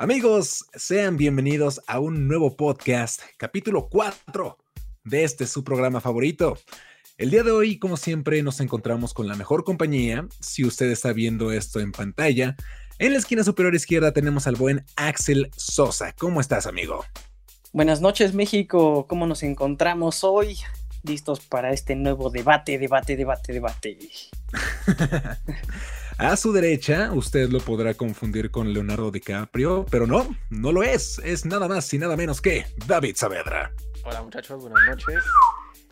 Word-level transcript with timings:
Amigos, 0.00 0.64
sean 0.74 1.16
bienvenidos 1.16 1.80
a 1.88 1.98
un 1.98 2.28
nuevo 2.28 2.56
podcast, 2.56 3.20
capítulo 3.36 3.88
4 3.88 4.56
de 5.02 5.24
este 5.24 5.44
su 5.44 5.64
programa 5.64 6.00
favorito. 6.00 6.56
El 7.16 7.30
día 7.30 7.42
de 7.42 7.50
hoy, 7.50 7.80
como 7.80 7.96
siempre, 7.96 8.40
nos 8.44 8.60
encontramos 8.60 9.12
con 9.12 9.26
la 9.26 9.34
mejor 9.34 9.64
compañía. 9.64 10.28
Si 10.38 10.64
usted 10.64 10.88
está 10.92 11.12
viendo 11.12 11.50
esto 11.50 11.80
en 11.80 11.90
pantalla, 11.90 12.54
en 13.00 13.12
la 13.12 13.18
esquina 13.18 13.42
superior 13.42 13.74
izquierda 13.74 14.12
tenemos 14.12 14.46
al 14.46 14.54
buen 14.54 14.84
Axel 14.94 15.50
Sosa. 15.56 16.12
¿Cómo 16.12 16.40
estás, 16.40 16.68
amigo? 16.68 17.04
Buenas 17.72 18.00
noches, 18.00 18.34
México. 18.34 19.04
¿Cómo 19.08 19.26
nos 19.26 19.42
encontramos 19.42 20.22
hoy? 20.22 20.58
Listos 21.02 21.40
para 21.40 21.72
este 21.72 21.96
nuevo 21.96 22.30
debate, 22.30 22.78
debate, 22.78 23.16
debate, 23.16 23.52
debate. 23.52 23.98
A 26.20 26.36
su 26.36 26.52
derecha, 26.52 27.12
usted 27.12 27.48
lo 27.48 27.60
podrá 27.60 27.94
confundir 27.94 28.50
con 28.50 28.72
Leonardo 28.72 29.12
DiCaprio, 29.12 29.86
pero 29.88 30.04
no, 30.04 30.26
no 30.50 30.72
lo 30.72 30.82
es. 30.82 31.20
Es 31.24 31.46
nada 31.46 31.68
más 31.68 31.94
y 31.94 31.98
nada 31.98 32.16
menos 32.16 32.40
que 32.40 32.66
David 32.88 33.14
Saavedra. 33.14 33.72
Hola 34.04 34.22
muchachos, 34.24 34.60
buenas 34.60 34.80
noches. 34.88 35.22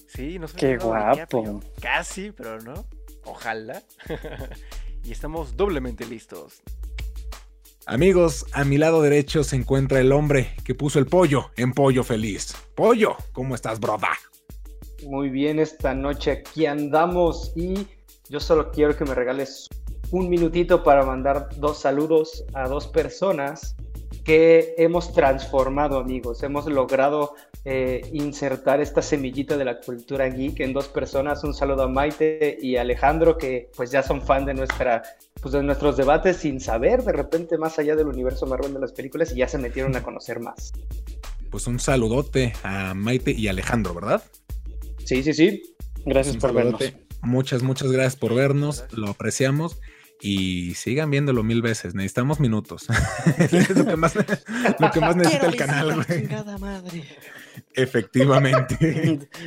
Sí, 0.08 0.40
no 0.40 0.48
soy 0.48 0.58
Qué 0.58 0.78
guapo. 0.78 1.60
Casi, 1.80 2.32
pero 2.32 2.60
no. 2.60 2.88
Ojalá. 3.24 3.84
y 5.04 5.12
estamos 5.12 5.56
doblemente 5.56 6.04
listos. 6.04 6.60
Amigos, 7.86 8.46
a 8.52 8.64
mi 8.64 8.78
lado 8.78 9.02
derecho 9.02 9.44
se 9.44 9.54
encuentra 9.54 10.00
el 10.00 10.10
hombre 10.10 10.56
que 10.64 10.74
puso 10.74 10.98
el 10.98 11.06
pollo 11.06 11.52
en 11.56 11.72
pollo 11.72 12.02
feliz. 12.02 12.52
Pollo, 12.74 13.16
¿cómo 13.32 13.54
estás, 13.54 13.78
broda? 13.78 14.10
Muy 15.04 15.28
bien, 15.28 15.60
esta 15.60 15.94
noche 15.94 16.32
aquí 16.32 16.66
andamos 16.66 17.52
y 17.54 17.86
yo 18.28 18.40
solo 18.40 18.72
quiero 18.72 18.96
que 18.96 19.04
me 19.04 19.14
regales 19.14 19.68
un 20.10 20.28
minutito 20.28 20.82
para 20.82 21.04
mandar 21.04 21.48
dos 21.56 21.78
saludos 21.80 22.44
a 22.54 22.68
dos 22.68 22.86
personas 22.86 23.74
que 24.24 24.74
hemos 24.76 25.12
transformado, 25.12 25.98
amigos. 25.98 26.42
Hemos 26.42 26.66
logrado 26.66 27.34
eh, 27.64 28.02
insertar 28.12 28.80
esta 28.80 29.00
semillita 29.00 29.56
de 29.56 29.64
la 29.64 29.80
cultura 29.80 30.28
geek 30.28 30.60
en 30.60 30.72
dos 30.72 30.88
personas. 30.88 31.44
Un 31.44 31.54
saludo 31.54 31.84
a 31.84 31.88
Maite 31.88 32.58
y 32.60 32.76
Alejandro, 32.76 33.38
que 33.38 33.70
pues 33.76 33.90
ya 33.90 34.02
son 34.02 34.20
fan 34.22 34.44
de 34.44 34.54
nuestra 34.54 35.02
pues 35.40 35.52
de 35.52 35.62
nuestros 35.62 35.96
debates 35.96 36.38
sin 36.38 36.60
saber 36.60 37.04
de 37.04 37.12
repente 37.12 37.56
más 37.56 37.78
allá 37.78 37.94
del 37.94 38.08
universo 38.08 38.46
Marvel 38.46 38.74
de 38.74 38.80
las 38.80 38.92
películas 38.92 39.32
y 39.32 39.36
ya 39.36 39.48
se 39.48 39.58
metieron 39.58 39.94
a 39.94 40.02
conocer 40.02 40.40
más. 40.40 40.72
Pues 41.50 41.68
un 41.68 41.78
saludote 41.78 42.52
a 42.64 42.94
Maite 42.94 43.30
y 43.30 43.46
Alejandro, 43.46 43.94
¿verdad? 43.94 44.24
Sí, 45.04 45.22
sí, 45.22 45.32
sí. 45.34 45.62
Gracias 46.04 46.34
Un 46.34 46.40
por 46.40 46.52
vernos. 46.52 46.80
Muchas, 47.22 47.62
muchas 47.62 47.92
gracias 47.92 48.16
por 48.16 48.34
vernos, 48.34 48.84
lo 48.92 49.08
apreciamos 49.08 49.78
y 50.20 50.74
sigan 50.74 51.10
viéndolo 51.10 51.42
mil 51.42 51.62
veces. 51.62 51.94
Necesitamos 51.94 52.40
minutos. 52.40 52.86
es 53.38 53.70
lo 53.76 53.86
que 53.86 53.96
más, 53.96 54.14
lo 54.14 54.90
que 54.90 55.00
más 55.00 55.16
necesita 55.16 55.46
el 55.46 55.56
canal, 55.56 55.94
güey. 55.94 56.22
Chingada 56.22 56.58
madre. 56.58 57.04
Efectivamente. 57.74 59.28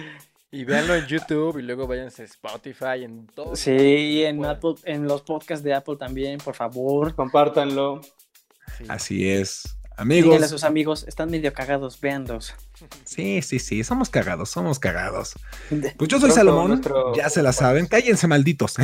Y 0.52 0.64
véanlo 0.64 0.96
en 0.96 1.06
YouTube 1.06 1.60
y 1.60 1.62
luego 1.62 1.86
váyanse 1.86 2.24
a 2.24 2.26
Spotify, 2.26 3.04
en 3.04 3.28
todo. 3.28 3.56
Sí, 3.56 4.24
en, 4.24 4.38
Bueno. 4.38 4.54
Apple, 4.54 4.76
en 4.86 5.04
los 5.04 5.22
podcasts 5.22 5.64
de 5.64 5.76
Apple 5.76 5.96
también, 5.96 6.40
por 6.40 6.56
favor. 6.56 7.14
Compártanlo. 7.14 8.02
Sí. 8.76 8.86
Así 8.88 9.30
es. 9.30 9.79
Díganle 10.04 10.30
a 10.32 10.36
Amigos, 10.36 10.50
sus 10.50 10.64
amigos, 10.64 11.06
están 11.08 11.30
medio 11.30 11.54
cagados, 11.54 12.00
véanlos. 12.00 12.54
sí, 13.04 13.42
sí, 13.42 13.60
sí, 13.60 13.84
somos 13.84 14.10
cagados, 14.10 14.50
somos 14.50 14.80
cagados. 14.80 15.34
Pues 15.98 16.10
yo 16.10 16.20
soy 16.20 16.32
Salomón, 16.32 16.70
nuestro- 16.70 17.14
ya 17.16 17.30
se 17.30 17.42
la 17.44 17.52
saben, 17.54 17.86
cállense 17.86 18.28
malditos. 18.28 18.76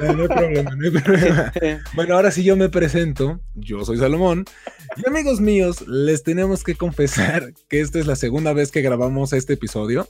No, 0.00 0.12
no 0.14 0.22
hay 0.22 0.28
problema, 0.28 0.70
no 0.74 0.84
hay 0.84 0.90
problema. 0.90 1.52
Bueno, 1.94 2.14
ahora 2.16 2.30
sí 2.30 2.44
yo 2.44 2.56
me 2.56 2.68
presento. 2.68 3.40
Yo 3.54 3.84
soy 3.84 3.98
Salomón. 3.98 4.44
Y 4.96 5.06
amigos 5.08 5.40
míos, 5.40 5.86
les 5.86 6.22
tenemos 6.22 6.64
que 6.64 6.74
confesar 6.74 7.52
que 7.68 7.80
esta 7.80 7.98
es 7.98 8.06
la 8.06 8.16
segunda 8.16 8.52
vez 8.52 8.70
que 8.70 8.82
grabamos 8.82 9.32
este 9.32 9.54
episodio. 9.54 10.08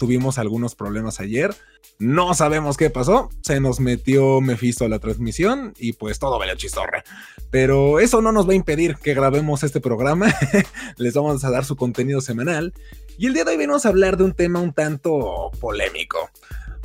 Tuvimos 0.00 0.38
algunos 0.38 0.74
problemas 0.74 1.20
ayer. 1.20 1.54
No 1.98 2.32
sabemos 2.32 2.78
qué 2.78 2.88
pasó. 2.88 3.28
Se 3.42 3.60
nos 3.60 3.80
metió 3.80 4.40
Mephisto 4.40 4.86
a 4.86 4.88
la 4.88 4.98
transmisión 4.98 5.74
y 5.78 5.92
pues 5.92 6.18
todo 6.18 6.38
valió 6.38 6.54
chistorra. 6.54 7.04
Pero 7.50 8.00
eso 8.00 8.22
no 8.22 8.32
nos 8.32 8.48
va 8.48 8.52
a 8.52 8.56
impedir 8.56 8.96
que 8.96 9.12
grabemos 9.12 9.62
este 9.62 9.78
programa. 9.78 10.34
les 10.96 11.12
vamos 11.12 11.44
a 11.44 11.50
dar 11.50 11.66
su 11.66 11.76
contenido 11.76 12.22
semanal. 12.22 12.72
Y 13.18 13.26
el 13.26 13.34
día 13.34 13.44
de 13.44 13.50
hoy 13.50 13.56
venimos 13.58 13.84
a 13.84 13.90
hablar 13.90 14.16
de 14.16 14.24
un 14.24 14.32
tema 14.32 14.58
un 14.58 14.72
tanto 14.72 15.50
polémico. 15.60 16.30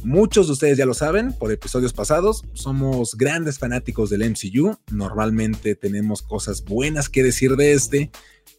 Muchos 0.06 0.46
de 0.46 0.54
ustedes 0.54 0.78
ya 0.78 0.86
lo 0.86 0.94
saben 0.94 1.34
por 1.34 1.52
episodios 1.52 1.92
pasados, 1.92 2.44
somos 2.54 3.16
grandes 3.18 3.58
fanáticos 3.58 4.12
del 4.12 4.30
MCU, 4.30 4.78
normalmente 4.92 5.74
tenemos 5.74 6.22
cosas 6.22 6.64
buenas 6.64 7.10
que 7.10 7.24
decir 7.24 7.56
de 7.56 7.74
este, 7.74 8.12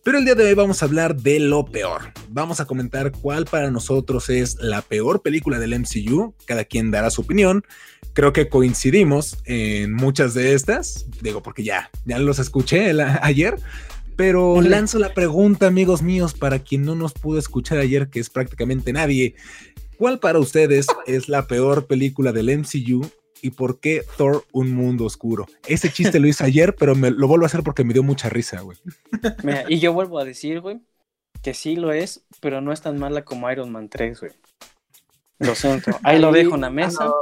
pero 0.03 0.19
el 0.19 0.25
día 0.25 0.35
de 0.35 0.45
hoy 0.45 0.55
vamos 0.55 0.83
a 0.83 0.87
hablar 0.87 1.15
de 1.15 1.39
lo 1.39 1.65
peor. 1.65 2.13
Vamos 2.31 2.59
a 2.59 2.65
comentar 2.65 3.13
cuál 3.13 3.45
para 3.45 3.71
nosotros 3.71 4.29
es 4.29 4.57
la 4.57 4.83
peor 4.83 5.23
película 5.23 5.61
del 5.61 5.79
MCU, 5.79 6.35
cada 6.47 6.65
quien 6.65 6.91
dará 6.91 7.11
su 7.11 7.21
opinión. 7.21 7.65
Creo 8.13 8.33
que 8.33 8.49
coincidimos 8.49 9.39
en 9.45 9.93
muchas 9.93 10.35
de 10.35 10.53
estas, 10.55 11.07
digo 11.23 11.45
porque 11.45 11.63
ya, 11.63 11.93
ya 12.07 12.19
los 12.19 12.41
escuché 12.41 12.91
ayer, 13.23 13.55
pero 14.17 14.63
lanzo 14.63 14.99
la 14.99 15.13
pregunta, 15.13 15.67
amigos 15.67 16.03
míos, 16.03 16.33
para 16.35 16.59
quien 16.59 16.83
no 16.83 16.95
nos 16.95 17.13
pudo 17.13 17.39
escuchar 17.39 17.79
ayer, 17.79 18.09
que 18.09 18.19
es 18.19 18.31
prácticamente 18.31 18.93
nadie. 18.93 19.37
¿Cuál 19.99 20.19
para 20.19 20.39
ustedes 20.39 20.87
es 21.07 21.29
la 21.29 21.47
peor 21.47 21.87
película 21.87 22.33
del 22.33 22.59
MCU 22.59 23.09
y 23.43 23.51
por 23.51 23.81
qué 23.81 24.05
Thor 24.17 24.45
Un 24.53 24.73
Mundo 24.73 25.05
Oscuro? 25.05 25.47
Ese 25.67 25.91
chiste 25.91 26.21
lo 26.21 26.27
hice 26.27 26.45
ayer, 26.45 26.75
pero 26.75 26.95
me, 26.95 27.11
lo 27.11 27.29
vuelvo 27.29 27.45
a 27.45 27.47
hacer 27.47 27.63
porque 27.63 27.85
me 27.85 27.93
dio 27.93 28.03
mucha 28.03 28.29
risa, 28.29 28.61
güey. 28.61 28.79
Mira, 29.43 29.65
y 29.69 29.79
yo 29.79 29.93
vuelvo 29.93 30.19
a 30.19 30.25
decir, 30.25 30.61
güey, 30.61 30.81
que 31.43 31.55
sí 31.55 31.77
lo 31.77 31.93
es, 31.93 32.25
pero 32.41 32.61
no 32.61 32.73
es 32.73 32.83
tan 32.83 32.99
mala 32.99 33.25
como 33.25 33.51
Iron 33.51 33.73
Man 33.73 33.89
3, 33.89 34.21
güey. 34.21 34.33
Lo 35.39 35.55
siento. 35.55 35.93
Ahí 36.03 36.19
lo 36.19 36.33
dejo 36.33 36.55
en 36.55 36.63
la 36.63 36.71
mesa. 36.71 37.05
No, 37.05 37.15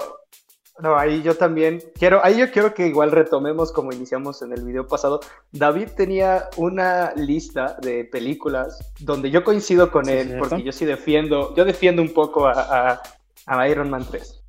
no, 0.81 0.99
ahí 0.99 1.23
yo 1.23 1.37
también 1.37 1.83
quiero, 1.99 2.25
ahí 2.25 2.39
yo 2.39 2.51
quiero 2.51 2.75
que 2.75 2.87
igual 2.89 3.13
retomemos 3.13 3.71
como 3.73 3.93
iniciamos 3.93 4.43
en 4.43 4.53
el 4.53 4.65
video 4.65 4.87
pasado. 4.89 5.21
David 5.53 5.89
tenía 5.97 6.49
una 6.57 7.13
lista 7.15 7.77
de 7.81 8.05
películas 8.05 8.93
donde 9.01 9.31
yo 9.31 9.45
coincido 9.45 9.91
con 9.93 10.09
él, 10.09 10.37
porque 10.39 10.63
yo 10.63 10.73
sí 10.73 10.85
defiendo, 10.85 11.55
yo 11.55 11.65
defiendo 11.65 12.03
un 12.03 12.13
poco 12.13 12.47
a, 12.47 12.53
a- 12.93 13.03
a 13.47 13.69
Iron 13.69 13.91
Man 13.91 14.05
3. 14.11 14.41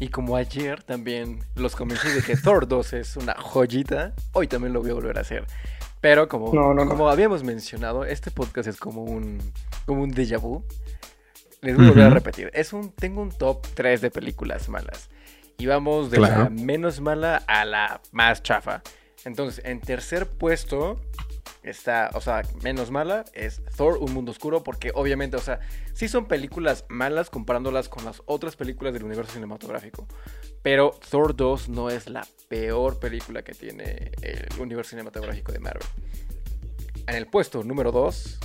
Y 0.00 0.08
como 0.10 0.36
ayer 0.36 0.82
también 0.84 1.40
los 1.56 1.74
convencí 1.74 2.08
de 2.08 2.22
que 2.22 2.36
Thor 2.36 2.68
2 2.68 2.92
es 2.92 3.16
una 3.16 3.34
joyita, 3.34 4.14
hoy 4.32 4.46
también 4.46 4.72
lo 4.72 4.80
voy 4.80 4.90
a 4.90 4.94
volver 4.94 5.18
a 5.18 5.22
hacer. 5.22 5.44
Pero 6.00 6.28
como, 6.28 6.54
No, 6.54 6.72
no, 6.72 6.84
no. 6.84 6.90
como 6.92 7.10
habíamos 7.10 7.42
mencionado, 7.42 8.04
este 8.04 8.30
podcast 8.30 8.68
es 8.68 8.78
como 8.78 9.02
un, 9.02 9.38
como 9.84 10.04
un 10.04 10.12
déjà 10.12 10.40
vu. 10.40 10.62
Les 11.60 11.74
voy 11.76 11.86
a 11.86 11.88
volver 11.88 12.06
a 12.06 12.10
repetir. 12.10 12.50
Es 12.54 12.72
un, 12.72 12.92
tengo 12.92 13.20
un 13.20 13.30
top 13.30 13.66
3 13.74 14.00
de 14.00 14.10
películas 14.12 14.68
malas. 14.68 15.10
Y 15.60 15.66
vamos 15.66 16.08
de 16.12 16.20
la 16.20 16.50
menos 16.50 17.00
mala 17.00 17.42
a 17.48 17.64
la 17.64 18.00
más 18.12 18.44
chafa. 18.44 18.80
Entonces, 19.24 19.60
en 19.64 19.80
tercer 19.80 20.28
puesto 20.28 21.00
está, 21.64 22.10
o 22.14 22.20
sea, 22.20 22.42
menos 22.62 22.92
mala 22.92 23.24
es 23.34 23.60
Thor, 23.76 23.98
Un 23.98 24.14
Mundo 24.14 24.30
Oscuro, 24.30 24.62
porque 24.62 24.92
obviamente, 24.94 25.36
o 25.36 25.40
sea, 25.40 25.58
sí 25.94 26.06
son 26.06 26.26
películas 26.26 26.84
malas 26.88 27.28
comparándolas 27.28 27.88
con 27.88 28.04
las 28.04 28.22
otras 28.26 28.54
películas 28.54 28.92
del 28.92 29.02
universo 29.02 29.32
cinematográfico. 29.32 30.06
Pero 30.62 30.96
Thor 31.10 31.34
2 31.34 31.70
no 31.70 31.90
es 31.90 32.08
la 32.08 32.24
peor 32.46 33.00
película 33.00 33.42
que 33.42 33.52
tiene 33.52 34.12
el 34.22 34.46
universo 34.60 34.90
cinematográfico 34.90 35.50
de 35.50 35.58
Marvel. 35.58 35.88
En 37.08 37.16
el 37.16 37.26
puesto 37.26 37.64
número 37.64 37.90
2 37.90 38.38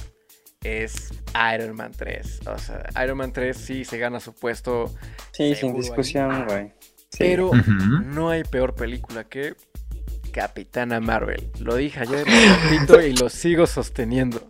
es 0.63 1.12
Iron 1.53 1.75
Man 1.75 1.91
3. 1.95 2.40
O 2.47 2.57
sea, 2.57 2.90
Iron 3.03 3.19
Man 3.19 3.31
3 3.31 3.56
sí 3.56 3.85
se 3.85 4.00
gana 4.00 4.19
su 4.19 4.34
puesto, 4.34 4.91
Sí, 5.31 5.56
sin 5.56 5.74
discusión, 5.75 6.45
güey. 6.45 6.71
Sí. 7.13 7.19
pero 7.19 7.51
no 8.06 8.30
hay 8.31 8.44
peor 8.44 8.74
película 8.74 9.24
que 9.24 9.54
Capitana 10.31 11.00
Marvel. 11.00 11.48
Lo 11.60 11.75
dije 11.75 12.00
ayer, 12.00 12.25
lo 12.27 12.69
repito 12.69 13.01
y 13.01 13.13
lo 13.13 13.30
sigo 13.30 13.68
sosteniendo. 13.68 14.42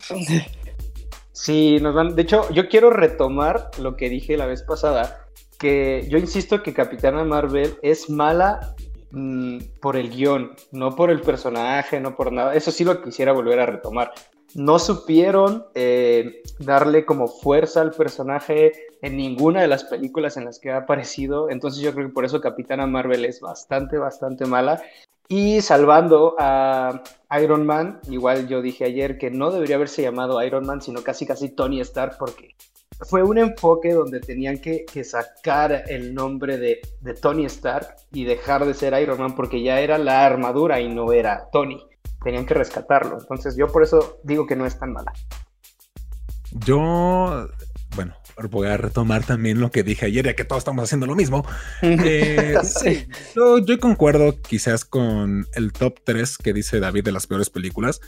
Sí, 1.34 1.78
nos 1.82 1.94
van. 1.94 2.16
De 2.16 2.22
hecho, 2.22 2.50
yo 2.54 2.70
quiero 2.70 2.90
retomar 2.90 3.70
lo 3.78 3.98
que 3.98 4.10
dije 4.10 4.38
la 4.38 4.46
vez 4.46 4.64
pasada, 4.64 5.28
que 5.60 6.08
yo 6.10 6.18
insisto 6.18 6.64
que 6.64 6.74
Capitana 6.74 7.26
Marvel 7.26 7.76
es 7.82 8.10
mala 8.10 8.76
mm, 9.12 9.58
por 9.82 9.98
el 9.98 10.10
guion, 10.10 10.54
no 10.72 10.96
por 10.96 11.12
el 11.12 11.20
personaje, 11.22 12.00
no 12.00 12.16
por 12.16 12.32
nada. 12.32 12.56
Eso 12.56 12.72
sí 12.72 12.86
lo 12.86 13.02
quisiera 13.02 13.34
volver 13.34 13.60
a 13.60 13.66
retomar. 13.66 14.14
No 14.56 14.78
supieron 14.78 15.66
eh, 15.74 16.44
darle 16.60 17.06
como 17.06 17.28
fuerza 17.28 17.82
al 17.82 17.92
personaje 17.92 18.72
en 19.02 19.18
ninguna 19.18 19.62
de 19.62 19.68
las 19.68 19.84
películas 19.84 20.38
en 20.38 20.46
las 20.46 20.60
que 20.60 20.72
ha 20.72 20.78
aparecido. 20.78 21.50
Entonces 21.50 21.82
yo 21.82 21.94
creo 21.94 22.08
que 22.08 22.14
por 22.14 22.26
eso 22.26 22.42
Capitana 22.42 22.86
Marvel 22.86 23.26
es 23.26 23.42
bastante, 23.42 23.98
bastante 23.98 24.46
mala. 24.46 24.82
Y 25.28 25.62
salvando 25.62 26.36
a 26.38 27.02
Iron 27.42 27.66
Man, 27.66 28.00
igual 28.10 28.48
yo 28.48 28.62
dije 28.62 28.86
ayer 28.86 29.18
que 29.18 29.32
no 29.32 29.52
debería 29.52 29.78
haberse 29.78 30.02
llamado 30.02 30.44
Iron 30.44 30.66
Man, 30.66 30.82
sino 30.82 31.02
casi 31.02 31.26
casi 31.26 31.50
Tony 31.50 31.80
Stark, 31.82 32.18
porque 32.20 32.56
fue 33.00 33.24
un 33.24 33.38
enfoque 33.38 33.94
donde 33.94 34.20
tenían 34.20 34.60
que, 34.60 34.86
sacar 35.04 35.86
el 35.88 36.14
nombre 36.14 36.58
de, 36.58 36.82
de, 37.02 37.14
Tony 37.14 37.46
Stark 37.46 37.96
y 38.12 38.26
dejar 38.26 38.66
de 38.66 38.74
ser 38.74 39.00
Iron 39.02 39.20
Man 39.20 39.36
porque 39.36 39.64
ya 39.64 39.80
era 39.80 39.98
la 39.98 40.26
armadura 40.26 40.80
y 40.80 40.90
no 40.90 41.12
era 41.12 41.50
Tony. 41.52 41.82
Tenían 42.24 42.46
que 42.46 42.54
rescatarlo. 42.54 43.20
Entonces 43.20 43.56
yo 43.56 43.68
por 43.68 43.84
eso 43.84 44.20
digo 44.24 44.46
que 44.48 44.56
no 44.56 44.66
es 44.66 44.78
tan 44.80 44.94
mala. 44.94 45.12
Yo, 46.52 47.48
bueno, 47.96 48.14
voy 48.50 48.68
a 48.68 48.78
retomar 48.78 49.24
también 49.24 49.60
lo 49.60 49.72
que 49.72 49.84
dije 49.84 50.06
ayer, 50.06 50.26
ya 50.26 50.36
que 50.36 50.46
todos 50.46 50.60
estamos 50.60 50.84
haciendo 50.84 51.06
lo 51.06 51.16
mismo. 51.16 51.46
Eh, 52.06 52.56
sí. 52.64 53.08
yo, 53.36 53.80
concuerdo 53.80 54.42
quizás 54.42 54.84
con 54.84 55.48
el 55.54 55.72
top 55.72 56.00
3 56.04 56.38
que 56.38 56.54
dice 56.54 56.80
David 56.80 57.04
de 57.04 57.12
las 57.12 57.28
peores 57.28 57.50
películas, 57.50 58.02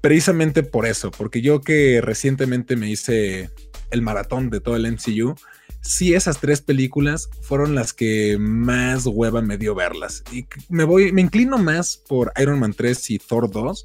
precisamente 0.00 0.62
por 0.62 0.86
eso, 0.86 1.10
porque 1.10 1.40
yo 1.40 1.60
que 1.60 2.00
recientemente 2.00 2.76
me 2.76 2.90
hice 2.90 3.50
el 3.90 4.02
maratón 4.02 4.50
de 4.50 4.60
todo 4.60 4.76
el 4.76 4.90
MCU, 4.90 5.34
sí 5.80 6.14
esas 6.14 6.40
tres 6.40 6.60
películas 6.60 7.28
fueron 7.42 7.74
las 7.74 7.92
que 7.92 8.36
más 8.38 9.06
hueva 9.06 9.42
me 9.42 9.58
dio 9.58 9.74
verlas. 9.74 10.22
Y 10.32 10.46
me 10.68 10.84
voy, 10.84 11.12
me 11.12 11.20
inclino 11.20 11.58
más 11.58 11.96
por 11.96 12.32
Iron 12.40 12.60
Man 12.60 12.74
3 12.74 13.10
y 13.10 13.18
Thor 13.18 13.50
2, 13.50 13.82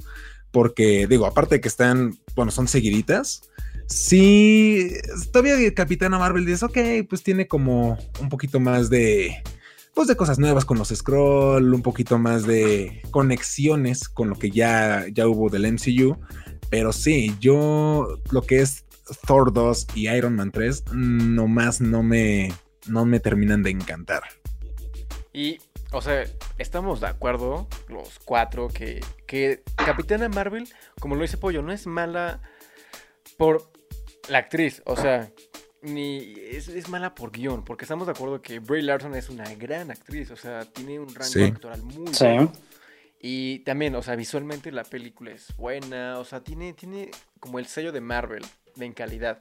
porque 0.52 1.08
digo, 1.08 1.26
aparte 1.26 1.56
de 1.56 1.62
que 1.62 1.68
están, 1.68 2.18
bueno, 2.36 2.52
son 2.52 2.68
seguiditas 2.68 3.50
Sí, 3.88 4.92
todavía 5.32 5.74
Capitana 5.74 6.18
Marvel 6.18 6.46
dice, 6.46 6.66
ok, 6.66 7.08
pues 7.08 7.22
tiene 7.22 7.48
como 7.48 7.98
un 8.20 8.30
poquito 8.30 8.60
más 8.60 8.90
de, 8.90 9.44
pues 9.94 10.08
de 10.08 10.16
cosas 10.16 10.40
nuevas 10.40 10.66
con 10.66 10.80
los 10.80 10.90
scroll, 10.90 11.74
un 11.74 11.84
poquito 11.84 12.18
más 12.18 12.48
de 12.48 13.02
conexiones 13.12 14.10
con 14.10 14.30
lo 14.30 14.36
que 14.36 14.50
ya, 14.50 15.06
ya 15.12 15.28
hubo 15.28 15.50
del 15.50 15.72
MCU. 15.72 16.18
Pero 16.72 16.92
sí, 16.94 17.36
yo 17.40 18.20
lo 18.32 18.42
que 18.42 18.62
es 18.62 18.85
Thor 19.28 19.54
2 19.54 19.88
y 19.96 20.10
Iron 20.10 20.36
Man 20.36 20.52
3, 20.52 20.92
nomás 20.94 21.82
no 21.82 22.04
me, 22.04 22.54
no 22.88 23.06
me 23.06 23.20
terminan 23.20 23.64
de 23.64 23.72
encantar. 23.72 24.24
Y, 25.34 25.60
o 25.92 26.02
sea, 26.02 26.26
estamos 26.58 27.02
de 27.02 27.08
acuerdo, 27.08 27.68
los 27.88 28.20
cuatro, 28.20 28.70
que, 28.70 29.04
que 29.28 29.64
Capitana 29.76 30.30
Marvel, 30.30 30.68
como 31.00 31.16
lo 31.16 31.22
dice 31.22 31.38
Pollo, 31.38 31.62
no 31.62 31.72
es 31.72 31.88
mala 31.88 32.42
por 33.38 33.72
la 34.30 34.40
actriz, 34.40 34.82
o 34.86 34.96
sea, 34.96 35.30
ni 35.82 36.34
es, 36.38 36.90
mala 36.90 37.14
por 37.14 37.32
guion, 37.32 37.64
porque 37.64 37.86
estamos 37.86 38.08
de 38.08 38.14
acuerdo 38.14 38.42
que 38.42 38.60
Bray 38.60 38.82
Larson 38.82 39.14
es 39.16 39.30
una 39.30 39.54
gran 39.56 39.92
actriz, 39.92 40.32
o 40.32 40.36
sea, 40.36 40.66
tiene 40.66 41.00
un 41.00 41.14
rango 41.14 41.46
actoral 41.46 41.84
muy 41.84 42.14
sí. 42.14 42.26
Y 43.28 43.60
también, 43.60 43.96
o 43.96 44.04
sea, 44.04 44.16
visualmente 44.16 44.72
la 44.72 44.84
película 44.84 45.32
es 45.32 45.56
buena, 45.58 46.20
o 46.20 46.26
sea, 46.26 46.44
tiene, 46.44 46.74
tiene 46.74 47.10
como 47.40 47.60
el 47.60 47.66
sello 47.66 47.92
de 47.92 48.02
Marvel 48.02 48.46
de 48.76 48.86
en 48.86 48.94
calidad. 48.94 49.40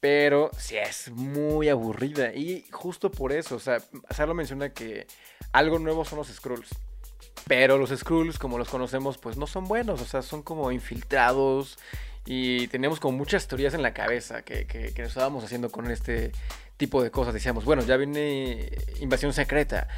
Pero 0.00 0.50
sí 0.58 0.76
es 0.76 1.10
muy 1.10 1.68
aburrida. 1.68 2.34
Y 2.34 2.64
justo 2.70 3.10
por 3.10 3.32
eso, 3.32 3.56
o 3.56 3.60
sea, 3.60 3.78
Salo 4.10 4.34
menciona 4.34 4.70
que 4.70 5.06
algo 5.52 5.78
nuevo 5.78 6.04
son 6.04 6.18
los 6.18 6.28
Skrulls. 6.28 6.70
Pero 7.46 7.78
los 7.78 7.90
Skrulls, 7.90 8.38
como 8.38 8.58
los 8.58 8.68
conocemos, 8.68 9.18
pues 9.18 9.36
no 9.36 9.46
son 9.46 9.64
buenos. 9.64 10.00
O 10.00 10.04
sea, 10.04 10.22
son 10.22 10.42
como 10.42 10.72
infiltrados 10.72 11.78
y 12.26 12.66
teníamos 12.68 12.98
como 12.98 13.16
muchas 13.16 13.46
teorías 13.46 13.72
en 13.74 13.82
la 13.82 13.94
cabeza 13.94 14.42
que, 14.42 14.66
que, 14.66 14.92
que, 14.92 15.02
estábamos 15.02 15.44
haciendo 15.44 15.70
con 15.70 15.90
este 15.90 16.32
tipo 16.76 17.02
de 17.02 17.10
cosas. 17.10 17.32
Decíamos, 17.32 17.64
bueno, 17.64 17.82
ya 17.82 17.96
viene 17.96 18.72
Invasión 19.00 19.32
Secreta. 19.32 19.88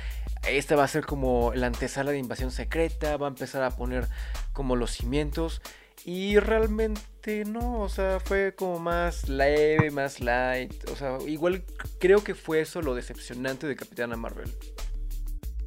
Esta 0.47 0.77
va 0.77 0.85
a 0.85 0.89
ser 0.89 1.07
como 1.07 1.53
la 1.55 1.67
antesala 1.67 2.13
de 2.13 2.19
Invasión 2.19 2.53
Secreta, 2.53 3.17
va 3.17 3.27
a 3.27 3.31
empezar 3.31 3.63
a 3.63 3.71
poner 3.71 4.07
como 4.53 4.77
los 4.77 4.93
cimientos. 4.93 5.63
Y 6.05 6.39
realmente 6.39 7.01
no, 7.47 7.81
o 7.81 7.89
sea, 7.89 8.21
fue 8.21 8.55
como 8.55 8.79
más 8.79 9.29
leve, 9.29 9.91
más 9.91 10.21
light. 10.21 10.73
O 10.91 10.97
sea, 10.97 11.19
igual 11.27 11.63
creo 11.99 12.25
que 12.25 12.35
fue 12.35 12.61
eso 12.61 12.83
lo 12.83 12.95
decepcionante 12.95 13.67
de 13.67 13.77
Capitana 13.77 14.17
Marvel. 14.17 14.51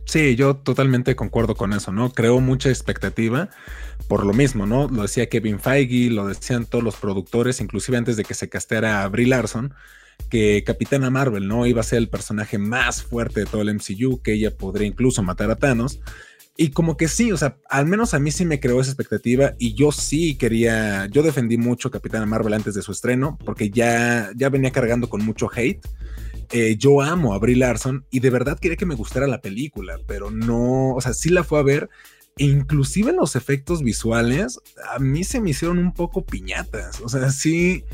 Sí, 0.05 0.35
yo 0.35 0.57
totalmente 0.57 1.15
concuerdo 1.15 1.55
con 1.55 1.71
eso, 1.71 1.91
¿no? 1.91 2.11
Creo 2.11 2.41
mucha 2.41 2.69
expectativa 2.69 3.49
por 4.07 4.25
lo 4.25 4.33
mismo, 4.33 4.65
¿no? 4.65 4.89
Lo 4.89 5.03
decía 5.03 5.29
Kevin 5.29 5.59
Feige, 5.59 6.09
lo 6.09 6.27
decían 6.27 6.65
todos 6.65 6.83
los 6.83 6.97
productores, 6.97 7.61
inclusive 7.61 7.97
antes 7.97 8.17
de 8.17 8.25
que 8.25 8.33
se 8.33 8.49
casteara 8.49 9.03
a 9.03 9.07
Brie 9.07 9.27
Larson, 9.27 9.73
que 10.29 10.63
Capitana 10.65 11.09
Marvel, 11.09 11.47
¿no? 11.47 11.65
Iba 11.65 11.79
a 11.81 11.85
ser 11.85 11.99
el 11.99 12.09
personaje 12.09 12.57
más 12.57 13.03
fuerte 13.03 13.41
de 13.41 13.45
todo 13.45 13.61
el 13.61 13.73
MCU, 13.73 14.21
que 14.21 14.33
ella 14.33 14.51
podría 14.51 14.87
incluso 14.87 15.23
matar 15.23 15.49
a 15.49 15.55
Thanos. 15.55 16.01
Y 16.61 16.69
como 16.69 16.95
que 16.95 17.07
sí, 17.07 17.31
o 17.31 17.37
sea, 17.37 17.57
al 17.71 17.87
menos 17.87 18.13
a 18.13 18.19
mí 18.19 18.29
sí 18.29 18.45
me 18.45 18.59
creó 18.59 18.79
esa 18.79 18.91
expectativa 18.91 19.53
y 19.57 19.73
yo 19.73 19.91
sí 19.91 20.35
quería, 20.35 21.07
yo 21.07 21.23
defendí 21.23 21.57
mucho 21.57 21.89
Capitana 21.89 22.27
Marvel 22.27 22.53
antes 22.53 22.75
de 22.75 22.83
su 22.83 22.91
estreno, 22.91 23.39
porque 23.43 23.71
ya, 23.71 24.29
ya 24.35 24.49
venía 24.49 24.69
cargando 24.69 25.09
con 25.09 25.25
mucho 25.25 25.49
hate. 25.51 25.83
Eh, 26.51 26.75
yo 26.77 27.01
amo 27.01 27.33
a 27.33 27.39
Brie 27.39 27.55
Larson 27.55 28.05
y 28.11 28.19
de 28.19 28.29
verdad 28.29 28.59
quería 28.59 28.77
que 28.77 28.85
me 28.85 28.93
gustara 28.93 29.25
la 29.25 29.41
película, 29.41 29.97
pero 30.05 30.29
no, 30.29 30.93
o 30.93 31.01
sea, 31.01 31.15
sí 31.15 31.29
la 31.29 31.43
fue 31.43 31.57
a 31.57 31.63
ver 31.63 31.89
e 32.37 32.43
inclusive 32.43 33.11
los 33.11 33.35
efectos 33.35 33.81
visuales 33.81 34.59
a 34.87 34.99
mí 34.99 35.23
se 35.23 35.41
me 35.41 35.49
hicieron 35.49 35.79
un 35.79 35.95
poco 35.95 36.23
piñatas. 36.23 37.01
O 37.01 37.09
sea, 37.09 37.31
sí, 37.31 37.85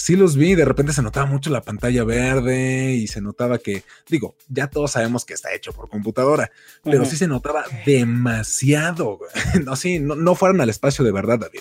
sí 0.00 0.16
los 0.16 0.36
vi. 0.36 0.54
De 0.54 0.64
repente 0.64 0.92
se 0.92 1.02
notaba 1.02 1.26
mucho 1.26 1.50
la 1.50 1.62
pantalla 1.62 2.04
verde 2.04 2.92
y 2.92 3.06
se 3.06 3.20
notaba 3.20 3.58
que, 3.58 3.84
digo, 4.08 4.36
ya 4.48 4.68
todos 4.68 4.92
sabemos 4.92 5.24
que 5.24 5.34
está 5.34 5.52
hecho 5.54 5.72
por 5.72 5.88
computadora, 5.88 6.50
pero 6.82 7.04
sí 7.04 7.16
se 7.16 7.28
notaba 7.28 7.64
demasiado. 7.86 9.18
No, 9.64 9.76
sí, 9.76 9.98
no, 9.98 10.14
no 10.14 10.34
fueron 10.34 10.60
al 10.60 10.70
espacio 10.70 11.04
de 11.04 11.12
verdad, 11.12 11.38
David. 11.38 11.60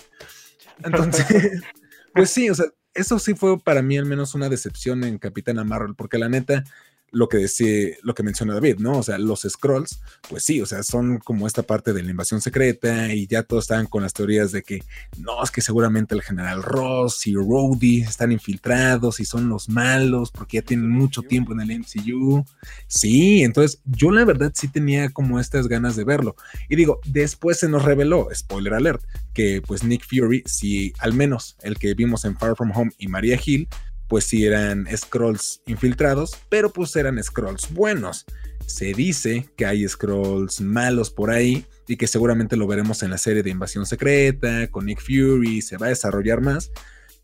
Entonces, 0.84 1.26
pues 2.14 2.30
sí, 2.30 2.50
o 2.50 2.56
sea, 2.56 2.68
eso 2.94 3.20
sí 3.20 3.34
fue 3.34 3.60
para 3.60 3.82
mí 3.82 3.98
al 3.98 4.06
menos 4.06 4.36
una 4.36 4.48
decepción 4.48 5.04
en 5.04 5.18
Capitana 5.18 5.64
Marvel, 5.64 5.96
porque 5.96 6.18
la 6.18 6.30
neta, 6.30 6.64
lo 7.12 7.28
que 7.28 7.38
decía, 7.38 7.96
lo 8.04 8.14
que 8.14 8.24
menciona 8.24 8.54
David, 8.54 8.78
¿no? 8.80 9.00
O 9.00 9.04
sea, 9.04 9.18
los 9.18 9.42
scrolls, 9.48 10.00
pues 10.30 10.44
sí, 10.44 10.62
o 10.62 10.66
sea, 10.66 10.84
son 10.84 11.20
como 11.20 11.48
esta 11.48 11.64
parte 11.64 11.94
de 11.94 12.04
la 12.04 12.12
invasión 12.12 12.42
secreta 12.42 13.14
y 13.14 13.28
ya 13.28 13.44
todos 13.44 13.66
estaban 13.66 13.88
con 13.88 14.04
las 14.04 14.14
teorías 14.14 14.52
de 14.52 14.64
que 14.64 14.84
no, 15.18 15.44
es 15.44 15.52
que 15.52 15.62
seguramente 15.62 16.16
el 16.16 16.22
general 16.22 16.64
Ross 16.64 17.26
y 17.28 17.36
Rhodey 17.36 18.02
están 18.02 18.32
infiltrados 18.32 19.20
y 19.20 19.26
son 19.26 19.50
los 19.50 19.70
malos 19.70 20.32
porque 20.32 20.58
ya 20.58 20.64
tienen 20.64 20.90
mucho 20.90 21.22
tiempo 21.22 21.54
en 21.54 21.62
el 21.62 21.80
MCU. 21.80 22.46
Sí, 22.88 23.44
entonces 23.44 23.82
yo 23.86 24.12
la 24.12 24.26
verdad 24.26 24.52
sí 24.54 24.68
tenía 24.68 25.10
como 25.10 25.40
estas 25.40 25.68
ganas 25.68 25.96
de 25.96 26.04
verlo. 26.04 26.36
Y 26.70 26.76
digo, 26.76 27.00
después 27.06 27.60
se 27.60 27.70
nos 27.70 27.84
reveló, 27.84 28.28
spoiler 28.34 28.74
alert, 28.74 29.04
que 29.34 29.62
pues 29.66 29.84
Nick 29.84 30.06
Fury, 30.06 30.44
si 30.46 30.94
al 31.00 31.14
menos 31.14 31.56
el 31.62 31.78
que 31.78 31.94
vimos 31.94 32.26
en 32.26 32.38
Far 32.38 32.56
From 32.56 32.72
Home 32.76 32.92
y 32.98 33.08
Maria 33.08 33.40
Hill, 33.44 33.68
pues 34.10 34.26
sí 34.26 34.46
eran 34.46 34.88
scrolls 34.98 35.62
infiltrados, 35.68 36.36
pero 36.50 36.74
pues 36.74 36.96
eran 36.96 37.24
scrolls 37.24 37.72
buenos. 37.72 38.26
Se 38.66 38.94
dice 38.94 39.48
que 39.56 39.66
hay 39.66 39.88
scrolls 39.88 40.60
malos 40.62 41.12
por 41.12 41.30
ahí 41.30 41.66
y 41.88 41.96
que 41.96 42.08
seguramente 42.08 42.58
lo 42.58 42.68
veremos 42.68 43.04
en 43.04 43.12
la 43.12 43.18
serie 43.18 43.44
de 43.44 43.52
Invasión 43.52 43.86
Secreta, 43.86 44.68
con 44.68 44.88
Nick 44.88 45.02
Fury, 45.02 45.62
se 45.62 45.78
va 45.78 45.86
a 45.86 45.90
desarrollar 45.90 46.42
más. 46.42 46.72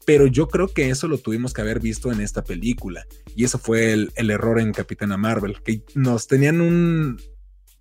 Pero 0.05 0.27
yo 0.27 0.47
creo 0.47 0.67
que 0.67 0.89
eso 0.89 1.07
lo 1.07 1.17
tuvimos 1.17 1.53
que 1.53 1.61
haber 1.61 1.79
visto 1.79 2.11
en 2.11 2.21
esta 2.21 2.43
película. 2.43 3.07
Y 3.35 3.43
eso 3.43 3.57
fue 3.57 3.91
el, 3.91 4.11
el 4.15 4.29
error 4.29 4.59
en 4.59 4.71
Capitana 4.71 5.17
Marvel, 5.17 5.61
que 5.63 5.81
nos 5.95 6.27
tenían 6.27 6.61
un, 6.61 7.19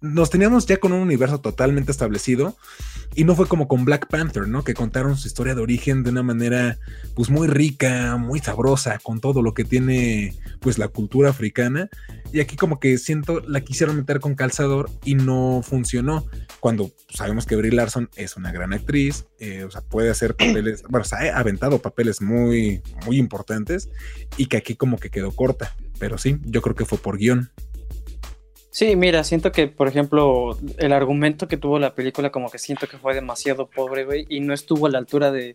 nos 0.04 0.28
teníamos 0.28 0.66
ya 0.66 0.76
con 0.76 0.92
un 0.92 1.00
universo 1.00 1.40
totalmente 1.40 1.90
establecido 1.90 2.54
y 3.14 3.25
no 3.25 3.34
fue 3.34 3.49
como 3.49 3.68
con 3.68 3.87
Black 3.87 4.06
Panther, 4.08 4.46
¿no? 4.46 4.62
Que 4.62 4.75
contaron 4.75 5.16
su 5.16 5.26
historia 5.26 5.54
de 5.54 5.62
origen 5.62 6.02
de 6.02 6.11
una 6.11 6.23
manera 6.23 6.78
pues 7.14 7.30
muy 7.30 7.49
rica, 7.49 8.16
muy 8.18 8.40
sabrosa, 8.40 8.99
con 9.02 9.20
todo 9.20 9.40
lo 9.40 9.54
que 9.54 9.64
tiene 9.64 10.34
pues 10.61 10.76
la 10.76 10.88
cultura 10.88 11.30
africana. 11.30 11.88
Y 12.32 12.40
aquí 12.40 12.54
como 12.54 12.80
que 12.80 12.99
siento 12.99 13.40
la 13.40 13.62
quisieron 13.62 13.96
meter 13.96 14.20
con 14.20 14.34
calzador 14.34 14.90
y 15.06 15.14
no 15.14 15.62
funcionó. 15.64 16.26
Cuando 16.61 16.92
sabemos 17.08 17.46
que 17.46 17.56
Brie 17.56 17.73
Larson 17.73 18.11
es 18.14 18.37
una 18.37 18.52
gran 18.52 18.75
actriz, 18.75 19.25
eh, 19.38 19.64
o 19.64 19.70
sea, 19.70 19.80
puede 19.80 20.11
hacer 20.11 20.34
papeles, 20.37 20.82
bueno, 20.90 21.04
se 21.04 21.16
ha 21.16 21.38
aventado 21.38 21.78
papeles 21.78 22.20
muy, 22.20 22.82
muy 23.06 23.16
importantes 23.16 23.88
y 24.37 24.46
que 24.46 24.58
aquí 24.58 24.75
como 24.75 24.99
que 24.99 25.08
quedó 25.08 25.30
corta. 25.32 25.75
Pero 25.99 26.18
sí, 26.18 26.37
yo 26.44 26.61
creo 26.61 26.75
que 26.75 26.84
fue 26.84 26.99
por 26.99 27.16
guion. 27.16 27.50
Sí, 28.75 28.97
mira, 28.97 29.23
siento 29.23 29.52
que, 29.52 29.69
por 29.69 29.87
ejemplo, 29.87 30.59
el 30.78 30.93
argumento 30.93 31.47
que 31.47 31.57
tuvo 31.57 31.78
la 31.78 31.95
película, 31.95 32.33
como 32.33 32.50
que 32.50 32.59
siento 32.59 32.88
que 32.88 32.99
fue 32.99 33.14
demasiado 33.14 33.71
pobre, 33.71 34.04
güey, 34.04 34.26
y 34.28 34.40
no 34.40 34.52
estuvo 34.52 34.87
a 34.87 34.90
la 34.90 34.99
altura 34.99 35.31
de, 35.31 35.54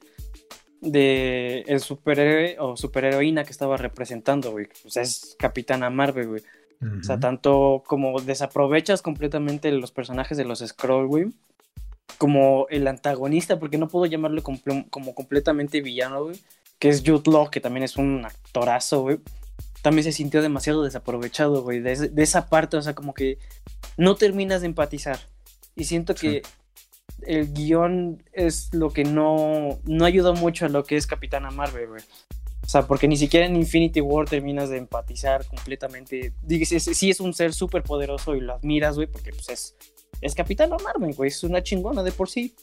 de 0.80 1.66
el 1.68 1.82
superhéroe 1.82 2.56
o 2.60 2.78
superheroína 2.78 3.44
que 3.44 3.52
estaba 3.52 3.76
representando, 3.76 4.52
güey. 4.52 4.68
O 4.86 4.90
sea, 4.90 5.04
es 5.04 5.36
Capitana 5.38 5.90
Marvel, 5.90 6.30
güey. 6.30 6.44
O 6.82 7.04
sea, 7.04 7.20
tanto 7.20 7.84
como 7.86 8.22
desaprovechas 8.22 9.02
completamente 9.02 9.70
los 9.74 9.92
personajes 9.92 10.38
de 10.38 10.46
los 10.46 10.60
Scroll, 10.60 11.08
güey, 11.08 11.26
como 12.18 12.68
el 12.70 12.88
antagonista, 12.88 13.60
porque 13.60 13.78
no 13.78 13.90
puedo 13.90 14.06
llamarlo 14.06 14.42
como, 14.44 14.60
como 14.90 15.14
completamente 15.14 15.82
villano, 15.82 16.24
güey, 16.24 16.40
que 16.80 16.88
es 16.88 17.04
Jude 17.06 17.30
Law, 17.30 17.52
que 17.52 17.60
también 17.60 17.84
es 17.84 17.98
un 17.98 18.24
actorazo, 18.24 19.02
güey 19.02 19.20
también 19.82 20.04
se 20.04 20.12
sintió 20.12 20.42
demasiado 20.42 20.84
desaprovechado, 20.84 21.64
güey, 21.64 21.80
de, 21.80 22.12
esa 22.18 22.50
parte, 22.50 22.78
o 22.78 22.82
sea, 22.82 22.96
como 22.96 23.14
que 23.14 23.38
no 23.98 24.16
terminas 24.16 24.62
de 24.62 24.68
empatizar. 24.68 25.20
Y 25.76 25.86
siento 25.86 26.16
que 26.16 26.42
el 27.22 27.54
guion 27.54 28.24
es 28.34 28.74
lo 28.74 28.92
que 28.92 29.04
no, 29.04 29.80
no 29.86 30.06
ayudó 30.06 30.34
mucho 30.34 30.66
a 30.66 30.70
lo 30.70 30.84
que 30.84 30.98
es 30.98 31.08
Capitana 31.08 31.52
Marvel, 31.52 31.88
güey. 31.88 32.02
O 32.64 32.72
sea, 32.72 32.86
porque 32.86 33.08
ni 33.08 33.18
siquiera 33.18 33.46
en 33.46 33.56
Infinity 33.56 34.00
War 34.02 34.28
terminas 34.28 34.70
de 34.70 34.78
empatizar 34.78 35.46
completamente. 35.46 36.34
Dices, 36.44 36.84
sí 36.84 37.10
es 37.10 37.20
un 37.20 37.34
ser 37.34 37.54
súper 37.54 37.84
poderoso 37.84 38.36
y 38.36 38.42
lo 38.42 38.54
admiras, 38.54 38.96
güey, 38.96 39.08
porque 39.08 39.32
pues 39.32 39.50
es, 39.50 39.76
es 40.22 40.36
Capitán 40.36 40.70
Marvel, 40.70 41.16
güey, 41.16 41.30
es 41.30 41.44
una 41.44 41.64
chingona 41.64 42.04
de 42.04 42.12
por 42.12 42.30
sí. 42.30 42.54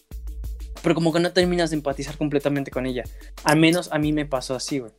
Pero 0.82 0.94
como 0.94 1.12
que 1.12 1.18
no 1.18 1.32
terminas 1.32 1.70
de 1.70 1.76
empatizar 1.76 2.16
completamente 2.16 2.70
con 2.70 2.86
ella. 2.86 3.02
Al 3.42 3.58
menos 3.58 3.90
a 3.90 3.98
mí 3.98 4.12
me 4.12 4.26
pasó 4.26 4.54
así, 4.54 4.78
güey. 4.78 4.92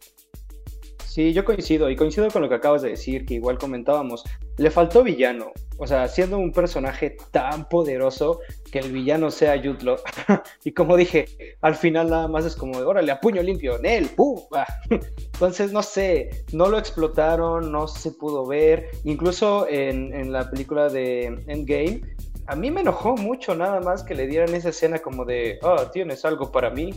Sí, 1.08 1.32
yo 1.34 1.46
coincido, 1.46 1.90
y 1.90 1.96
coincido 1.96 2.30
con 2.30 2.42
lo 2.42 2.50
que 2.50 2.56
acabas 2.56 2.82
de 2.82 2.90
decir, 2.90 3.26
que 3.26 3.36
igual 3.36 3.58
comentábamos, 3.58 4.26
le 4.58 4.70
faltó 4.70 5.04
villano, 5.04 5.54
o 5.78 5.88
sea, 5.88 6.08
siendo 6.10 6.38
un 6.38 6.52
personaje 6.52 7.16
tan 7.32 7.68
poderoso, 7.70 8.42
que 8.72 8.80
el 8.80 8.92
villano 8.92 9.32
sea 9.32 9.56
Yutlo, 9.56 9.96
y 10.66 10.74
como 10.74 10.98
dije, 10.98 11.26
al 11.62 11.76
final 11.76 12.10
nada 12.10 12.28
más 12.28 12.46
es 12.46 12.58
como 12.58 12.78
órale, 12.80 13.12
a 13.12 13.22
puño 13.22 13.42
limpio, 13.42 13.80
Nel, 13.80 14.10
¡pum! 14.10 14.42
Entonces, 15.34 15.72
no 15.72 15.82
sé, 15.82 16.30
no 16.52 16.68
lo 16.68 16.78
explotaron, 16.78 17.72
no 17.72 17.88
se 17.88 18.12
pudo 18.12 18.46
ver, 18.46 18.90
incluso 19.06 19.66
en, 19.70 20.14
en 20.14 20.34
la 20.34 20.52
película 20.52 20.90
de 20.90 21.28
Endgame, 21.48 22.02
a 22.48 22.56
mí 22.56 22.70
me 22.70 22.82
enojó 22.82 23.16
mucho 23.16 23.56
nada 23.56 23.80
más 23.80 24.04
que 24.04 24.14
le 24.14 24.28
dieran 24.28 24.54
esa 24.54 24.70
escena 24.70 25.00
como 25.00 25.24
de, 25.24 25.58
oh, 25.64 25.88
tienes 25.92 26.26
algo 26.26 26.52
para 26.52 26.70
mí, 26.70 26.94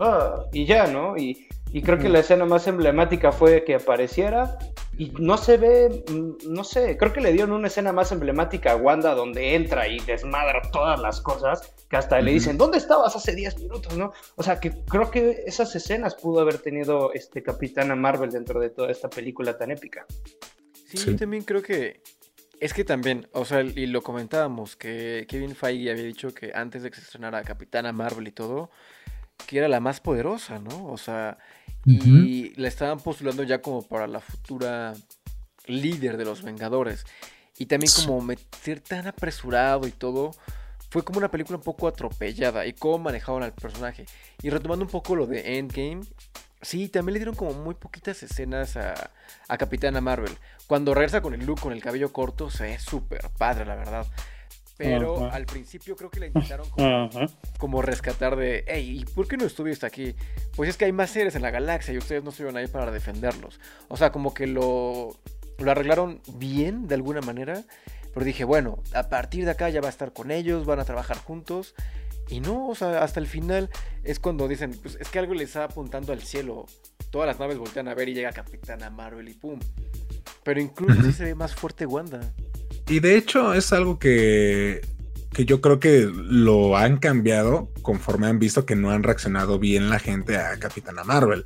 ah, 0.00 0.44
y 0.52 0.66
ya, 0.66 0.88
¿no? 0.88 1.16
Y 1.16 1.46
y 1.74 1.82
creo 1.82 1.98
que 1.98 2.08
la 2.08 2.20
escena 2.20 2.44
más 2.44 2.68
emblemática 2.68 3.32
fue 3.32 3.64
que 3.64 3.74
apareciera 3.74 4.56
y 4.96 5.10
no 5.18 5.36
se 5.36 5.56
ve, 5.56 6.04
mm, 6.08 6.52
no 6.52 6.62
sé, 6.62 6.96
creo 6.96 7.12
que 7.12 7.20
le 7.20 7.32
dieron 7.32 7.50
una 7.50 7.66
escena 7.66 7.92
más 7.92 8.12
emblemática 8.12 8.70
a 8.70 8.76
Wanda 8.76 9.12
donde 9.12 9.56
entra 9.56 9.88
y 9.88 9.98
desmadra 9.98 10.62
todas 10.70 11.00
las 11.00 11.20
cosas, 11.20 11.74
que 11.90 11.96
hasta 11.96 12.20
le 12.20 12.30
dicen, 12.30 12.56
¿dónde 12.58 12.78
estabas 12.78 13.16
hace 13.16 13.34
10 13.34 13.58
minutos? 13.58 13.96
¿no? 13.96 14.12
O 14.36 14.44
sea, 14.44 14.60
que 14.60 14.70
creo 14.84 15.10
que 15.10 15.42
esas 15.46 15.74
escenas 15.74 16.14
pudo 16.14 16.38
haber 16.42 16.58
tenido 16.58 17.12
este 17.12 17.42
Capitana 17.42 17.96
Marvel 17.96 18.30
dentro 18.30 18.60
de 18.60 18.70
toda 18.70 18.92
esta 18.92 19.10
película 19.10 19.58
tan 19.58 19.72
épica. 19.72 20.06
Sí, 20.86 20.98
yo 21.04 21.16
también 21.16 21.42
creo 21.42 21.60
que 21.60 22.02
es 22.60 22.72
que 22.72 22.84
también, 22.84 23.26
o 23.32 23.44
sea, 23.44 23.62
y 23.62 23.86
lo 23.86 24.00
comentábamos, 24.00 24.76
que 24.76 25.26
Kevin 25.28 25.56
Feige 25.56 25.90
había 25.90 26.04
dicho 26.04 26.32
que 26.32 26.52
antes 26.54 26.84
de 26.84 26.90
que 26.90 26.98
se 26.98 27.02
estrenara 27.02 27.42
Capitana 27.42 27.92
Marvel 27.92 28.28
y 28.28 28.32
todo, 28.32 28.70
que 29.46 29.58
era 29.58 29.68
la 29.68 29.80
más 29.80 30.00
poderosa, 30.00 30.58
¿no? 30.58 30.86
O 30.86 30.96
sea, 30.96 31.38
y 31.86 32.54
la 32.56 32.68
estaban 32.68 32.98
postulando 32.98 33.42
ya 33.42 33.60
como 33.60 33.82
para 33.82 34.06
la 34.06 34.20
futura 34.20 34.94
líder 35.66 36.16
de 36.16 36.24
los 36.24 36.42
Vengadores. 36.42 37.04
Y 37.58 37.66
también 37.66 37.92
como 37.94 38.20
meter 38.20 38.80
tan 38.80 39.06
apresurado 39.06 39.86
y 39.86 39.92
todo, 39.92 40.32
fue 40.90 41.04
como 41.04 41.18
una 41.18 41.30
película 41.30 41.58
un 41.58 41.62
poco 41.62 41.86
atropellada 41.86 42.66
y 42.66 42.72
cómo 42.72 42.98
manejaban 42.98 43.42
al 43.42 43.52
personaje. 43.52 44.06
Y 44.42 44.50
retomando 44.50 44.84
un 44.84 44.90
poco 44.90 45.14
lo 45.14 45.26
de 45.26 45.58
Endgame, 45.58 46.00
sí, 46.62 46.88
también 46.88 47.14
le 47.14 47.18
dieron 47.20 47.34
como 47.34 47.52
muy 47.52 47.74
poquitas 47.74 48.22
escenas 48.22 48.76
a, 48.76 49.10
a 49.48 49.58
Capitana 49.58 50.00
Marvel. 50.00 50.36
Cuando 50.66 50.94
regresa 50.94 51.20
con 51.20 51.34
el 51.34 51.44
look, 51.44 51.60
con 51.60 51.72
el 51.72 51.82
cabello 51.82 52.12
corto, 52.12 52.50
se 52.50 52.64
ve 52.64 52.78
súper 52.78 53.30
padre, 53.38 53.66
la 53.66 53.76
verdad. 53.76 54.06
Pero 54.76 55.30
al 55.30 55.46
principio 55.46 55.94
creo 55.94 56.10
que 56.10 56.20
la 56.20 56.26
intentaron 56.26 56.66
como, 57.58 57.80
rescatar 57.82 58.34
de, 58.34 58.64
hey, 58.66 59.00
¿y 59.00 59.04
por 59.04 59.28
qué 59.28 59.36
no 59.36 59.44
estuviste 59.44 59.86
aquí? 59.86 60.16
Pues 60.56 60.70
es 60.70 60.76
que 60.76 60.86
hay 60.86 60.92
más 60.92 61.10
seres 61.10 61.36
en 61.36 61.42
la 61.42 61.50
galaxia 61.50 61.94
y 61.94 61.98
ustedes 61.98 62.24
no 62.24 62.30
estuvieron 62.30 62.56
ahí 62.56 62.66
para 62.66 62.90
defenderlos. 62.90 63.60
O 63.88 63.96
sea, 63.96 64.10
como 64.10 64.34
que 64.34 64.48
lo, 64.48 65.16
lo 65.58 65.70
arreglaron 65.70 66.20
bien 66.34 66.88
de 66.88 66.96
alguna 66.96 67.20
manera. 67.20 67.62
Pero 68.12 68.26
dije, 68.26 68.44
bueno, 68.44 68.78
a 68.94 69.08
partir 69.08 69.44
de 69.44 69.52
acá 69.52 69.68
ya 69.70 69.80
va 69.80 69.88
a 69.88 69.90
estar 69.90 70.12
con 70.12 70.30
ellos, 70.30 70.66
van 70.66 70.80
a 70.80 70.84
trabajar 70.84 71.18
juntos. 71.18 71.74
Y 72.28 72.40
no, 72.40 72.68
o 72.68 72.74
sea, 72.74 73.02
hasta 73.02 73.20
el 73.20 73.26
final 73.26 73.70
es 74.02 74.18
cuando 74.18 74.48
dicen, 74.48 74.72
pues 74.82 74.96
es 75.00 75.08
que 75.08 75.18
algo 75.18 75.34
les 75.34 75.48
está 75.48 75.64
apuntando 75.64 76.12
al 76.12 76.22
cielo. 76.22 76.66
Todas 77.10 77.26
las 77.26 77.38
naves 77.38 77.58
voltean 77.58 77.88
a 77.88 77.94
ver 77.94 78.08
y 78.08 78.14
llega 78.14 78.32
Capitana 78.32 78.90
Marvel 78.90 79.28
y 79.28 79.34
pum. 79.34 79.60
Pero 80.42 80.60
incluso 80.60 81.02
sí 81.02 81.12
se 81.12 81.24
ve 81.24 81.34
más 81.34 81.54
fuerte 81.54 81.86
Wanda. 81.86 82.20
Y 82.88 83.00
de 83.00 83.16
hecho 83.16 83.54
es 83.54 83.72
algo 83.72 83.98
que, 83.98 84.82
que 85.32 85.44
yo 85.44 85.60
creo 85.60 85.80
que 85.80 86.08
lo 86.12 86.76
han 86.76 86.98
cambiado 86.98 87.70
conforme 87.82 88.26
han 88.26 88.38
visto 88.38 88.66
que 88.66 88.76
no 88.76 88.90
han 88.90 89.02
reaccionado 89.02 89.58
bien 89.58 89.90
la 89.90 89.98
gente 89.98 90.36
a 90.36 90.58
Capitana 90.58 91.04
Marvel. 91.04 91.44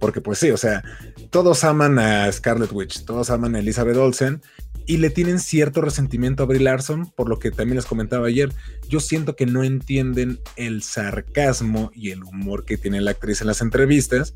Porque 0.00 0.20
pues 0.20 0.38
sí, 0.38 0.50
o 0.50 0.56
sea, 0.56 0.82
todos 1.30 1.64
aman 1.64 1.98
a 1.98 2.30
Scarlet 2.30 2.72
Witch, 2.72 3.04
todos 3.04 3.30
aman 3.30 3.54
a 3.54 3.60
Elizabeth 3.60 3.96
Olsen 3.96 4.42
y 4.86 4.98
le 4.98 5.10
tienen 5.10 5.40
cierto 5.40 5.80
resentimiento 5.80 6.42
a 6.42 6.46
Brie 6.46 6.60
Larson, 6.60 7.10
por 7.16 7.28
lo 7.28 7.38
que 7.38 7.50
también 7.50 7.76
les 7.76 7.86
comentaba 7.86 8.28
ayer. 8.28 8.52
Yo 8.88 9.00
siento 9.00 9.34
que 9.34 9.46
no 9.46 9.64
entienden 9.64 10.38
el 10.54 10.82
sarcasmo 10.82 11.90
y 11.94 12.10
el 12.10 12.22
humor 12.22 12.64
que 12.64 12.78
tiene 12.78 13.00
la 13.00 13.10
actriz 13.12 13.40
en 13.40 13.48
las 13.48 13.60
entrevistas 13.60 14.34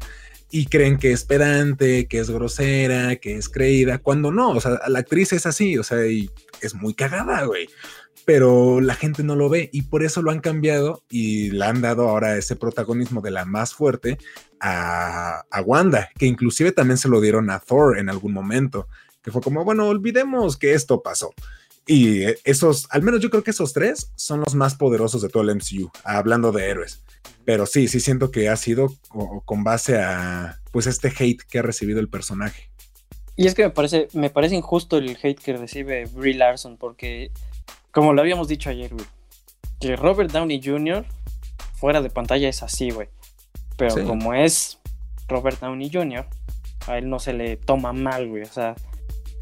y 0.50 0.66
creen 0.66 0.98
que 0.98 1.12
es 1.12 1.24
pedante, 1.24 2.06
que 2.06 2.18
es 2.18 2.30
grosera, 2.30 3.16
que 3.16 3.36
es 3.36 3.48
creída, 3.48 3.98
cuando 3.98 4.32
no, 4.32 4.50
o 4.50 4.60
sea, 4.60 4.80
la 4.88 4.98
actriz 4.98 5.32
es 5.32 5.46
así, 5.46 5.78
o 5.78 5.84
sea, 5.84 6.06
y 6.06 6.30
es 6.60 6.74
muy 6.74 6.94
cagada, 6.94 7.44
güey. 7.44 7.68
Pero 8.24 8.80
la 8.80 8.94
gente 8.94 9.22
no 9.22 9.34
lo 9.34 9.48
ve 9.48 9.70
y 9.72 9.82
por 9.82 10.02
eso 10.02 10.22
lo 10.22 10.30
han 10.30 10.40
cambiado 10.40 11.02
y 11.08 11.50
le 11.50 11.64
han 11.64 11.80
dado 11.80 12.08
ahora 12.08 12.36
ese 12.36 12.54
protagonismo 12.54 13.20
de 13.22 13.30
la 13.30 13.44
más 13.44 13.74
fuerte 13.74 14.18
a, 14.60 15.44
a 15.50 15.62
Wanda, 15.62 16.10
que 16.18 16.26
inclusive 16.26 16.72
también 16.72 16.98
se 16.98 17.08
lo 17.08 17.20
dieron 17.20 17.50
a 17.50 17.60
Thor 17.60 17.98
en 17.98 18.10
algún 18.10 18.32
momento, 18.32 18.88
que 19.22 19.30
fue 19.30 19.40
como, 19.40 19.64
bueno, 19.64 19.88
olvidemos 19.88 20.56
que 20.56 20.74
esto 20.74 21.02
pasó. 21.02 21.32
Y 21.86 22.24
esos, 22.44 22.86
al 22.90 23.02
menos 23.02 23.20
yo 23.20 23.30
creo 23.30 23.42
que 23.42 23.50
esos 23.50 23.72
tres 23.72 24.12
son 24.14 24.40
los 24.40 24.54
más 24.54 24.74
poderosos 24.74 25.22
de 25.22 25.28
todo 25.28 25.42
el 25.42 25.56
MCU, 25.56 25.90
hablando 26.04 26.52
de 26.52 26.68
héroes. 26.68 27.02
Pero 27.44 27.66
sí, 27.66 27.88
sí 27.88 28.00
siento 28.00 28.30
que 28.30 28.48
ha 28.48 28.56
sido 28.56 28.94
con 29.44 29.64
base 29.64 29.98
a 29.98 30.60
pues 30.70 30.86
este 30.86 31.08
hate 31.08 31.42
que 31.42 31.58
ha 31.58 31.62
recibido 31.62 31.98
el 32.00 32.08
personaje. 32.08 32.70
Y 33.36 33.46
es 33.46 33.54
que 33.54 33.62
me 33.62 33.70
parece, 33.70 34.08
me 34.12 34.30
parece 34.30 34.54
injusto 34.54 34.98
el 34.98 35.16
hate 35.20 35.40
que 35.40 35.56
recibe 35.56 36.04
Brie 36.04 36.34
Larson, 36.34 36.76
porque 36.76 37.32
como 37.90 38.12
lo 38.12 38.20
habíamos 38.20 38.48
dicho 38.48 38.70
ayer, 38.70 38.92
güey, 38.92 39.06
que 39.80 39.96
Robert 39.96 40.30
Downey 40.30 40.60
Jr. 40.62 41.04
fuera 41.74 42.02
de 42.02 42.10
pantalla 42.10 42.48
es 42.48 42.62
así, 42.62 42.90
güey. 42.90 43.08
Pero 43.76 44.06
como 44.06 44.34
es 44.34 44.78
Robert 45.26 45.58
Downey 45.58 45.90
Jr., 45.90 46.26
a 46.86 46.98
él 46.98 47.08
no 47.08 47.18
se 47.18 47.32
le 47.32 47.56
toma 47.56 47.92
mal, 47.92 48.28
güey. 48.28 48.42
O 48.42 48.52
sea, 48.52 48.74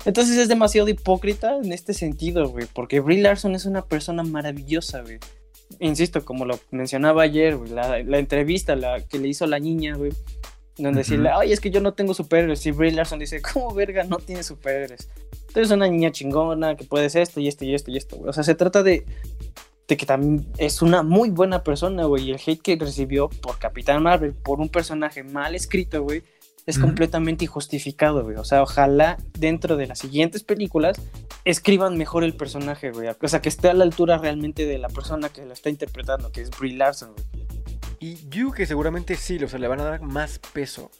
entonces 0.09 0.37
es 0.37 0.49
demasiado 0.49 0.89
hipócrita 0.89 1.57
en 1.63 1.73
este 1.73 1.95
sentido, 1.95 2.49
güey, 2.49 2.67
porque 2.73 3.01
Brie 3.01 3.23
Larson 3.23 3.55
es 3.55 3.65
una 3.65 3.85
persona 3.85 4.23
maravillosa, 4.23 5.03
güey 5.03 5.19
insisto, 5.81 6.25
como 6.25 6.45
lo 6.45 6.59
mencionaba 6.71 7.23
ayer, 7.23 7.59
la, 7.71 7.99
entrevista 8.19 8.77
la 8.77 9.01
que 9.01 9.19
le 9.19 9.29
hizo 9.29 9.47
la 9.47 9.59
niña, 9.59 9.97
güey, 9.97 10.13
donde 10.77 10.99
decirle, 10.99 11.31
ay, 11.33 11.53
es 11.53 11.61
que 11.61 11.71
yo 11.71 11.81
no 11.81 11.93
tengo 11.93 12.15
superhéroes. 12.15 12.65
Y 12.67 12.71
Brie 12.71 12.93
Larson 12.93 13.19
dice, 13.19 13.43
¿cómo 13.43 13.75
verga 13.75 14.05
no 14.05 14.17
tiene 14.19 14.43
superhéroes? 14.43 15.09
Tú 15.53 15.61
eres 15.61 15.71
una 15.71 15.89
niña 15.89 16.11
chingona 16.11 16.77
que 16.77 16.85
puedes 16.85 17.15
esto 17.15 17.41
y 17.41 17.49
esto 17.49 17.65
y 17.65 17.75
esto 17.75 17.91
y 17.91 17.97
esto, 17.97 18.17
güey. 18.17 18.31
O 18.31 18.33
sea, 18.33 18.45
se 18.45 18.55
trata 18.55 18.83
de, 18.83 19.05
de 19.89 19.97
que 19.97 20.07
también 20.07 20.47
es 20.59 20.83
una 20.83 21.03
muy 21.03 21.31
buena 21.31 21.65
persona, 21.65 22.05
güey. 22.05 22.29
Y 22.29 22.31
el 22.33 22.41
hate 22.45 22.61
que 22.61 22.77
recibió 22.77 23.29
por 23.29 23.59
Capitán 23.59 24.03
Marvel, 24.03 24.35
por 24.35 24.61
un 24.61 24.69
personaje 24.69 25.23
mal 25.23 25.55
escrito, 25.55 26.03
güey, 26.03 26.23
es 26.69 26.79
completamente 26.79 27.47
injustificado, 27.47 28.23
güey. 28.23 28.37
O 28.37 28.45
sea, 28.45 28.63
ojalá 28.63 29.17
dentro 29.39 29.79
de 29.79 29.87
las 29.87 30.01
siguientes 30.01 30.45
películas 30.45 31.01
escriban 31.45 31.97
mejor 31.97 32.25
el 32.25 32.37
personaje, 32.37 32.91
güey. 32.91 33.09
O 33.09 33.29
sea, 33.29 33.41
que 33.41 33.49
esté 33.49 33.71
a 33.71 33.75
la 33.75 33.85
altura 33.85 34.19
realmente 34.19 34.67
de 34.67 34.77
la 34.77 34.89
persona 34.89 35.31
que 35.31 35.47
lo 35.47 35.55
está 35.55 35.71
interpretando, 35.71 36.31
que 36.31 36.43
es 36.43 36.51
Brie 36.51 36.77
Larson, 36.77 37.15
güey. 37.15 37.25
Y 38.01 38.29
yo 38.29 38.53
que 38.53 38.67
seguramente 38.67 39.17
sí, 39.17 39.43
o 39.43 39.49
sea, 39.49 39.59
le 39.59 39.67
van 39.67 39.81
a 39.81 39.85
dar 39.85 40.03
más 40.03 40.39
peso 40.53 40.91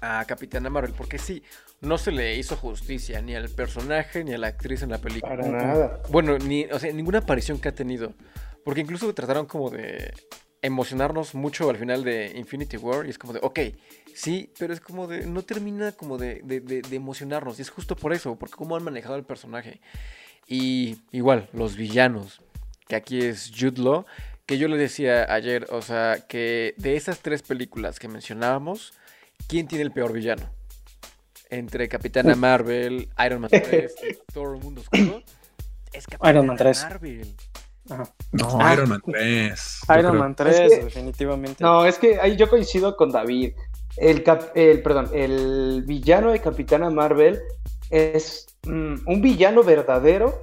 a 0.00 0.24
Capitana 0.24 0.68
Marvel, 0.68 0.94
porque 0.96 1.16
sí, 1.16 1.44
no 1.80 1.96
se 1.96 2.10
le 2.10 2.36
hizo 2.36 2.56
justicia 2.56 3.22
ni 3.22 3.36
al 3.36 3.50
personaje 3.50 4.24
ni 4.24 4.32
a 4.32 4.38
la 4.38 4.48
actriz 4.48 4.82
en 4.82 4.90
la 4.90 4.98
película. 4.98 5.36
Para 5.36 5.48
nada. 5.48 6.02
Bueno, 6.10 6.38
ni, 6.38 6.64
o 6.64 6.80
sea, 6.80 6.92
ninguna 6.92 7.18
aparición 7.18 7.60
que 7.60 7.68
ha 7.68 7.74
tenido. 7.74 8.14
Porque 8.64 8.80
incluso 8.80 9.14
trataron 9.14 9.46
como 9.46 9.70
de 9.70 10.12
emocionarnos 10.62 11.34
mucho 11.34 11.68
al 11.68 11.76
final 11.76 12.04
de 12.04 12.32
Infinity 12.36 12.76
War 12.76 13.04
y 13.04 13.10
es 13.10 13.18
como 13.18 13.32
de, 13.32 13.40
ok, 13.42 13.58
sí, 14.14 14.50
pero 14.58 14.72
es 14.72 14.80
como 14.80 15.08
de, 15.08 15.26
no 15.26 15.42
termina 15.42 15.92
como 15.92 16.16
de, 16.18 16.40
de, 16.42 16.96
emocionarnos 16.96 17.58
y 17.58 17.62
es 17.62 17.70
justo 17.70 17.96
por 17.96 18.12
eso, 18.12 18.36
porque 18.36 18.54
cómo 18.54 18.76
han 18.76 18.84
manejado 18.84 19.16
el 19.16 19.24
personaje. 19.24 19.80
Y 20.46 20.98
igual, 21.10 21.48
los 21.52 21.76
villanos, 21.76 22.40
que 22.86 22.96
aquí 22.96 23.20
es 23.20 23.50
Jude 23.56 23.82
Law, 23.82 24.04
que 24.46 24.58
yo 24.58 24.68
le 24.68 24.76
decía 24.76 25.32
ayer, 25.32 25.66
o 25.70 25.82
sea, 25.82 26.24
que 26.28 26.74
de 26.76 26.96
esas 26.96 27.20
tres 27.20 27.42
películas 27.42 27.98
que 27.98 28.08
mencionábamos, 28.08 28.92
¿quién 29.48 29.66
tiene 29.66 29.82
el 29.82 29.92
peor 29.92 30.12
villano? 30.12 30.48
Entre 31.50 31.88
Capitana 31.88 32.34
Marvel, 32.34 33.08
Iron 33.24 33.40
Man 33.40 33.50
3 33.50 33.94
y 34.10 34.18
Thor 34.32 34.58
Mundo 34.58 34.80
Oscuro. 34.80 35.22
Es 35.92 36.06
Capitana 36.06 36.30
Iron 36.30 36.46
Man 36.46 36.56
3. 36.56 36.82
Marvel. 36.84 37.34
No, 37.88 38.60
ah. 38.60 38.72
Iron 38.74 38.88
Man 38.88 39.02
3. 39.04 39.80
Iron 39.98 40.18
Man 40.18 40.34
3, 40.34 40.84
definitivamente. 40.84 41.62
No, 41.62 41.84
es 41.84 41.98
que 41.98 42.20
ahí 42.20 42.36
yo 42.36 42.48
coincido 42.48 42.96
con 42.96 43.10
David. 43.10 43.54
El, 43.96 44.24
el, 44.54 44.82
perdón, 44.82 45.10
el 45.12 45.82
villano 45.86 46.30
de 46.30 46.40
Capitana 46.40 46.90
Marvel 46.90 47.40
es 47.90 48.46
mm, 48.66 48.94
un 49.06 49.20
villano 49.20 49.62
verdadero 49.62 50.40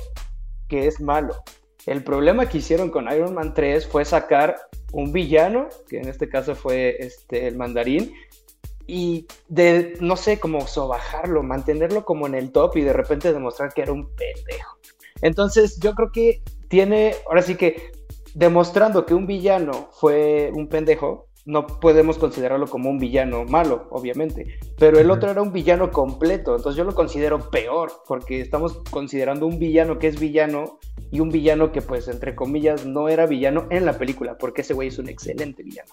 que 0.67 0.87
es 0.87 1.01
malo. 1.01 1.43
El 1.85 2.03
problema 2.03 2.47
que 2.47 2.59
hicieron 2.59 2.89
con 2.89 3.11
Iron 3.11 3.33
Man 3.33 3.53
3 3.53 3.87
fue 3.87 4.05
sacar 4.05 4.55
un 4.91 5.11
villano, 5.11 5.69
que 5.87 5.99
en 5.99 6.07
este 6.07 6.29
caso 6.29 6.55
fue 6.55 6.97
este, 6.99 7.47
el 7.47 7.57
mandarín, 7.57 8.13
y 8.85 9.27
de, 9.47 9.97
no 9.99 10.15
sé, 10.15 10.39
como 10.39 10.67
sobajarlo, 10.67 11.43
mantenerlo 11.43 12.05
como 12.05 12.27
en 12.27 12.35
el 12.35 12.51
top 12.51 12.77
y 12.77 12.81
de 12.81 12.93
repente 12.93 13.31
demostrar 13.31 13.71
que 13.73 13.83
era 13.83 13.91
un 13.91 14.09
pendejo. 14.15 14.77
Entonces, 15.21 15.79
yo 15.79 15.93
creo 15.93 16.11
que 16.11 16.41
tiene, 16.69 17.15
ahora 17.27 17.41
sí 17.41 17.55
que 17.55 17.91
demostrando 18.33 19.05
que 19.05 19.13
un 19.13 19.27
villano 19.27 19.89
fue 19.91 20.51
un 20.53 20.69
pendejo, 20.69 21.27
no 21.45 21.65
podemos 21.65 22.17
considerarlo 22.17 22.67
como 22.67 22.89
un 22.89 22.99
villano 22.99 23.43
malo, 23.43 23.87
obviamente, 23.89 24.59
pero 24.77 24.99
el 24.99 25.09
otro 25.09 25.31
era 25.31 25.41
un 25.41 25.51
villano 25.51 25.91
completo, 25.91 26.55
entonces 26.55 26.77
yo 26.77 26.83
lo 26.83 26.93
considero 26.93 27.49
peor, 27.49 27.91
porque 28.07 28.39
estamos 28.39 28.77
considerando 28.91 29.47
un 29.47 29.57
villano 29.57 29.97
que 29.97 30.07
es 30.07 30.19
villano 30.19 30.79
y 31.11 31.19
un 31.21 31.29
villano 31.29 31.71
que 31.71 31.81
pues 31.81 32.07
entre 32.07 32.35
comillas 32.35 32.85
no 32.85 33.09
era 33.09 33.25
villano 33.25 33.65
en 33.71 33.85
la 33.85 33.97
película, 33.97 34.37
porque 34.37 34.61
ese 34.61 34.73
güey 34.73 34.89
es 34.89 34.99
un 34.99 35.09
excelente 35.09 35.63
villano. 35.63 35.91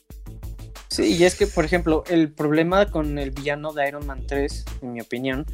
Sí, 0.88 1.16
y 1.16 1.24
es 1.24 1.34
que, 1.34 1.46
por 1.46 1.64
ejemplo, 1.64 2.04
el 2.08 2.32
problema 2.32 2.90
con 2.90 3.18
el 3.18 3.30
villano 3.30 3.72
de 3.72 3.88
Iron 3.88 4.06
Man 4.06 4.24
3, 4.26 4.64
en 4.82 4.92
mi 4.92 5.00
opinión, 5.00 5.44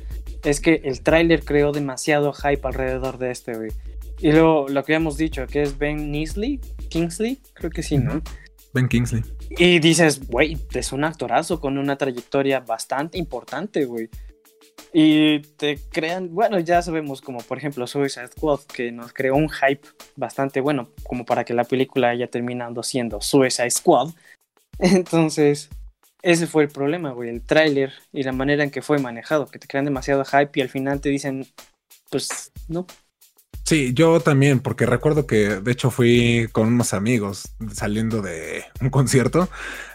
es 0.44 0.60
que 0.60 0.82
el 0.84 1.02
tráiler 1.02 1.44
creó 1.44 1.72
demasiado 1.72 2.32
hype 2.32 2.60
alrededor 2.62 3.18
de 3.18 3.30
este, 3.30 3.54
güey. 3.56 3.70
Y 4.22 4.30
luego 4.30 4.68
lo 4.68 4.84
que 4.84 4.94
hemos 4.94 5.16
dicho, 5.16 5.48
que 5.48 5.62
es 5.62 5.76
Ben 5.76 6.12
Kingsley, 6.12 6.60
Kingsley, 6.88 7.40
creo 7.54 7.70
que 7.72 7.82
sí, 7.82 7.98
¿no? 7.98 8.22
Ben 8.72 8.88
Kingsley. 8.88 9.24
Y 9.50 9.80
dices, 9.80 10.28
güey, 10.28 10.56
es 10.72 10.92
un 10.92 11.02
actorazo 11.02 11.60
con 11.60 11.76
una 11.76 11.98
trayectoria 11.98 12.60
bastante 12.60 13.18
importante, 13.18 13.84
güey. 13.84 14.08
Y 14.92 15.40
te 15.40 15.76
crean, 15.90 16.32
bueno, 16.32 16.60
ya 16.60 16.82
sabemos 16.82 17.20
como 17.20 17.40
por 17.40 17.58
ejemplo 17.58 17.84
Suicide 17.88 18.28
Squad, 18.28 18.60
que 18.60 18.92
nos 18.92 19.12
creó 19.12 19.34
un 19.34 19.50
hype 19.50 19.88
bastante 20.14 20.60
bueno, 20.60 20.90
como 21.02 21.24
para 21.24 21.44
que 21.44 21.52
la 21.52 21.64
película 21.64 22.10
haya 22.10 22.28
terminado 22.28 22.84
siendo 22.84 23.20
Suicide 23.20 23.70
Squad. 23.70 24.10
Entonces, 24.78 25.68
ese 26.22 26.46
fue 26.46 26.62
el 26.62 26.68
problema, 26.68 27.10
güey, 27.10 27.28
el 27.28 27.42
tráiler 27.42 27.92
y 28.12 28.22
la 28.22 28.30
manera 28.30 28.62
en 28.62 28.70
que 28.70 28.82
fue 28.82 29.00
manejado, 29.00 29.48
que 29.48 29.58
te 29.58 29.66
crean 29.66 29.84
demasiado 29.84 30.24
hype 30.24 30.52
y 30.54 30.60
al 30.60 30.68
final 30.68 31.00
te 31.00 31.08
dicen, 31.08 31.44
pues 32.08 32.52
no, 32.68 32.86
Sí, 33.64 33.92
yo 33.94 34.20
también, 34.20 34.60
porque 34.60 34.86
recuerdo 34.86 35.26
que 35.26 35.60
de 35.60 35.72
hecho 35.72 35.90
fui 35.90 36.48
con 36.52 36.68
unos 36.68 36.94
amigos 36.94 37.54
saliendo 37.72 38.20
de 38.20 38.64
un 38.80 38.90
concierto 38.90 39.48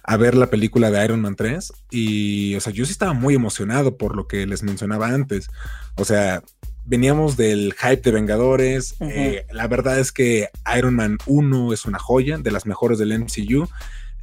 a 0.04 0.16
ver 0.16 0.36
la 0.36 0.50
película 0.50 0.90
de 0.90 1.04
Iron 1.04 1.22
Man 1.22 1.36
3 1.36 1.74
y, 1.92 2.56
o 2.56 2.62
sea, 2.62 2.72
yo 2.72 2.86
sí 2.86 2.92
estaba 2.92 3.14
muy 3.14 3.36
emocionado 3.36 3.98
por 3.98 4.16
lo 4.16 4.28
que 4.28 4.48
les 4.48 4.64
mencionaba 4.64 5.10
antes. 5.10 5.50
O 5.96 6.06
sea, 6.06 6.42
veníamos 6.86 7.36
del 7.36 7.74
hype 7.74 8.02
de 8.02 8.12
Vengadores. 8.12 8.96
Eh, 9.02 9.46
la 9.52 9.68
verdad 9.68 10.00
es 10.00 10.14
que 10.14 10.50
Iron 10.78 10.96
Man 10.96 11.18
1 11.26 11.74
es 11.74 11.86
una 11.86 12.00
joya, 12.00 12.38
de 12.38 12.52
las 12.52 12.66
mejores 12.66 12.98
del 12.98 13.20
MCU 13.20 13.68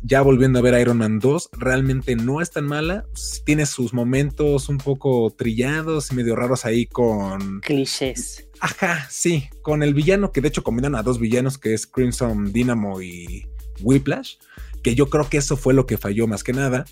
ya 0.05 0.21
volviendo 0.21 0.59
a 0.59 0.63
ver 0.63 0.79
Iron 0.79 0.99
Man 0.99 1.19
2, 1.19 1.49
realmente 1.53 2.15
no 2.15 2.43
es 2.43 2.51
tan 2.51 2.67
mala. 2.67 3.07
Tiene 3.45 3.65
sus 3.65 3.95
momentos 3.95 4.69
un 4.69 4.77
poco 4.77 5.35
trillados 5.37 6.13
y 6.13 6.15
medio 6.15 6.37
raros 6.37 6.67
ahí 6.67 6.85
con... 6.85 7.61
Clichés. 7.61 8.47
Ajá, 8.61 9.07
sí, 9.11 9.49
con 9.63 9.83
el 9.83 9.95
villano 9.95 10.31
que 10.31 10.43
de 10.43 10.49
hecho 10.49 10.63
combinan 10.63 10.95
a 10.95 11.03
dos 11.03 11.19
villanos 11.19 11.57
que 11.57 11.73
es 11.73 11.87
Crimson 11.87 12.53
Dynamo 12.53 13.01
y 13.01 13.47
Whiplash, 13.81 14.37
que 14.83 14.95
yo 14.95 15.09
creo 15.09 15.29
que 15.29 15.39
eso 15.39 15.57
fue 15.57 15.73
lo 15.73 15.87
que 15.87 15.97
falló 15.97 16.27
más 16.27 16.45
que 16.45 16.53
nada. 16.53 16.85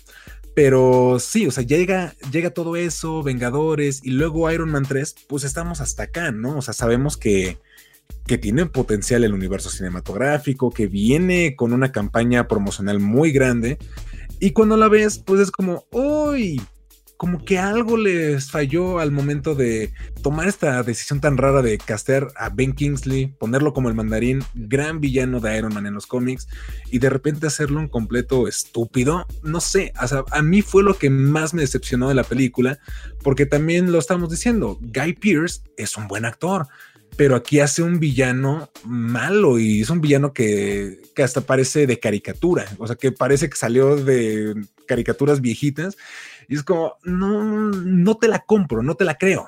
Pero 0.55 1.17
sí, 1.19 1.47
o 1.47 1.51
sea, 1.51 1.63
llega, 1.63 2.15
llega 2.31 2.51
todo 2.51 2.75
eso, 2.75 3.23
Vengadores 3.23 4.01
y 4.03 4.11
luego 4.11 4.51
Iron 4.51 4.69
Man 4.69 4.85
3, 4.87 5.15
pues 5.27 5.43
estamos 5.43 5.81
hasta 5.81 6.03
acá, 6.03 6.31
¿no? 6.31 6.57
O 6.57 6.61
sea, 6.61 6.73
sabemos 6.73 7.17
que 7.17 7.59
que 8.25 8.37
tiene 8.37 8.65
potencial 8.65 9.23
el 9.23 9.33
universo 9.33 9.69
cinematográfico, 9.69 10.71
que 10.71 10.87
viene 10.87 11.55
con 11.55 11.73
una 11.73 11.91
campaña 11.91 12.47
promocional 12.47 12.99
muy 12.99 13.31
grande. 13.31 13.77
Y 14.39 14.51
cuando 14.51 14.77
la 14.77 14.87
ves, 14.87 15.19
pues 15.19 15.41
es 15.41 15.51
como, 15.51 15.85
uy, 15.91 16.61
como 17.17 17.45
que 17.45 17.57
algo 17.57 17.95
les 17.95 18.51
falló 18.51 18.99
al 18.99 19.11
momento 19.11 19.55
de 19.55 19.93
tomar 20.21 20.47
esta 20.47 20.83
decisión 20.83 21.21
tan 21.21 21.37
rara 21.37 21.61
de 21.61 21.77
castear 21.77 22.27
a 22.35 22.49
Ben 22.49 22.73
Kingsley, 22.73 23.27
ponerlo 23.27 23.71
como 23.71 23.87
el 23.87 23.95
mandarín, 23.95 24.43
gran 24.55 24.99
villano 24.99 25.39
de 25.39 25.57
Iron 25.57 25.73
Man 25.73 25.85
en 25.85 25.93
los 25.93 26.05
cómics, 26.05 26.49
y 26.91 26.99
de 26.99 27.09
repente 27.09 27.47
hacerlo 27.47 27.79
un 27.79 27.87
completo 27.87 28.47
estúpido. 28.47 29.25
No 29.41 29.61
sé, 29.61 29.93
a 29.95 30.41
mí 30.41 30.61
fue 30.61 30.83
lo 30.83 30.97
que 30.97 31.09
más 31.09 31.53
me 31.53 31.61
decepcionó 31.61 32.09
de 32.09 32.15
la 32.15 32.25
película, 32.25 32.79
porque 33.21 33.45
también 33.45 33.93
lo 33.93 33.99
estamos 33.99 34.29
diciendo, 34.29 34.77
Guy 34.81 35.13
Pearce 35.13 35.61
es 35.77 35.95
un 35.95 36.09
buen 36.09 36.25
actor 36.25 36.67
pero 37.15 37.35
aquí 37.35 37.59
hace 37.59 37.83
un 37.83 37.99
villano 37.99 38.69
malo 38.85 39.59
y 39.59 39.81
es 39.81 39.89
un 39.89 40.01
villano 40.01 40.33
que, 40.33 40.99
hasta 41.23 41.41
parece 41.41 41.85
de 41.87 41.99
caricatura, 41.99 42.65
o 42.77 42.87
sea, 42.87 42.95
que 42.95 43.11
parece 43.11 43.49
que 43.49 43.55
salió 43.55 43.95
de 43.95 44.55
caricaturas 44.87 45.41
viejitas 45.41 45.97
y 46.47 46.55
es 46.55 46.63
como, 46.63 46.95
no, 47.03 47.43
no 47.43 48.17
te 48.17 48.27
la 48.27 48.39
compro, 48.39 48.83
no 48.83 48.95
te 48.95 49.05
la 49.05 49.17
creo. 49.17 49.47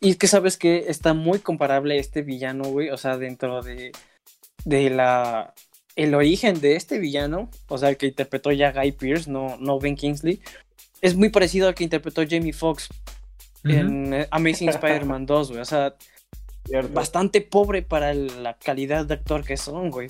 Y 0.00 0.10
es 0.10 0.16
que 0.16 0.26
sabes 0.26 0.56
que 0.56 0.86
está 0.88 1.14
muy 1.14 1.38
comparable 1.38 1.98
este 1.98 2.22
villano, 2.22 2.64
güey, 2.64 2.90
o 2.90 2.96
sea, 2.96 3.16
dentro 3.16 3.62
de, 3.62 3.92
de 4.64 4.90
la, 4.90 5.54
el 5.94 6.14
origen 6.14 6.60
de 6.60 6.76
este 6.76 6.98
villano, 6.98 7.48
o 7.68 7.78
sea, 7.78 7.90
el 7.90 7.96
que 7.96 8.06
interpretó 8.06 8.50
ya 8.50 8.72
Guy 8.72 8.92
Pierce, 8.92 9.30
no, 9.30 9.56
no 9.58 9.78
Ben 9.78 9.94
Kingsley, 9.94 10.40
es 11.00 11.14
muy 11.14 11.28
parecido 11.28 11.68
al 11.68 11.74
que 11.74 11.84
interpretó 11.84 12.22
Jamie 12.28 12.52
Foxx 12.52 12.88
en 13.64 14.12
eh, 14.12 14.28
Amazing 14.30 14.68
Spider-Man 14.70 15.26
2, 15.26 15.48
güey, 15.50 15.60
o 15.60 15.64
sea 15.64 15.94
bastante 16.92 17.40
pobre 17.40 17.82
para 17.82 18.14
la 18.14 18.54
calidad 18.54 19.06
de 19.06 19.14
actor 19.14 19.44
que 19.44 19.56
son, 19.56 19.90
güey. 19.90 20.08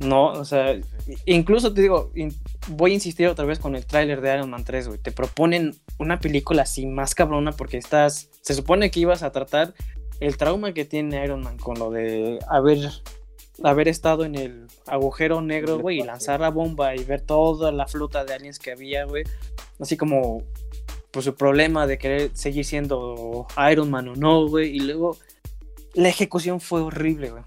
No, 0.00 0.32
o 0.32 0.44
sea, 0.44 0.78
incluso 1.24 1.72
te 1.72 1.82
digo, 1.82 2.10
voy 2.68 2.90
a 2.90 2.94
insistir 2.94 3.28
otra 3.28 3.44
vez 3.44 3.58
con 3.58 3.76
el 3.76 3.86
tráiler 3.86 4.20
de 4.20 4.34
Iron 4.34 4.50
Man 4.50 4.64
3, 4.64 4.88
güey. 4.88 4.98
Te 4.98 5.12
proponen 5.12 5.76
una 5.98 6.18
película 6.18 6.62
así 6.62 6.86
más 6.86 7.14
cabrona 7.14 7.52
porque 7.52 7.76
estás, 7.76 8.28
se 8.40 8.54
supone 8.54 8.90
que 8.90 9.00
ibas 9.00 9.22
a 9.22 9.30
tratar 9.30 9.72
el 10.20 10.36
trauma 10.36 10.74
que 10.74 10.84
tiene 10.84 11.24
Iron 11.24 11.42
Man 11.42 11.58
con 11.58 11.78
lo 11.78 11.90
de 11.90 12.38
haber, 12.48 12.90
haber 13.62 13.88
estado 13.88 14.24
en 14.24 14.34
el 14.34 14.66
agujero 14.86 15.40
negro, 15.40 15.78
güey, 15.78 16.00
y 16.00 16.02
lanzar 16.02 16.40
la 16.40 16.50
bomba 16.50 16.96
y 16.96 17.04
ver 17.04 17.20
toda 17.20 17.70
la 17.70 17.86
flota 17.86 18.24
de 18.24 18.34
aliens 18.34 18.58
que 18.58 18.72
había, 18.72 19.04
güey. 19.04 19.24
Así 19.78 19.96
como, 19.96 20.42
pues 21.12 21.24
su 21.24 21.36
problema 21.36 21.86
de 21.86 21.98
querer 21.98 22.30
seguir 22.34 22.64
siendo 22.64 23.46
Iron 23.70 23.90
Man 23.90 24.08
o 24.08 24.16
no, 24.16 24.48
güey. 24.48 24.76
Y 24.76 24.80
luego 24.80 25.16
la 25.94 26.08
ejecución 26.08 26.60
fue 26.60 26.80
horrible, 26.80 27.30
güey. 27.30 27.42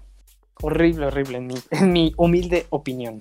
Horrible, 0.60 1.06
horrible, 1.06 1.38
en 1.70 1.92
mi, 1.92 2.12
humilde 2.16 2.66
opinión. 2.70 3.18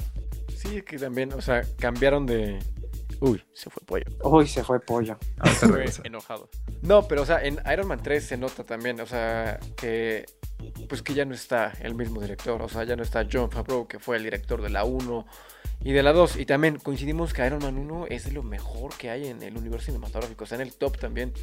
Sí, 0.56 0.82
que 0.82 0.98
también, 0.98 1.34
o 1.34 1.42
sea, 1.42 1.64
cambiaron 1.78 2.26
de. 2.26 2.60
Uy, 3.20 3.44
se 3.54 3.70
fue 3.70 3.84
pollo. 3.86 4.06
Uy, 4.24 4.48
se 4.48 4.64
fue 4.64 4.80
pollo. 4.80 5.18
Ah, 5.40 5.50
se 5.50 5.68
enojado. 6.04 6.50
No, 6.82 7.08
pero 7.08 7.24
o 7.24 7.26
sea, 7.26 7.44
en 7.44 7.60
Iron 7.72 7.88
Man 7.88 8.02
3 8.02 8.24
se 8.24 8.38
nota 8.38 8.64
también, 8.64 9.00
o 9.02 9.06
sea, 9.06 9.60
que 9.76 10.26
pues 10.90 11.04
que 11.04 11.14
ya 11.14 11.26
no 11.26 11.36
está 11.36 11.74
el 11.82 11.94
mismo 11.94 12.22
director, 12.22 12.62
o 12.62 12.70
sea, 12.70 12.84
ya 12.84 12.96
no 12.96 13.04
está 13.04 13.28
John 13.32 13.52
Favreau, 13.52 13.88
que 13.88 14.00
fue 14.00 14.18
el 14.18 14.24
director 14.24 14.62
de 14.62 14.70
la 14.70 14.84
1 14.84 15.26
y 15.84 15.92
de 15.92 16.04
la 16.04 16.14
2. 16.14 16.38
Y 16.38 16.46
también 16.46 16.78
coincidimos 16.78 17.34
que 17.34 17.46
Iron 17.46 17.60
Man 17.62 17.78
1 17.78 18.08
es 18.08 18.26
de 18.26 18.32
lo 18.32 18.44
mejor 18.44 18.96
que 18.98 19.10
hay 19.10 19.28
en 19.28 19.44
el 19.44 19.58
universo 19.58 19.88
cinematográfico, 19.88 20.44
o 20.44 20.48
sea, 20.48 20.56
en 20.56 20.64
el 20.64 20.74
top 20.74 20.98
también. 20.98 21.34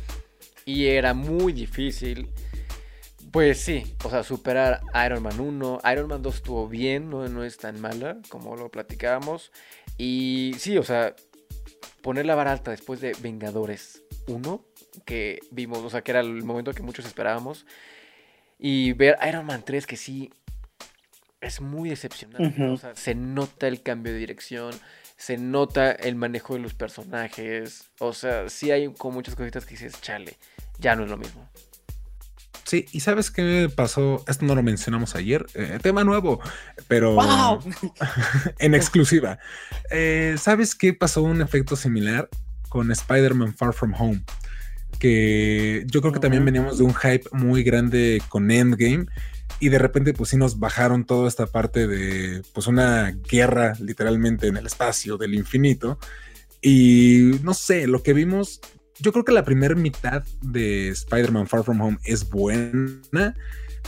Y 0.64 0.86
era 0.86 1.14
muy 1.14 1.52
difícil 1.52 2.28
pues 3.34 3.58
sí, 3.58 3.96
o 4.04 4.10
sea, 4.10 4.22
superar 4.22 4.80
Iron 5.04 5.24
Man 5.24 5.40
1. 5.40 5.80
Iron 5.92 6.06
Man 6.06 6.22
2 6.22 6.36
estuvo 6.36 6.68
bien, 6.68 7.10
no, 7.10 7.26
no 7.28 7.42
es 7.42 7.56
tan 7.56 7.80
mala 7.80 8.18
como 8.28 8.54
lo 8.54 8.70
platicábamos. 8.70 9.50
Y 9.98 10.54
sí, 10.56 10.78
o 10.78 10.84
sea, 10.84 11.16
poner 12.00 12.26
la 12.26 12.36
vara 12.36 12.52
alta 12.52 12.70
después 12.70 13.00
de 13.00 13.12
Vengadores 13.20 14.04
1, 14.28 14.64
que 15.04 15.40
vimos, 15.50 15.80
o 15.80 15.90
sea, 15.90 16.02
que 16.02 16.12
era 16.12 16.20
el 16.20 16.44
momento 16.44 16.72
que 16.74 16.84
muchos 16.84 17.06
esperábamos. 17.06 17.66
Y 18.56 18.92
ver 18.92 19.18
Iron 19.28 19.46
Man 19.46 19.64
3, 19.64 19.84
que 19.88 19.96
sí 19.96 20.30
es 21.40 21.60
muy 21.60 21.90
decepcionante. 21.90 22.62
O 22.62 22.76
sea, 22.76 22.94
se 22.94 23.16
nota 23.16 23.66
el 23.66 23.82
cambio 23.82 24.12
de 24.12 24.20
dirección, 24.20 24.72
se 25.16 25.38
nota 25.38 25.90
el 25.90 26.14
manejo 26.14 26.54
de 26.54 26.60
los 26.60 26.74
personajes. 26.74 27.90
O 27.98 28.12
sea, 28.12 28.48
sí 28.48 28.70
hay 28.70 28.92
con 28.92 29.12
muchas 29.12 29.34
cositas 29.34 29.66
que 29.66 29.72
dices, 29.72 30.00
chale, 30.00 30.36
ya 30.78 30.94
no 30.94 31.02
es 31.02 31.10
lo 31.10 31.16
mismo. 31.16 31.50
Sí, 32.64 32.86
y 32.92 33.00
¿sabes 33.00 33.30
qué 33.30 33.70
pasó? 33.74 34.24
Esto 34.26 34.46
no 34.46 34.54
lo 34.54 34.62
mencionamos 34.62 35.14
ayer, 35.14 35.46
eh, 35.54 35.78
tema 35.82 36.02
nuevo, 36.02 36.40
pero 36.88 37.18
en 38.58 38.74
exclusiva. 38.74 39.38
Eh, 39.90 40.36
¿Sabes 40.38 40.74
qué 40.74 40.94
pasó 40.94 41.22
un 41.22 41.42
efecto 41.42 41.76
similar 41.76 42.28
con 42.70 42.90
Spider-Man 42.90 43.54
Far 43.54 43.74
From 43.74 43.94
Home? 43.98 44.24
Que 44.98 45.84
yo 45.88 46.00
creo 46.00 46.12
que 46.12 46.20
también 46.20 46.44
veníamos 46.44 46.78
de 46.78 46.84
un 46.84 46.94
hype 46.94 47.28
muy 47.32 47.62
grande 47.62 48.22
con 48.28 48.50
Endgame 48.50 49.06
y 49.60 49.68
de 49.68 49.78
repente 49.78 50.14
pues 50.14 50.30
sí 50.30 50.36
nos 50.36 50.58
bajaron 50.58 51.04
toda 51.04 51.28
esta 51.28 51.46
parte 51.46 51.86
de 51.86 52.42
pues 52.54 52.66
una 52.66 53.10
guerra 53.10 53.74
literalmente 53.80 54.46
en 54.46 54.56
el 54.56 54.66
espacio 54.66 55.16
del 55.18 55.34
infinito 55.34 55.98
y 56.62 57.40
no 57.42 57.52
sé, 57.52 57.86
lo 57.86 58.02
que 58.02 58.14
vimos 58.14 58.60
yo 59.00 59.12
creo 59.12 59.24
que 59.24 59.32
la 59.32 59.44
primera 59.44 59.74
mitad 59.74 60.24
de 60.40 60.88
Spider-Man 60.88 61.46
Far 61.46 61.64
From 61.64 61.80
Home 61.80 61.98
es 62.04 62.28
buena, 62.28 63.34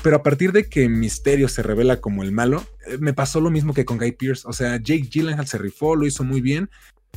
pero 0.03 0.16
a 0.16 0.23
partir 0.23 0.53
de 0.53 0.69
que 0.69 0.88
Misterio 0.88 1.49
se 1.49 1.62
revela 1.62 2.01
como 2.01 2.23
el 2.23 2.33
malo, 2.33 2.64
eh, 2.87 2.99
me 2.99 3.12
pasó 3.12 3.40
lo 3.40 3.51
mismo 3.51 3.75
que 3.75 3.85
con 3.85 3.99
Guy 3.99 4.12
Pierce. 4.12 4.47
O 4.47 4.53
sea, 4.53 4.77
Jake 4.77 5.09
Gyllenhaal 5.11 5.47
se 5.47 5.59
rifó, 5.59 5.97
lo 5.97 6.07
hizo 6.07 6.25
muy 6.25 6.40
bien, 6.40 6.69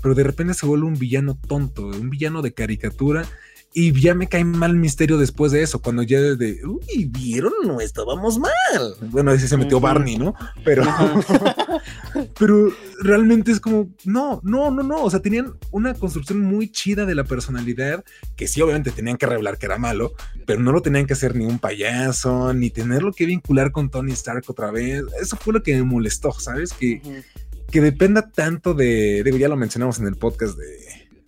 pero 0.01 0.15
de 0.15 0.23
repente 0.23 0.53
se 0.53 0.65
vuelve 0.65 0.85
un 0.85 0.97
villano 0.97 1.37
tonto, 1.47 1.87
un 1.87 2.09
villano 2.09 2.41
de 2.41 2.53
caricatura 2.53 3.25
y 3.71 3.99
ya 3.99 4.15
me 4.15 4.27
cae 4.27 4.43
mal 4.43 4.73
misterio 4.73 5.19
después 5.19 5.51
de 5.51 5.61
eso, 5.61 5.79
cuando 5.79 6.01
ya 6.01 6.19
de, 6.19 6.59
uy, 6.65 7.05
vieron, 7.05 7.53
no 7.63 7.79
estábamos 7.79 8.39
mal. 8.39 8.95
Bueno, 9.11 9.31
ese 9.31 9.47
se 9.47 9.57
metió 9.57 9.79
Barney, 9.79 10.17
¿no? 10.17 10.33
Pero, 10.65 10.83
pero 12.39 12.73
realmente 12.99 13.51
es 13.51 13.59
como, 13.59 13.89
no, 14.05 14.41
no, 14.43 14.71
no, 14.71 14.81
no. 14.81 15.03
O 15.03 15.09
sea, 15.11 15.21
tenían 15.21 15.53
una 15.69 15.93
construcción 15.93 16.41
muy 16.41 16.71
chida 16.71 17.05
de 17.05 17.13
la 17.13 17.25
personalidad, 17.25 18.03
que 18.35 18.47
sí, 18.47 18.59
obviamente 18.59 18.89
tenían 18.89 19.17
que 19.17 19.27
revelar 19.27 19.59
que 19.59 19.67
era 19.67 19.77
malo, 19.77 20.13
pero 20.47 20.61
no 20.61 20.71
lo 20.71 20.81
tenían 20.81 21.05
que 21.05 21.13
hacer 21.13 21.35
ni 21.35 21.45
un 21.45 21.59
payaso, 21.59 22.53
ni 22.55 22.71
tenerlo 22.71 23.13
que 23.13 23.27
vincular 23.27 23.71
con 23.71 23.91
Tony 23.91 24.13
Stark 24.13 24.45
otra 24.47 24.71
vez. 24.71 25.03
Eso 25.21 25.37
fue 25.37 25.53
lo 25.53 25.61
que 25.61 25.75
me 25.75 25.83
molestó, 25.83 26.31
¿sabes? 26.31 26.73
Que, 26.73 27.23
que 27.69 27.81
dependa 27.81 28.31
tanto 28.31 28.73
de, 28.73 29.21
digo, 29.23 29.37
ya 29.37 29.47
lo 29.47 29.57
mencionamos 29.57 29.99
en 29.99 30.07
el 30.07 30.15
podcast 30.15 30.57
de, 30.57 30.65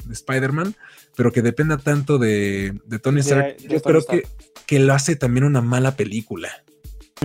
de 0.06 0.14
Spider-Man 0.14 0.76
pero 1.16 1.32
que 1.32 1.42
dependa 1.42 1.78
tanto 1.78 2.18
de, 2.18 2.80
Tony 3.02 3.22
Stark, 3.22 3.58
yo 3.58 3.82
creo 3.82 4.06
que, 4.06 4.24
que 4.66 4.80
lo 4.80 4.94
hace 4.94 5.16
también 5.16 5.44
una 5.44 5.62
mala 5.62 5.96
película. 5.96 6.64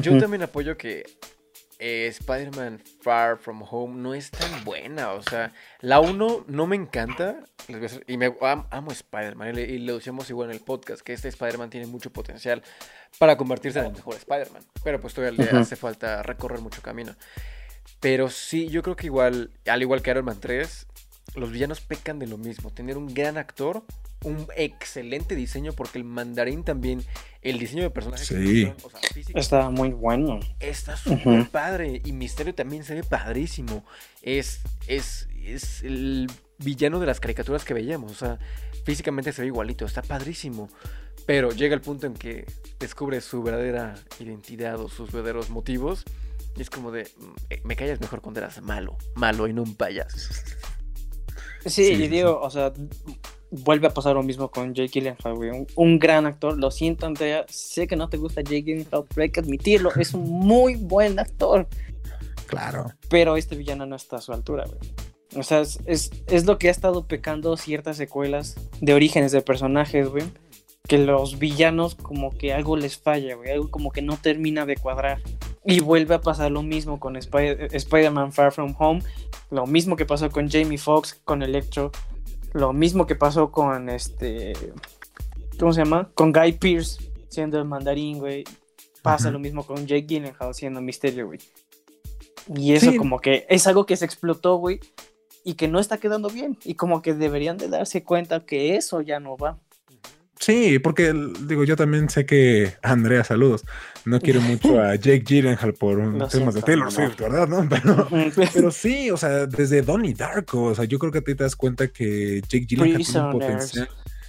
Yo 0.03 0.19
también 0.19 0.43
apoyo 0.43 0.77
que 0.77 1.05
eh, 1.79 2.07
Spider-Man 2.07 2.83
Far 3.03 3.37
From 3.37 3.63
Home 3.69 4.01
no 4.01 4.15
es 4.15 4.31
tan 4.31 4.65
buena. 4.65 5.13
O 5.13 5.23
sea, 5.23 5.53
la 5.81 6.01
1 6.01 6.47
no 6.49 6.67
me 6.67 6.77
encanta. 6.77 7.45
Y 8.07 8.17
me 8.17 8.35
amo 8.71 8.93
Spider-Man. 8.93 9.59
Y, 9.59 9.79
lo 9.79 9.97
decíamos 9.97 10.31
igual 10.31 10.51
en 10.51 10.57
el 10.57 10.63
podcast, 10.63 11.03
que 11.03 11.13
este 11.13 11.29
Spider-Man 11.29 11.71
tiene 11.71 11.87
mucho 11.87 12.13
potencial 12.13 12.63
para 13.19 13.37
convertirse 13.37 13.81
en 13.81 13.87
el 13.87 13.93
mejor 13.93 14.15
Spider-Man. 14.15 14.63
Pero 14.83 15.01
pues 15.01 15.15
todavía 15.15 15.45
le 15.45 15.59
hace 15.59 15.77
falta 15.77 16.23
recorrer 16.23 16.61
mucho 16.61 16.81
camino. 16.81 17.15
Pero 18.01 18.31
sí, 18.31 18.69
yo 18.69 18.83
creo 18.83 18.97
que 18.97 19.07
igual, 19.07 19.51
al 19.67 19.83
igual 19.83 20.03
que 20.03 20.11
Iron 20.11 20.25
Man 20.25 20.39
3, 20.41 20.87
los 21.35 21.51
villanos 21.51 21.81
pecan 21.81 22.19
de 22.19 22.27
lo 22.27 22.39
mismo. 22.39 22.71
Tener 22.71 22.97
un 22.97 23.13
gran 23.13 23.37
actor, 23.37 23.85
un 24.25 24.47
excelente 24.57 25.35
diseño, 25.35 25.73
porque 25.73 25.99
el 25.99 26.05
mandarín 26.05 26.65
también, 26.65 27.05
el 27.43 27.59
diseño 27.59 27.83
de 27.83 27.91
personajes. 27.91 28.27
Sí. 28.27 28.73
está 29.35 29.71
muy 29.71 29.91
bueno. 29.91 30.41
Está 30.61 30.97
súper 30.97 31.49
padre. 31.49 32.01
Y 32.05 32.13
Misterio 32.13 32.55
también 32.55 32.85
se 32.85 32.95
ve 32.95 33.03
padrísimo. 33.03 33.85
Es, 34.23 34.61
es, 34.87 35.29
es 35.45 35.83
el 35.83 36.31
villano 36.59 37.01
de 37.01 37.07
las 37.07 37.21
caricaturas 37.21 37.65
que 37.65 37.75
veíamos. 37.75 38.13
O 38.13 38.15
sea, 38.15 38.39
físicamente 38.85 39.33
se 39.33 39.43
ve 39.43 39.49
igualito. 39.49 39.85
Está 39.85 40.03
padrísimo. 40.03 40.71
Pero 41.27 41.51
llega 41.51 41.75
el 41.75 41.81
punto 41.81 42.07
en 42.07 42.15
que 42.15 42.47
descubre 42.79 43.21
su 43.21 43.43
verdadera 43.43 43.97
identidad 44.21 44.81
o 44.81 44.89
sus 44.89 45.11
verdaderos 45.11 45.51
motivos. 45.51 46.05
Y 46.57 46.63
es 46.63 46.71
como 46.71 46.91
de, 46.91 47.03
mm, 47.03 47.25
eh, 47.51 47.61
me 47.65 47.77
callas 47.77 48.01
mejor 48.01 48.23
cuando 48.23 48.41
eras 48.41 48.63
malo, 48.63 48.97
malo 49.15 49.47
y 49.47 49.53
no 49.53 49.63
un 49.63 49.75
payaso. 49.75 50.33
Sí, 51.67 51.93
y 51.93 52.09
digo, 52.09 52.41
o 52.41 52.51
sea, 52.51 52.73
vuelve 53.51 53.87
a 53.87 53.95
pasar 53.95 54.15
lo 54.15 54.23
mismo 54.23 54.51
con 54.51 54.75
Jake 54.75 54.89
Gyllenhaal, 54.89 55.35
güey. 55.35 55.67
Un, 55.75 55.99
gran 55.99 56.27
actor. 56.27 56.59
Lo 56.59 56.71
siento, 56.71 57.07
Andrea. 57.07 57.45
Sé 57.49 57.87
que 57.87 57.97
no 57.97 58.09
te 58.09 58.17
gusta 58.17 58.41
Jake 58.43 58.63
Gyllenhaal, 58.63 59.05
pero 59.09 59.23
hay 59.23 59.31
que 59.31 59.41
admitirlo. 59.41 59.91
Es 59.97 60.15
un 60.15 60.29
muy 60.29 60.77
buen 60.77 61.19
actor. 61.19 61.67
Claro. 62.47 62.93
Pero 63.09 63.37
este 63.37 63.57
villano 63.57 63.87
no 63.87 63.97
está 63.97 64.17
a 64.17 64.21
su 64.21 64.33
altura, 64.33 64.65
güey. 64.67 64.79
O 65.37 65.43
sea, 65.43 65.61
es, 65.61 65.81
es, 66.27 66.47
lo 66.47 66.59
que 66.59 66.69
ha 66.69 66.71
estado 66.71 67.07
pecando 67.07 67.57
ciertas 67.57 67.97
secuelas 67.97 68.57
de 68.81 68.95
orígenes 68.95 69.33
de 69.33 69.43
personajes, 69.43 70.09
güey. 70.09 70.25
Que 70.89 70.99
los 70.99 71.39
villanos 71.39 71.95
como 71.97 72.31
que 72.31 72.53
algo 72.53 72.77
les 72.77 72.97
falla, 72.97 73.35
güey. 73.35 73.51
Algo 73.51 73.71
como 73.71 73.91
que 73.91 74.03
no 74.03 74.17
termina 74.17 74.67
de 74.67 74.77
cuadrar. 74.77 75.21
Y 75.67 75.81
vuelve 75.81 76.15
a 76.15 76.21
pasar 76.21 76.51
lo 76.53 76.63
mismo 76.63 77.01
con 77.01 77.17
Spider-Man 77.17 78.33
Far 78.33 78.53
From 78.53 78.75
Home, 78.79 79.03
lo 79.51 79.67
mismo 79.67 79.97
que 79.97 80.07
pasó 80.07 80.31
con 80.31 80.49
Jamie 80.49 80.79
Foxx, 80.79 81.21
con 81.25 81.43
Electro, 81.43 81.91
lo 82.53 82.73
mismo 82.73 83.07
que 83.07 83.17
pasó 83.17 83.51
con 83.51 83.89
este, 83.89 84.53
¿cómo 85.59 85.73
se 85.73 85.83
llama? 85.85 86.09
Con 86.15 86.33
Guy 86.33 86.53
Pierce 86.53 87.11
siendo 87.29 87.59
el 87.59 87.65
mandarín, 87.65 88.19
güey. 88.19 88.45
Pasa 89.03 89.31
lo 89.31 89.39
mismo 89.39 89.65
con 89.65 89.87
Jake 89.87 90.07
Gyllenhaal 90.07 90.55
siendo 90.55 90.81
Misterio, 90.81 91.27
güey. 91.27 91.39
Y 92.55 92.73
eso 92.73 92.97
como 92.97 93.21
que 93.21 93.47
es 93.49 93.67
algo 93.67 93.87
que 93.87 93.97
se 93.97 94.05
explotó, 94.05 94.57
güey, 94.57 94.81
y 95.45 95.55
que 95.55 95.69
no 95.69 95.79
está 95.79 95.99
quedando 95.99 96.29
bien. 96.29 96.59
Y 96.65 96.75
como 96.75 97.03
que 97.03 97.15
deberían 97.15 97.57
de 97.57 97.69
darse 97.69 98.03
cuenta 98.03 98.45
que 98.45 98.77
eso 98.77 99.01
ya 99.01 99.21
no 99.21 99.37
va. 99.37 99.59
Sí, 100.39 100.79
porque 100.79 101.15
digo, 101.41 101.65
yo 101.65 101.77
también 101.77 102.11
sé 102.11 102.27
que 102.27 102.75
Andrea, 102.83 103.25
saludos, 103.25 103.65
no 104.05 104.21
quiere 104.21 104.39
mucho 104.39 104.81
a 104.81 104.95
Jake 104.95 105.25
Gyllenhaal 105.27 105.73
por 105.75 105.99
un 105.99 106.29
temas 106.29 106.55
de 106.55 106.63
Taylor 106.63 106.93
Swift, 106.93 107.19
¿verdad? 107.19 107.49
¿No? 107.49 107.67
Pero, 108.53 108.71
sí, 108.71 109.11
o 109.11 109.17
sea, 109.17 109.47
desde 109.47 109.83
Donnie 109.83 110.15
Darko, 110.15 110.65
o 110.65 110.75
sea, 110.75 110.85
yo 110.85 110.99
creo 110.99 111.11
que 111.11 111.23
te 111.23 111.35
das 111.35 111.57
cuenta 111.57 111.89
que 111.89 112.43
Jake 112.43 112.67
Gyllenhaal 112.67 113.05
tiene 113.05 113.21
un 113.21 113.33
potencial. 113.33 113.89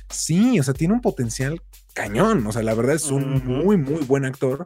Sí, 0.09 0.59
o 0.59 0.63
sea, 0.63 0.73
tiene 0.73 0.93
un 0.93 1.01
potencial 1.01 1.61
cañón, 1.93 2.45
o 2.47 2.51
sea, 2.51 2.63
la 2.63 2.73
verdad 2.73 2.95
es 2.95 3.11
un 3.11 3.45
muy, 3.45 3.75
muy 3.75 4.03
buen 4.05 4.23
actor. 4.23 4.65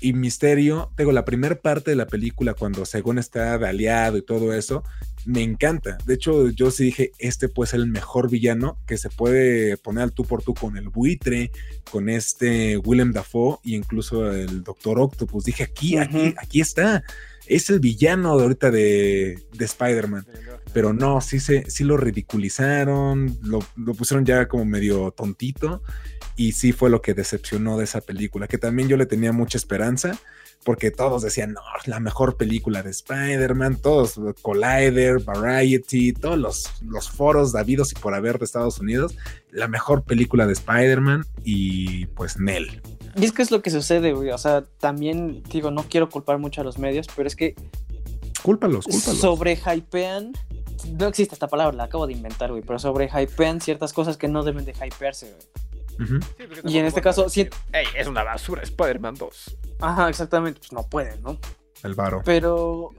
Y 0.00 0.12
Misterio, 0.12 0.90
tengo 0.96 1.12
la 1.12 1.24
primera 1.24 1.56
parte 1.56 1.90
de 1.90 1.96
la 1.96 2.06
película 2.06 2.54
cuando 2.54 2.86
según 2.86 3.18
está 3.18 3.58
de 3.58 3.68
aliado 3.68 4.16
y 4.16 4.22
todo 4.22 4.54
eso, 4.54 4.84
me 5.28 5.42
encanta. 5.42 5.98
De 6.06 6.14
hecho, 6.14 6.48
yo 6.48 6.70
sí 6.70 6.84
dije, 6.84 7.12
este 7.18 7.50
puede 7.50 7.70
ser 7.70 7.80
el 7.80 7.88
mejor 7.88 8.30
villano 8.30 8.78
que 8.86 8.96
se 8.96 9.10
puede 9.10 9.76
poner 9.76 10.04
al 10.04 10.12
tú 10.12 10.24
por 10.24 10.42
tú 10.42 10.54
con 10.54 10.78
el 10.78 10.88
buitre, 10.88 11.50
con 11.90 12.08
este 12.08 12.78
Willem 12.78 13.12
Dafoe 13.12 13.58
e 13.62 13.72
incluso 13.72 14.32
el 14.32 14.64
Doctor 14.64 14.98
Octopus. 14.98 15.44
Dije, 15.44 15.64
aquí, 15.64 15.98
aquí, 15.98 16.34
aquí 16.38 16.62
está. 16.62 17.04
Es 17.46 17.68
el 17.68 17.78
villano 17.78 18.38
de 18.38 18.42
ahorita 18.42 18.70
de, 18.70 19.38
de 19.52 19.64
Spider-Man. 19.66 20.26
Pero 20.72 20.94
no, 20.94 21.20
sí, 21.20 21.40
se, 21.40 21.70
sí 21.70 21.84
lo 21.84 21.98
ridiculizaron, 21.98 23.38
lo, 23.42 23.58
lo 23.76 23.92
pusieron 23.92 24.24
ya 24.24 24.48
como 24.48 24.64
medio 24.64 25.10
tontito. 25.10 25.82
Y 26.36 26.52
sí 26.52 26.72
fue 26.72 26.88
lo 26.88 27.02
que 27.02 27.12
decepcionó 27.12 27.76
de 27.76 27.84
esa 27.84 28.00
película, 28.00 28.48
que 28.48 28.56
también 28.56 28.88
yo 28.88 28.96
le 28.96 29.04
tenía 29.04 29.32
mucha 29.32 29.58
esperanza 29.58 30.18
porque 30.64 30.90
todos 30.90 31.22
decían, 31.22 31.52
no, 31.52 31.60
la 31.86 32.00
mejor 32.00 32.36
película 32.36 32.82
de 32.82 32.90
Spider-Man, 32.90 33.76
todos, 33.76 34.20
Collider, 34.42 35.20
Variety, 35.20 36.12
todos 36.12 36.38
los, 36.38 36.82
los 36.82 37.10
foros 37.10 37.52
davidos 37.52 37.92
y 37.92 37.94
por 37.94 38.14
haber 38.14 38.38
de 38.38 38.44
Estados 38.44 38.78
Unidos, 38.78 39.16
la 39.50 39.68
mejor 39.68 40.02
película 40.02 40.46
de 40.46 40.52
Spider-Man 40.52 41.24
y 41.44 42.06
pues 42.06 42.38
Nell. 42.38 42.82
Y 43.16 43.24
es 43.24 43.32
que 43.32 43.42
es 43.42 43.50
lo 43.50 43.62
que 43.62 43.70
sucede, 43.70 44.12
güey, 44.12 44.30
o 44.30 44.38
sea, 44.38 44.64
también 44.78 45.42
digo, 45.44 45.70
no 45.70 45.84
quiero 45.84 46.08
culpar 46.08 46.38
mucho 46.38 46.60
a 46.60 46.64
los 46.64 46.78
medios, 46.78 47.06
pero 47.16 47.26
es 47.26 47.36
que... 47.36 47.54
Cúlpalos, 48.42 48.84
cúlpalos. 48.84 49.20
Sobre 49.20 49.56
hypean, 49.56 50.32
no 50.98 51.06
existe 51.06 51.34
esta 51.34 51.48
palabra, 51.48 51.76
la 51.76 51.84
acabo 51.84 52.06
de 52.06 52.12
inventar, 52.12 52.50
güey, 52.50 52.62
pero 52.62 52.78
sobre 52.78 53.08
hypean 53.08 53.60
ciertas 53.60 53.92
cosas 53.92 54.16
que 54.16 54.28
no 54.28 54.44
deben 54.44 54.64
de 54.64 54.72
hypearse, 54.72 55.26
güey 55.26 55.68
y 56.64 56.78
en 56.78 56.86
este 56.86 57.00
caso, 57.00 57.26
es 57.26 58.06
una 58.06 58.22
basura 58.22 58.62
Spider-Man 58.62 59.14
2. 59.16 59.56
Ajá, 59.80 60.08
exactamente, 60.08 60.60
pues 60.60 60.72
no 60.72 60.84
pueden, 60.84 61.22
¿no? 61.22 61.38
El 61.82 61.94
varo. 61.94 62.22
Pero 62.24 62.90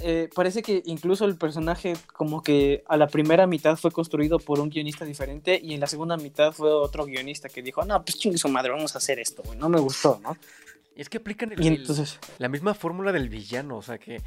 eh, 0.00 0.28
parece 0.32 0.62
que 0.62 0.82
incluso 0.86 1.24
el 1.24 1.36
personaje 1.36 1.96
como 2.12 2.42
que 2.42 2.84
a 2.88 2.96
la 2.96 3.08
primera 3.08 3.46
mitad 3.46 3.76
fue 3.76 3.90
construido 3.90 4.38
por 4.38 4.60
un 4.60 4.70
guionista 4.70 5.04
diferente 5.04 5.58
y 5.60 5.74
en 5.74 5.80
la 5.80 5.88
segunda 5.88 6.16
mitad 6.16 6.52
fue 6.52 6.70
otro 6.70 7.04
guionista 7.04 7.48
que 7.48 7.62
dijo, 7.62 7.84
no, 7.84 8.04
pues 8.04 8.16
chingue 8.16 8.38
su 8.38 8.48
madre, 8.48 8.70
vamos 8.70 8.94
a 8.94 8.98
hacer 8.98 9.18
esto, 9.18 9.42
güey, 9.44 9.58
no 9.58 9.68
me 9.68 9.80
gustó, 9.80 10.20
¿no? 10.22 10.36
Y 10.98 11.00
es 11.00 11.08
que 11.08 11.18
aplican 11.18 11.52
el, 11.52 11.64
entonces... 11.64 12.18
la 12.38 12.48
misma 12.48 12.74
fórmula 12.74 13.12
del 13.12 13.28
villano, 13.28 13.76
o 13.76 13.82
sea 13.82 13.98
que 13.98 14.20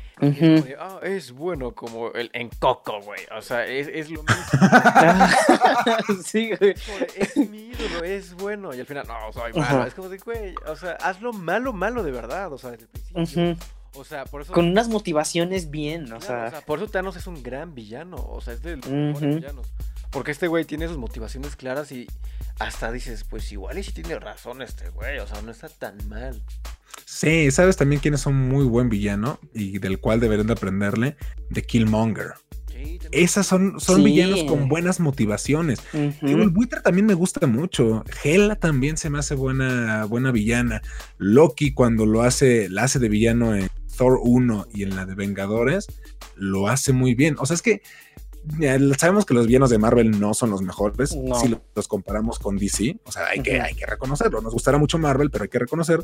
ah, 0.79 1.01
es, 1.03 1.33
bueno 1.33 1.75
como 1.75 2.13
el 2.13 2.29
en 2.31 2.47
Coco, 2.47 3.01
güey. 3.01 3.19
O 3.37 3.41
sea, 3.41 3.65
es, 3.65 4.09
lo 4.09 4.23
mismo. 4.23 6.23
sí, 6.25 6.51
güey. 6.57 6.73
Es 7.17 7.35
mi 7.35 7.71
ídolo, 7.71 8.05
es 8.05 8.33
bueno. 8.35 8.73
Y 8.73 8.79
al 8.79 8.85
final, 8.85 9.05
no, 9.05 9.33
soy 9.33 9.51
malo. 9.51 9.85
Es 9.85 9.93
como 9.93 10.07
de, 10.07 10.17
güey, 10.19 10.55
o 10.65 10.77
sea, 10.77 10.93
hazlo 10.93 11.33
malo, 11.33 11.73
malo 11.73 12.03
de 12.03 12.11
verdad. 12.13 12.53
O 12.53 12.57
sea, 12.57 12.71
desde 12.71 12.85
el 12.85 12.89
principio. 12.89 13.57
O 13.93 14.03
sea, 14.03 14.25
por 14.25 14.41
eso. 14.41 14.53
Con 14.53 14.67
unas 14.67 14.87
motivaciones 14.87 15.69
bien, 15.69 16.11
o, 16.13 16.21
sea... 16.21 16.45
o 16.47 16.49
sea. 16.51 16.61
Por 16.61 16.79
eso 16.79 16.87
Thanos 16.87 17.15
es 17.15 17.27
un 17.27 17.43
gran 17.43 17.75
villano. 17.75 18.17
O 18.17 18.41
sea, 18.41 18.53
es 18.53 18.61
de 18.61 18.77
los 18.77 18.87
mejores 18.87 19.35
villanos. 19.35 19.67
Porque 20.11 20.31
este 20.31 20.47
güey 20.47 20.65
tiene 20.65 20.87
sus 20.87 20.97
motivaciones 20.97 21.55
claras 21.55 21.91
y 21.91 22.07
hasta 22.59 22.91
dices, 22.91 23.23
pues 23.23 23.51
igual 23.51 23.77
y 23.77 23.83
si 23.83 23.93
tiene 23.93 24.19
razón 24.19 24.61
este 24.61 24.89
güey, 24.89 25.19
o 25.19 25.27
sea, 25.27 25.41
no 25.41 25.51
está 25.51 25.69
tan 25.69 25.97
mal. 26.09 26.41
Sí, 27.05 27.49
¿sabes 27.51 27.77
también 27.77 28.01
quiénes 28.01 28.21
son 28.21 28.35
muy 28.35 28.65
buen 28.65 28.89
villano 28.89 29.39
y 29.53 29.79
del 29.79 29.99
cual 29.99 30.19
deberían 30.19 30.47
de 30.47 30.53
aprenderle? 30.53 31.17
De 31.49 31.63
Killmonger. 31.63 32.33
Esas 33.11 33.45
son, 33.45 33.79
son 33.79 34.03
villanos 34.03 34.43
con 34.45 34.67
buenas 34.67 34.99
motivaciones. 34.99 35.79
el 35.93 36.49
buitre 36.49 36.81
también 36.81 37.05
me 37.05 37.13
gusta 37.13 37.45
mucho. 37.47 38.03
Hela 38.23 38.55
también 38.55 38.97
se 38.97 39.09
me 39.09 39.19
hace 39.19 39.35
buena, 39.35 40.05
buena 40.05 40.31
villana. 40.31 40.81
Loki 41.17 41.73
cuando 41.73 42.05
lo 42.05 42.21
hace, 42.21 42.69
la 42.69 42.83
hace 42.83 42.99
de 42.99 43.09
villano 43.09 43.55
en 43.55 43.69
Thor 43.97 44.19
1 44.21 44.67
y 44.73 44.83
en 44.83 44.95
la 44.95 45.05
de 45.05 45.15
Vengadores, 45.15 45.87
lo 46.35 46.67
hace 46.67 46.93
muy 46.93 47.15
bien. 47.15 47.35
O 47.39 47.45
sea, 47.45 47.55
es 47.55 47.61
que 47.61 47.81
sabemos 48.97 49.25
que 49.25 49.33
los 49.33 49.47
villanos 49.47 49.69
de 49.69 49.77
Marvel 49.77 50.19
no 50.19 50.33
son 50.33 50.49
los 50.49 50.61
mejores 50.61 51.09
si 51.09 51.55
los 51.75 51.87
comparamos 51.87 52.39
con 52.39 52.57
DC. 52.57 52.97
O 53.05 53.11
sea, 53.11 53.27
hay, 53.27 53.41
que, 53.41 53.61
hay 53.61 53.75
que 53.75 53.85
reconocerlo. 53.85 54.41
Nos 54.41 54.53
gustará 54.53 54.77
mucho 54.77 54.97
Marvel, 54.97 55.29
pero 55.29 55.43
hay 55.43 55.49
que 55.49 55.59
reconocer, 55.59 56.03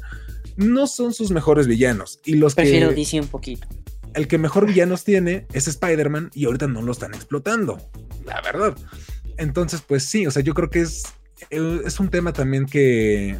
no 0.55 0.87
son 0.87 1.13
sus 1.13 1.31
mejores 1.31 1.67
villanos. 1.67 2.19
Y 2.25 2.35
los 2.35 2.55
Prefiero 2.55 2.91
DC 2.91 3.19
un 3.19 3.27
poquito. 3.27 3.67
el 4.13 4.27
que 4.27 4.37
mejor 4.37 4.67
villanos 4.67 5.03
tiene 5.03 5.47
es 5.53 5.67
Spider-Man 5.67 6.31
y 6.33 6.45
ahorita 6.45 6.67
no 6.67 6.81
lo 6.81 6.91
están 6.91 7.13
explotando, 7.13 7.77
la 8.25 8.41
verdad. 8.41 8.75
Entonces, 9.37 9.81
pues 9.81 10.03
sí, 10.03 10.25
o 10.25 10.31
sea, 10.31 10.41
yo 10.41 10.53
creo 10.53 10.69
que 10.69 10.81
es, 10.81 11.03
es 11.49 11.99
un 11.99 12.09
tema 12.09 12.33
también 12.33 12.65
que, 12.65 13.37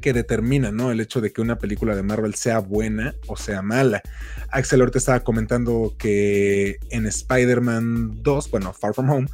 que 0.00 0.12
determina, 0.12 0.72
¿no? 0.72 0.90
El 0.90 1.00
hecho 1.00 1.20
de 1.20 1.32
que 1.32 1.40
una 1.40 1.58
película 1.58 1.94
de 1.94 2.02
Marvel 2.02 2.34
sea 2.34 2.58
buena 2.58 3.14
o 3.26 3.36
sea 3.36 3.62
mala. 3.62 4.02
Axel 4.50 4.80
ahorita 4.80 4.98
estaba 4.98 5.20
comentando 5.20 5.94
que 5.98 6.78
en 6.90 7.06
Spider-Man 7.06 8.22
2, 8.22 8.50
bueno, 8.50 8.72
Far 8.72 8.94
From 8.94 9.10
Home, 9.10 9.28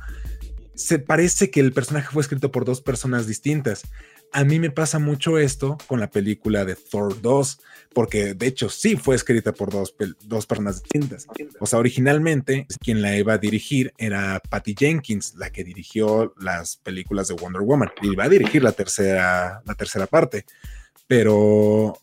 se 0.74 0.98
parece 0.98 1.50
que 1.50 1.60
el 1.60 1.72
personaje 1.72 2.08
fue 2.12 2.22
escrito 2.22 2.52
por 2.52 2.64
dos 2.64 2.80
personas 2.80 3.26
distintas. 3.26 3.84
A 4.32 4.44
mí 4.44 4.58
me 4.58 4.70
pasa 4.70 4.98
mucho 4.98 5.38
esto 5.38 5.78
con 5.86 6.00
la 6.00 6.10
película 6.10 6.64
de 6.64 6.76
Thor 6.76 7.20
2, 7.22 7.58
porque 7.96 8.34
de 8.34 8.46
hecho 8.46 8.68
sí 8.68 8.96
fue 8.96 9.16
escrita 9.16 9.52
por 9.52 9.72
dos, 9.72 9.94
dos 10.20 10.44
personas 10.44 10.82
distintas. 10.82 11.26
O 11.60 11.64
sea, 11.64 11.78
originalmente 11.78 12.66
quien 12.78 13.00
la 13.00 13.16
iba 13.16 13.32
a 13.32 13.38
dirigir 13.38 13.94
era 13.96 14.38
Patty 14.50 14.74
Jenkins, 14.78 15.34
la 15.36 15.48
que 15.48 15.64
dirigió 15.64 16.34
las 16.38 16.76
películas 16.76 17.28
de 17.28 17.34
Wonder 17.36 17.62
Woman, 17.62 17.88
y 18.02 18.12
iba 18.12 18.24
a 18.24 18.28
dirigir 18.28 18.62
la 18.62 18.72
tercera, 18.72 19.62
la 19.64 19.74
tercera 19.76 20.06
parte. 20.06 20.44
Pero 21.06 21.98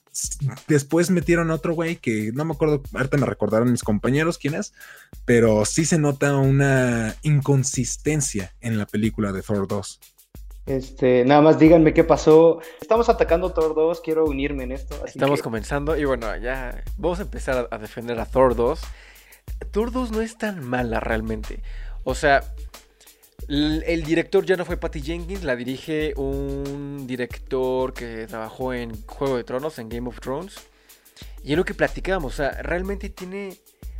después 0.68 1.12
metieron 1.12 1.52
otro 1.52 1.76
güey 1.76 1.98
que 1.98 2.32
no 2.34 2.44
me 2.44 2.56
acuerdo, 2.56 2.82
ahorita 2.92 3.18
me 3.18 3.28
recordaron 3.28 3.72
mis 3.72 3.84
compañeros 3.84 4.40
quién 4.40 4.56
es, 4.56 4.74
pero 5.26 5.64
sí 5.64 5.86
se 5.86 6.00
nota 6.00 6.36
una 6.38 7.16
inconsistencia 7.22 8.56
en 8.62 8.80
la 8.80 8.88
película 8.88 9.32
de 9.32 9.44
Thor 9.44 9.68
2. 9.68 10.00
Este, 10.66 11.26
nada 11.26 11.42
más 11.42 11.60
díganme 11.60 11.94
qué 11.94 12.04
pasó. 12.04 12.60
Estamos 12.82 13.10
atacando 13.10 13.52
Thor 13.52 13.76
2, 13.76 14.00
quiero 14.02 14.26
unirme 14.26 14.64
en 14.64 14.72
esto. 14.72 15.06
Estamos 15.06 15.42
comenzando 15.42 15.98
y 15.98 16.06
bueno, 16.06 16.36
ya 16.38 16.84
vamos 16.98 17.20
a 17.20 17.24
empezar 17.24 17.68
a, 17.70 17.78
defender 17.78 18.20
a 18.20 18.26
Thor 18.26 18.56
2. 18.56 18.80
Thor 19.72 19.92
2 19.92 20.12
no 20.12 20.22
es 20.22 20.38
tan 20.38 20.64
mala 20.64 21.02
realmente. 21.02 21.62
O 22.06 22.16
sea, 22.16 22.44
el, 23.50 24.04
director 24.04 24.46
ya 24.46 24.56
no 24.56 24.64
fue 24.64 24.78
Patty 24.78 25.02
Jenkins, 25.02 25.44
la 25.44 25.58
dirige 25.58 26.14
un 26.16 27.06
director 27.08 27.94
que 27.94 28.26
trabajó 28.28 28.74
en 28.74 29.06
Juego 29.06 29.36
de 29.36 29.44
Tronos, 29.44 29.80
en 29.80 29.90
Game 29.90 30.08
of 30.08 30.22
Thrones. 30.22 30.56
Y 31.44 31.52
es 31.52 31.58
lo 31.58 31.66
que 31.66 31.74
platicábamos, 31.74 32.34
o 32.34 32.36
sea, 32.38 32.62
realmente 32.62 33.10
tiene 33.10 33.58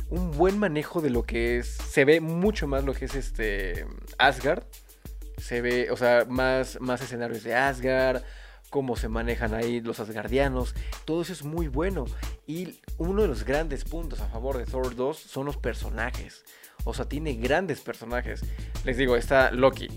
un 0.08 0.30
buen 0.30 0.58
manejo 0.58 1.02
de 1.02 1.10
lo 1.10 1.24
que 1.24 1.58
es. 1.58 1.68
Se 1.68 2.06
ve 2.06 2.20
mucho 2.20 2.66
más 2.66 2.84
lo 2.84 2.94
que 2.94 3.04
es 3.04 3.14
este 3.14 3.86
Asgard 4.16 4.64
se 5.44 5.60
ve, 5.60 5.90
o 5.90 5.96
sea, 5.96 6.24
más, 6.26 6.80
más 6.80 7.02
escenarios 7.02 7.42
de 7.42 7.54
Asgard, 7.54 8.22
cómo 8.70 8.96
se 8.96 9.08
manejan 9.08 9.52
ahí 9.52 9.82
los 9.82 10.00
asgardianos, 10.00 10.74
todo 11.04 11.20
eso 11.20 11.34
es 11.34 11.44
muy 11.44 11.68
bueno. 11.68 12.06
Y 12.46 12.80
uno 12.96 13.20
de 13.20 13.28
los 13.28 13.44
grandes 13.44 13.84
puntos 13.84 14.22
a 14.22 14.28
favor 14.28 14.56
de 14.56 14.64
Thor 14.64 14.96
2 14.96 15.18
son 15.18 15.44
los 15.44 15.58
personajes. 15.58 16.46
O 16.84 16.94
sea, 16.94 17.04
tiene 17.04 17.34
grandes 17.34 17.82
personajes. 17.82 18.40
Les 18.86 18.96
digo, 18.96 19.16
está 19.16 19.50
Loki, 19.50 19.88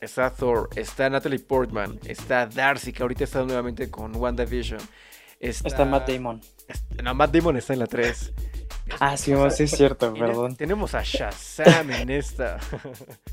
está 0.00 0.30
Thor, 0.30 0.70
está 0.76 1.10
Natalie 1.10 1.40
Portman, 1.40 2.00
está 2.06 2.46
Darcy, 2.46 2.94
que 2.94 3.02
ahorita 3.02 3.24
está 3.24 3.44
nuevamente 3.44 3.90
con 3.90 4.16
WandaVision. 4.16 4.80
Está, 5.38 5.68
está 5.68 5.84
Matt 5.84 6.08
Damon. 6.08 6.40
no, 7.02 7.14
Matt 7.14 7.34
Damon 7.34 7.58
está 7.58 7.74
en 7.74 7.80
la 7.80 7.86
3. 7.86 8.32
Ah, 9.00 9.16
sí, 9.16 9.32
sí 9.50 9.62
es 9.64 9.70
cierto, 9.76 10.12
perdón. 10.14 10.56
Tenemos 10.56 10.94
a 10.94 11.02
Shazam 11.02 11.90
en 11.90 12.10
esta. 12.10 12.58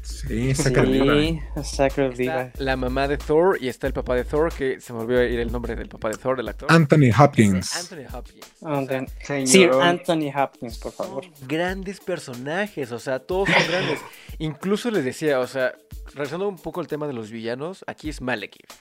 Sí, 0.02 0.54
Zachary 1.64 2.16
sí, 2.16 2.28
La 2.58 2.76
mamá 2.76 3.08
de 3.08 3.18
Thor 3.18 3.58
y 3.62 3.68
está 3.68 3.88
el 3.88 3.94
papá 3.94 4.16
de 4.16 4.26
Thor, 4.26 4.52
que 4.54 4.80
se 4.82 4.94
me 4.94 5.00
olvidó 5.00 5.24
ir 5.24 5.40
el 5.40 5.52
nombre 5.52 5.76
del 5.76 5.88
papá 5.88 6.10
de 6.10 6.18
Thor, 6.18 6.38
del 6.38 6.50
actor. 6.50 6.72
Anthony 6.72 7.12
Hopkins. 7.18 7.76
Anthony 7.76 8.08
Hopkins. 8.14 9.50
Sí, 9.50 9.66
Anthony 9.66 10.32
Hopkins, 10.36 10.78
por 10.78 10.92
favor. 10.92 11.26
Grandes 11.48 12.00
personajes, 12.00 12.92
o 12.92 13.00
sea, 13.00 13.20
todos 13.20 13.50
son 13.50 13.68
grandes. 13.68 14.00
Incluso 14.40 14.90
les 14.92 15.06
decía, 15.06 15.40
o 15.40 15.48
sea, 15.48 15.76
regresando 16.14 16.48
un 16.48 16.58
poco 16.58 16.82
al 16.82 16.88
tema 16.88 17.08
de 17.08 17.14
los 17.14 17.32
villanos, 17.32 17.84
aquí 17.88 18.10
es 18.10 18.22
Malekith. 18.22 18.72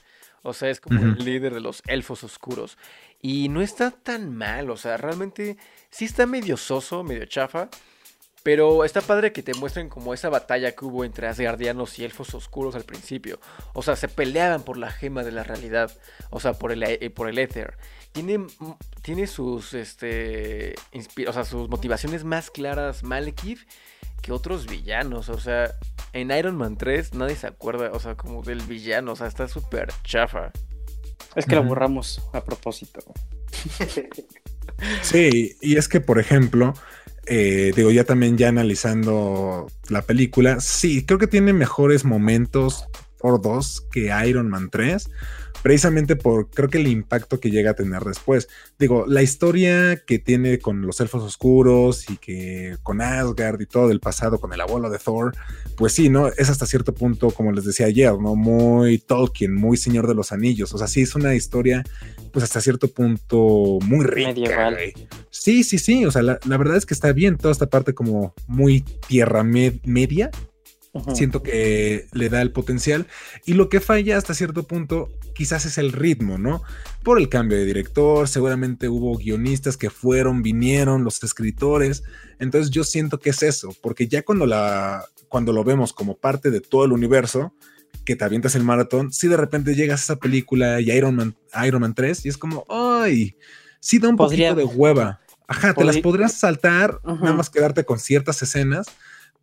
O 0.45 0.53
sea, 0.53 0.69
es 0.69 0.81
como 0.81 0.99
el 0.99 1.15
líder 1.23 1.53
de 1.53 1.61
los 1.61 1.81
elfos 1.87 2.23
oscuros. 2.25 2.77
Y 3.21 3.47
no 3.47 3.61
está 3.61 3.91
tan 3.91 4.35
mal, 4.35 4.69
o 4.69 4.75
sea, 4.75 4.97
realmente 4.97 5.55
sí 5.93 6.05
está 6.05 6.25
medio 6.25 6.57
soso, 6.57 7.03
medio 7.03 7.25
chafa. 7.25 7.69
Pero 8.43 8.83
está 8.83 8.99
padre 8.99 9.31
que 9.31 9.41
te 9.41 9.53
muestren 9.53 9.87
como 9.87 10.13
esa 10.13 10.27
batalla 10.27 10.73
que 10.73 10.83
hubo 10.83 11.05
entre 11.05 11.27
Asgardianos 11.27 11.97
y 11.97 12.03
elfos 12.03 12.33
oscuros 12.33 12.75
al 12.75 12.83
principio. 12.83 13.39
O 13.71 13.81
sea, 13.81 13.95
se 13.95 14.09
peleaban 14.09 14.63
por 14.63 14.75
la 14.75 14.91
gema 14.91 15.23
de 15.23 15.31
la 15.31 15.43
realidad. 15.43 15.89
O 16.29 16.41
sea, 16.41 16.51
por 16.51 16.73
el, 16.73 16.83
eh, 16.83 17.09
por 17.09 17.29
el 17.29 17.39
éter. 17.39 17.77
Tiene, 18.11 18.45
tiene 19.01 19.27
sus, 19.27 19.73
este, 19.73 20.75
o 21.25 21.31
sea, 21.31 21.45
sus 21.45 21.69
motivaciones 21.69 22.25
más 22.25 22.51
claras 22.51 23.03
Malekith 23.03 23.61
que 24.21 24.33
otros 24.33 24.67
villanos. 24.67 25.29
O 25.29 25.39
sea, 25.39 25.73
en 26.11 26.29
Iron 26.31 26.57
Man 26.57 26.75
3 26.75 27.13
nadie 27.13 27.37
se 27.37 27.47
acuerda, 27.47 27.91
o 27.93 27.99
sea, 28.01 28.15
como 28.15 28.43
del 28.43 28.59
villano. 28.59 29.13
O 29.13 29.15
sea, 29.15 29.27
está 29.27 29.47
súper 29.47 29.93
chafa. 30.03 30.51
Es 31.35 31.45
que 31.45 31.55
lo 31.55 31.63
borramos 31.63 32.21
a 32.33 32.43
propósito. 32.43 32.99
Sí, 35.01 35.55
y 35.61 35.77
es 35.77 35.87
que, 35.87 36.01
por 36.01 36.19
ejemplo, 36.19 36.73
eh, 37.25 37.71
digo, 37.75 37.91
ya 37.91 38.03
también 38.03 38.37
ya 38.37 38.49
analizando 38.49 39.71
la 39.89 40.01
película, 40.01 40.59
sí, 40.59 41.05
creo 41.05 41.19
que 41.19 41.27
tiene 41.27 41.53
mejores 41.53 42.05
momentos 42.05 42.85
por 43.23 43.41
dos 43.41 43.87
que 43.89 44.11
Iron 44.27 44.49
Man 44.49 44.69
3 44.69 45.09
precisamente 45.63 46.17
por 46.17 46.49
creo 46.49 46.69
que 46.69 46.77
el 46.77 46.87
impacto 46.87 47.39
que 47.39 47.49
llega 47.49 47.71
a 47.71 47.73
tener 47.73 48.03
después. 48.03 48.49
Digo, 48.77 49.05
la 49.07 49.23
historia 49.23 50.03
que 50.05 50.19
tiene 50.19 50.59
con 50.59 50.81
los 50.81 50.99
elfos 50.99 51.23
oscuros 51.23 52.09
y 52.09 52.17
que 52.17 52.75
con 52.83 53.01
Asgard 53.01 53.61
y 53.61 53.65
todo 53.65 53.89
el 53.89 54.01
pasado 54.01 54.39
con 54.39 54.51
el 54.51 54.59
abuelo 54.59 54.89
de 54.89 54.99
Thor, 54.99 55.33
pues 55.77 55.93
sí, 55.93 56.09
¿no? 56.09 56.27
Es 56.27 56.49
hasta 56.49 56.65
cierto 56.65 56.93
punto, 56.93 57.31
como 57.31 57.53
les 57.53 57.63
decía 57.63 57.85
ayer, 57.85 58.13
¿no? 58.19 58.35
Muy 58.35 58.97
Tolkien, 58.97 59.55
muy 59.55 59.77
Señor 59.77 60.05
de 60.05 60.15
los 60.15 60.33
Anillos. 60.33 60.73
O 60.73 60.77
sea, 60.77 60.87
sí 60.87 61.01
es 61.01 61.15
una 61.15 61.33
historia, 61.33 61.83
pues 62.33 62.43
hasta 62.43 62.59
cierto 62.59 62.89
punto 62.89 63.79
muy 63.85 64.05
rica. 64.05 64.33
Sí, 65.29 65.63
sí, 65.63 65.77
sí. 65.77 66.05
O 66.05 66.11
sea, 66.11 66.23
la, 66.23 66.57
verdad 66.57 66.75
es 66.75 66.85
que 66.85 66.93
está 66.93 67.13
bien 67.13 67.37
toda 67.37 67.53
esta 67.53 67.67
parte 67.67 67.93
como 67.93 68.33
muy 68.47 68.81
tierra 69.07 69.43
media 69.43 70.29
Siento 71.15 71.41
que 71.41 72.07
le 72.11 72.29
da 72.29 72.43
el 72.43 72.51
potencial 72.51 73.07
y 73.45 73.53
lo 73.53 73.67
que 73.67 73.79
falla 73.79 74.15
hasta 74.15 74.35
cierto 74.35 74.63
punto 74.63 75.09
quizás 75.33 75.65
es 75.65 75.79
el 75.79 75.91
ritmo, 75.91 76.37
¿no? 76.37 76.61
Por 77.01 77.17
el 77.17 77.29
cambio 77.29 77.57
de 77.57 77.65
director, 77.65 78.27
seguramente 78.27 78.89
hubo 78.89 79.17
guionistas 79.17 79.75
que 79.75 79.89
fueron, 79.89 80.43
vinieron, 80.43 81.03
los 81.03 81.23
escritores, 81.23 82.03
entonces 82.37 82.69
yo 82.69 82.83
siento 82.83 83.19
que 83.19 83.31
es 83.31 83.41
eso, 83.41 83.75
porque 83.81 84.07
ya 84.07 84.21
cuando 84.21 84.45
la 84.45 85.05
cuando 85.29 85.51
lo 85.51 85.63
vemos 85.63 85.93
como 85.93 86.15
parte 86.15 86.51
de 86.51 86.61
todo 86.61 86.85
el 86.85 86.91
universo, 86.91 87.55
que 88.05 88.15
te 88.15 88.23
avientas 88.23 88.53
el 88.53 88.63
maratón, 88.63 89.11
si 89.11 89.27
de 89.27 89.37
repente 89.37 89.73
llegas 89.73 90.01
a 90.01 90.03
esa 90.03 90.15
película 90.17 90.79
y 90.79 90.91
Iron 90.91 91.15
Man, 91.15 91.35
Iron 91.65 91.81
Man 91.81 91.95
3 91.95 92.27
y 92.27 92.29
es 92.29 92.37
como, 92.37 92.65
ay, 92.69 93.35
sí 93.79 93.97
da 93.97 94.09
un 94.09 94.15
poquito 94.15 94.53
de 94.53 94.63
hueva. 94.63 95.21
Ajá, 95.47 95.73
te 95.73 95.83
las 95.83 95.97
podrías 95.97 96.33
saltar, 96.33 96.99
nada 97.03 97.33
más 97.33 97.49
quedarte 97.49 97.83
con 97.83 97.97
ciertas 97.97 98.43
escenas 98.43 98.85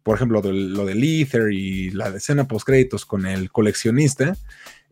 por 0.02 0.16
ejemplo, 0.16 0.40
lo 0.42 0.86
del 0.86 1.04
Ether 1.04 1.52
y 1.52 1.90
la 1.90 2.08
escena 2.08 2.48
post 2.48 2.66
créditos 2.66 3.04
con 3.04 3.26
el 3.26 3.50
coleccionista 3.50 4.36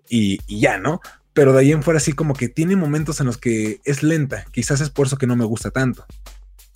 y, 0.09 0.39
ya, 0.61 0.79
¿no? 0.79 1.01
Pero 1.33 1.53
de 1.53 1.61
ahí 1.61 1.73
en 1.73 1.83
fuera 1.83 2.01
sí 2.01 2.13
como 2.13 2.35
que 2.35 2.49
tiene 2.49 2.77
momentos 2.77 3.21
en 3.21 3.27
los 3.27 3.39
que 3.39 3.81
es 3.85 4.03
lenta, 4.03 4.45
quizás 4.51 4.81
es 4.81 4.91
por 4.91 5.07
eso 5.07 5.17
que 5.17 5.27
no 5.27 5.37
me 5.37 5.45
gusta 5.45 5.71
tanto. 5.71 6.05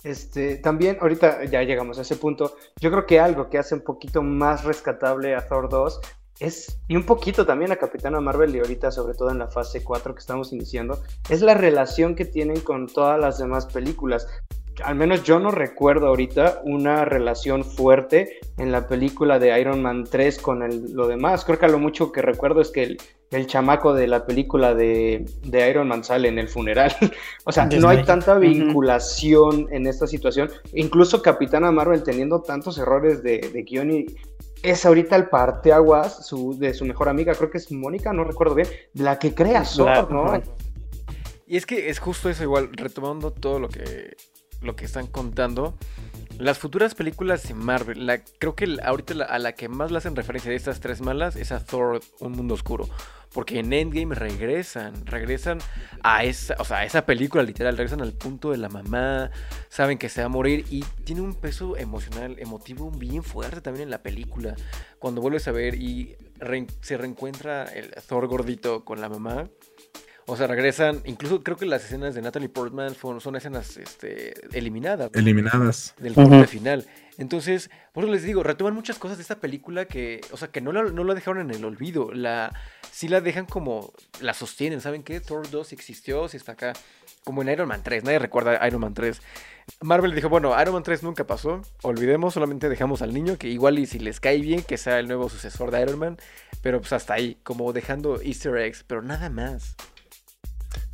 Este, 0.03 0.57
también 0.57 0.97
ahorita 0.99 1.45
ya 1.45 1.63
llegamos 1.63 1.97
a 1.97 2.01
ese 2.01 2.17
punto, 2.17 2.57
yo 2.81 2.91
creo 2.91 3.05
que 3.05 3.19
algo 3.19 3.49
que 3.49 3.57
hace 3.57 3.75
un 3.75 3.81
poquito 3.81 4.21
más 4.21 4.65
rescatable 4.65 5.33
a 5.35 5.47
Thor 5.47 5.69
2 5.69 6.01
es, 6.39 6.77
y 6.87 6.95
un 6.95 7.05
poquito 7.05 7.45
también 7.45 7.71
a 7.71 7.77
Capitana 7.77 8.19
Marvel 8.19 8.53
y 8.55 8.59
ahorita 8.59 8.91
sobre 8.91 9.13
todo 9.13 9.31
en 9.31 9.39
la 9.39 9.47
fase 9.47 9.83
4 9.83 10.13
que 10.13 10.19
estamos 10.19 10.51
iniciando, 10.51 11.01
es 11.29 11.41
la 11.41 11.53
relación 11.53 12.15
que 12.15 12.25
tienen 12.25 12.59
con 12.59 12.87
todas 12.87 13.19
las 13.19 13.37
demás 13.37 13.65
películas 13.67 14.27
al 14.83 14.95
menos 14.95 15.23
yo 15.23 15.39
no 15.39 15.51
recuerdo 15.51 16.07
ahorita 16.07 16.61
una 16.63 17.05
relación 17.05 17.63
fuerte 17.63 18.39
en 18.57 18.71
la 18.71 18.87
película 18.87 19.39
de 19.39 19.59
Iron 19.59 19.81
Man 19.81 20.05
3 20.09 20.39
con 20.39 20.63
el, 20.63 20.93
lo 20.93 21.07
demás. 21.07 21.45
Creo 21.45 21.59
que 21.59 21.65
a 21.65 21.69
lo 21.69 21.79
mucho 21.79 22.11
que 22.11 22.21
recuerdo 22.21 22.61
es 22.61 22.71
que 22.71 22.97
el, 23.31 23.47
chamaco 23.47 23.93
de 23.93 24.07
la 24.07 24.25
película 24.25 24.73
de, 24.73 25.25
Iron 25.69 25.87
Man 25.87 26.03
sale 26.03 26.27
en 26.27 26.39
el 26.39 26.47
funeral. 26.47 26.95
o 27.43 27.51
sea, 27.51 27.65
no 27.65 27.89
hay 27.89 28.03
tanta 28.03 28.37
vinculación 28.37 29.67
en 29.71 29.87
esta 29.87 30.07
situación. 30.07 30.49
Incluso 30.73 31.21
Capitana 31.21 31.71
Marvel 31.71 32.03
teniendo 32.03 32.41
tantos 32.41 32.77
errores 32.77 33.21
de, 33.21 33.39
de 33.53 33.63
guion 33.63 33.91
y 33.91 34.05
es 34.63 34.85
ahorita 34.85 35.17
el 35.17 35.27
parteaguas 35.27 36.25
su, 36.25 36.57
de 36.57 36.73
su 36.73 36.85
mejor 36.85 37.09
amiga, 37.09 37.35
creo 37.35 37.51
que 37.51 37.57
es 37.57 37.71
Mónica, 37.71 38.13
no 38.13 38.23
recuerdo 38.23 38.55
bien, 38.55 38.67
la 38.93 39.19
que 39.19 39.35
crea 39.35 39.63
Thor, 39.63 40.09
¿no? 40.09 40.41
Y 41.45 41.57
es 41.57 41.65
que 41.65 41.89
es 41.89 41.99
justo 41.99 42.29
eso, 42.29 42.43
igual, 42.43 42.69
retomando 42.71 43.31
todo 43.31 43.59
lo 43.59 43.67
que 43.67 44.15
lo 44.63 44.75
que 44.75 44.85
están 44.85 45.07
contando. 45.07 45.75
Las 46.39 46.57
futuras 46.57 46.95
películas 46.95 47.47
de 47.47 47.53
Marvel, 47.53 48.07
la, 48.07 48.17
creo 48.39 48.55
que 48.55 48.77
ahorita 48.83 49.23
a 49.23 49.37
la 49.37 49.53
que 49.53 49.69
más 49.69 49.91
le 49.91 49.99
hacen 49.99 50.15
referencia 50.15 50.49
de 50.49 50.57
estas 50.57 50.79
tres 50.79 50.99
malas 50.99 51.35
es 51.35 51.51
a 51.51 51.63
Thor, 51.63 52.01
Un 52.19 52.31
Mundo 52.31 52.55
Oscuro. 52.55 52.89
Porque 53.33 53.59
en 53.59 53.71
Endgame 53.71 54.13
regresan, 54.15 55.05
regresan 55.05 55.59
a 56.03 56.23
esa, 56.23 56.55
o 56.59 56.65
sea, 56.65 56.85
esa 56.85 57.05
película 57.05 57.43
literal, 57.43 57.77
regresan 57.77 58.01
al 58.01 58.13
punto 58.13 58.51
de 58.51 58.57
la 58.57 58.69
mamá, 58.69 59.31
saben 59.69 59.97
que 59.97 60.09
se 60.09 60.21
va 60.21 60.25
a 60.25 60.29
morir 60.29 60.65
y 60.69 60.83
tiene 61.03 61.21
un 61.21 61.33
peso 61.33 61.77
emocional, 61.77 62.35
emotivo 62.39 62.91
bien 62.91 63.23
fuerte 63.23 63.61
también 63.61 63.83
en 63.83 63.91
la 63.91 64.03
película. 64.03 64.55
Cuando 64.99 65.21
vuelves 65.21 65.47
a 65.47 65.51
ver 65.51 65.75
y 65.75 66.15
se 66.81 66.97
reencuentra 66.97 67.63
el 67.65 67.91
Thor 68.07 68.27
gordito 68.27 68.83
con 68.83 69.01
la 69.01 69.09
mamá. 69.09 69.49
O 70.25 70.37
sea, 70.37 70.47
regresan, 70.47 71.01
incluso 71.05 71.43
creo 71.43 71.57
que 71.57 71.65
las 71.65 71.83
escenas 71.83 72.15
de 72.15 72.21
Natalie 72.21 72.47
Portman 72.47 72.95
son, 72.95 73.35
escenas 73.35 73.77
este, 73.77 74.33
eliminadas. 74.57 75.11
Eliminadas. 75.13 75.95
Del 75.97 76.13
corte 76.13 76.47
final. 76.47 76.87
Entonces, 77.17 77.69
por 77.91 78.03
eso 78.03 78.13
les 78.13 78.23
digo, 78.23 78.41
retoman 78.41 78.73
muchas 78.73 78.97
cosas 78.97 79.17
de 79.17 79.21
esta 79.21 79.39
película 79.39 79.85
que, 79.85 80.21
o 80.31 80.37
sea, 80.37 80.47
que 80.47 80.61
no 80.61 80.71
la, 80.71 80.83
no 80.83 81.03
la 81.03 81.13
dejaron 81.13 81.49
en 81.49 81.55
el 81.55 81.65
olvido. 81.65 82.11
La, 82.11 82.53
sí 82.91 83.07
la 83.07 83.21
dejan 83.21 83.45
como, 83.45 83.93
la 84.21 84.33
sostienen, 84.33 84.81
¿saben 84.81 85.03
qué? 85.03 85.19
Thor 85.19 85.49
2 85.49 85.73
existió, 85.73 86.27
si 86.27 86.37
está 86.37 86.53
acá, 86.53 86.73
como 87.23 87.41
en 87.41 87.49
Iron 87.49 87.67
Man 87.67 87.81
3, 87.83 88.03
nadie 88.03 88.19
recuerda 88.19 88.65
Iron 88.67 88.81
Man 88.81 88.93
3. 88.93 89.21
Marvel 89.81 90.15
dijo, 90.15 90.29
bueno, 90.29 90.59
Iron 90.59 90.73
Man 90.73 90.83
3 90.83 91.03
nunca 91.03 91.27
pasó, 91.27 91.61
olvidemos, 91.83 92.33
solamente 92.33 92.67
dejamos 92.67 93.01
al 93.01 93.13
niño, 93.13 93.37
que 93.37 93.49
igual 93.49 93.77
y 93.77 93.85
si 93.85 93.99
les 93.99 94.19
cae 94.19 94.39
bien, 94.39 94.63
que 94.63 94.77
sea 94.77 94.99
el 94.99 95.07
nuevo 95.07 95.29
sucesor 95.29 95.69
de 95.69 95.81
Iron 95.81 95.99
Man, 95.99 96.17
pero 96.61 96.79
pues 96.79 96.93
hasta 96.93 97.13
ahí, 97.13 97.37
como 97.43 97.71
dejando 97.73 98.21
easter 98.21 98.57
eggs, 98.57 98.83
pero 98.87 99.01
nada 99.01 99.29
más. 99.29 99.75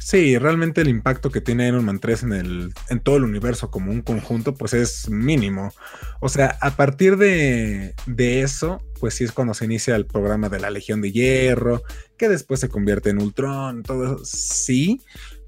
Sí, 0.10 0.40
realmente 0.40 0.82
el 0.82 0.88
impacto 0.88 1.30
que 1.30 1.40
tiene 1.40 1.68
Iron 1.68 1.86
Man 1.86 2.00
3 2.00 2.24
en, 2.24 2.34
el, 2.34 2.74
en 2.90 3.00
todo 3.00 3.18
el 3.18 3.26
universo 3.26 3.70
como 3.70 3.92
un 3.92 4.02
conjunto, 4.02 4.56
pues 4.56 4.74
es 4.74 5.08
mínimo. 5.08 5.72
O 6.20 6.30
sea, 6.30 6.58
a 6.62 6.72
partir 6.72 7.16
de, 7.16 7.94
de 8.08 8.42
eso, 8.42 8.82
pues 9.00 9.14
sí 9.14 9.24
es 9.24 9.32
cuando 9.32 9.54
se 9.54 9.66
inicia 9.66 9.96
el 9.96 10.08
programa 10.08 10.50
de 10.50 10.60
la 10.60 10.72
Legión 10.72 11.02
de 11.02 11.12
Hierro, 11.12 11.84
que 12.18 12.28
después 12.28 12.60
se 12.60 12.70
convierte 12.70 13.12
en 13.12 13.22
Ultron, 13.22 13.84
todo 13.84 14.16
eso, 14.16 14.26
sí, 14.26 15.00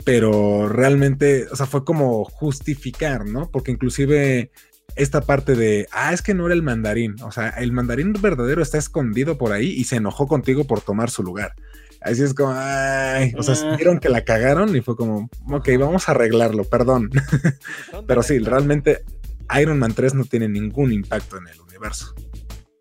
pero 0.05 0.69
realmente, 0.69 1.47
o 1.51 1.55
sea, 1.55 1.65
fue 1.65 1.83
como 1.83 2.23
justificar, 2.25 3.25
¿no? 3.25 3.49
Porque 3.49 3.71
inclusive 3.71 4.51
esta 4.95 5.21
parte 5.21 5.55
de, 5.55 5.87
ah, 5.91 6.13
es 6.13 6.21
que 6.21 6.35
no 6.35 6.45
era 6.45 6.53
el 6.53 6.61
mandarín, 6.61 7.15
o 7.23 7.31
sea, 7.31 7.49
el 7.49 7.71
mandarín 7.71 8.13
verdadero 8.13 8.61
está 8.61 8.77
escondido 8.77 9.39
por 9.39 9.53
ahí 9.53 9.71
y 9.71 9.85
se 9.85 9.95
enojó 9.95 10.27
contigo 10.27 10.65
por 10.65 10.81
tomar 10.81 11.09
su 11.09 11.23
lugar. 11.23 11.55
Así 12.01 12.23
es 12.23 12.33
como, 12.33 12.51
ay, 12.55 13.33
o 13.37 13.43
sea, 13.43 13.55
ah. 13.63 13.75
vieron 13.75 13.99
que 13.99 14.09
la 14.09 14.23
cagaron 14.23 14.75
y 14.75 14.81
fue 14.81 14.95
como, 14.95 15.29
ok, 15.49 15.69
vamos 15.79 16.09
a 16.09 16.13
arreglarlo, 16.13 16.63
perdón. 16.63 17.11
Pero 18.07 18.23
sí, 18.23 18.39
realmente 18.39 19.03
Iron 19.59 19.77
Man 19.77 19.93
3 19.93 20.15
no 20.15 20.25
tiene 20.25 20.49
ningún 20.49 20.91
impacto 20.91 21.37
en 21.37 21.47
el 21.47 21.61
universo. 21.61 22.15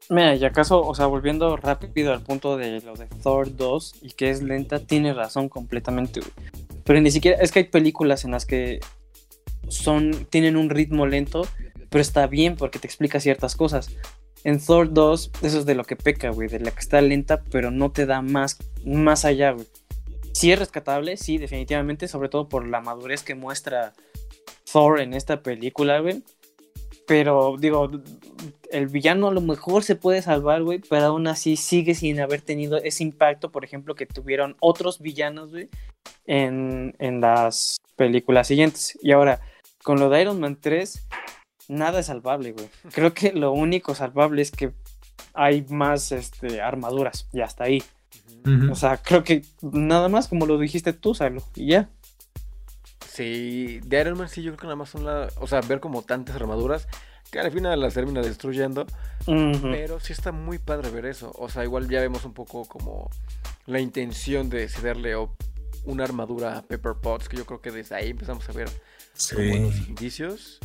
Mira, 0.09 0.35
y 0.35 0.45
acaso, 0.45 0.81
o 0.85 0.95
sea, 0.95 1.07
volviendo 1.07 1.57
rápido 1.57 2.13
al 2.13 2.23
punto 2.23 2.57
de 2.57 2.81
lo 2.81 2.95
de 2.97 3.07
Thor 3.23 3.55
2 3.55 3.97
y 4.03 4.11
que 4.13 4.31
es 4.31 4.43
lenta, 4.43 4.81
tiene 4.81 5.13
razón 5.13 5.49
completamente, 5.49 6.21
Pero 6.85 7.01
ni 7.01 7.11
siquiera, 7.11 7.41
es 7.41 7.53
que 7.53 7.61
hay 7.61 7.65
películas 7.67 8.25
en 8.25 8.33
las 8.33 8.47
que 8.47 8.81
son, 9.69 10.27
tienen 10.31 10.57
un 10.57 10.71
ritmo 10.71 11.07
lento, 11.07 11.47
pero 11.91 12.03
está 12.03 12.27
bien 12.27 12.57
porque 12.57 12.79
te 12.79 12.87
explica 12.87 13.21
ciertas 13.21 13.55
cosas. 13.55 13.91
En 14.45 14.59
Thor 14.59 14.93
2, 14.93 15.31
eso 15.43 15.59
es 15.59 15.67
de 15.67 15.75
lo 15.75 15.85
que 15.85 15.97
peca, 15.97 16.31
güey, 16.31 16.49
de 16.49 16.61
la 16.61 16.71
que 16.71 16.81
está 16.81 17.01
lenta, 17.01 17.43
pero 17.51 17.71
no 17.71 17.91
te 17.91 18.07
da 18.07 18.23
más, 18.23 18.59
más 18.85 19.25
allá, 19.25 19.53
güey. 19.53 19.67
Sí 20.33 20.51
es 20.51 20.59
rescatable, 20.59 21.17
sí, 21.17 21.39
definitivamente, 21.39 22.09
sobre 22.09 22.29
todo 22.29 22.49
por 22.49 22.67
la 22.67 22.81
madurez 22.81 23.23
que 23.23 23.35
muestra 23.35 23.93
Thor 24.73 25.01
en 25.01 25.13
esta 25.13 25.43
película, 25.43 26.01
güey. 26.01 26.23
Pero, 27.07 27.57
digo, 27.59 27.91
el 28.71 28.87
villano 28.87 29.29
a 29.29 29.33
lo 29.33 29.41
mejor 29.41 29.83
se 29.83 29.97
puede 29.97 30.23
salvar, 30.23 30.63
güey, 30.63 30.79
pero 30.89 31.07
aún 31.07 31.27
así 31.27 31.57
sigue 31.57 31.95
sin 31.95 32.21
haber 32.21 32.41
tenido 32.41 32.79
ese 32.79 33.03
impacto, 33.03 33.51
por 33.51 33.65
ejemplo, 33.65 33.95
que 33.95 34.07
tuvieron 34.07 34.57
otros 34.61 35.01
villanos, 35.01 35.51
güey, 35.51 35.69
en, 36.27 36.95
en 36.99 37.21
las 37.21 37.79
películas 37.97 38.47
siguientes. 38.47 38.99
Y 39.03 39.13
ahora, 39.13 39.41
con 39.83 39.99
lo 39.99 40.09
de 40.09 40.23
Iron 40.23 40.41
Man 40.41 40.57
3, 40.61 41.09
nada 41.71 42.01
es 42.01 42.07
salvable, 42.07 42.53
güey. 42.53 42.69
Creo 42.93 43.15
que 43.15 43.33
lo 43.33 43.53
único 43.53 43.95
salvable 43.95 44.43
es 44.43 44.51
que 44.51 44.73
hay 45.33 45.65
más 45.69 46.13
este, 46.13 46.61
armaduras 46.61 47.29
y 47.33 47.41
hasta 47.41 47.65
ahí. 47.65 47.83
O 48.71 48.75
sea, 48.75 48.97
creo 48.97 49.23
que 49.23 49.45
nada 49.61 50.09
más 50.09 50.29
como 50.29 50.47
lo 50.47 50.59
dijiste 50.59 50.93
tú, 50.93 51.15
Salo, 51.15 51.43
y 51.55 51.69
ya. 51.69 51.89
Sí, 53.07 53.81
de 53.85 54.01
Iron 54.01 54.17
Man 54.17 54.29
sí, 54.29 54.43
yo 54.43 54.53
creo 54.53 54.61
que 54.61 54.67
nada 54.67 54.77
más 54.77 54.91
son 54.91 55.05
la. 55.05 55.29
O 55.41 55.47
sea, 55.47 55.61
ver 55.61 55.81
como 55.81 56.03
tantas 56.03 56.37
armaduras 56.37 56.89
que 57.31 57.39
al 57.39 57.53
final 57.53 57.79
las 57.79 57.95
termina 57.95 58.23
destruyendo. 58.23 58.87
Pero 59.27 60.01
sí 60.01 60.13
está 60.13 60.33
muy 60.33 60.59
padre 60.59 60.91
ver 60.91 61.07
eso. 61.07 61.33
O 61.39 61.49
sea, 61.49 61.65
igual 61.65 61.89
ya 61.89 62.01
vemos 62.01 62.25
un 62.25 62.33
poco 62.33 62.65
como 62.65 63.11
la 63.67 63.79
intención 63.81 64.49
de 64.49 64.69
cederle 64.69 65.15
una 65.85 66.05
armadura 66.05 66.57
a 66.57 66.63
Pepper 66.63 66.95
Potts, 67.01 67.29
que 67.29 67.37
yo 67.37 67.47
creo 67.47 67.61
que 67.61 67.71
desde 67.71 67.95
ahí 67.95 68.11
empezamos 68.11 68.49
a 68.49 68.53
ver 68.53 68.71
buenos 69.35 69.77
indicios. 69.87 70.59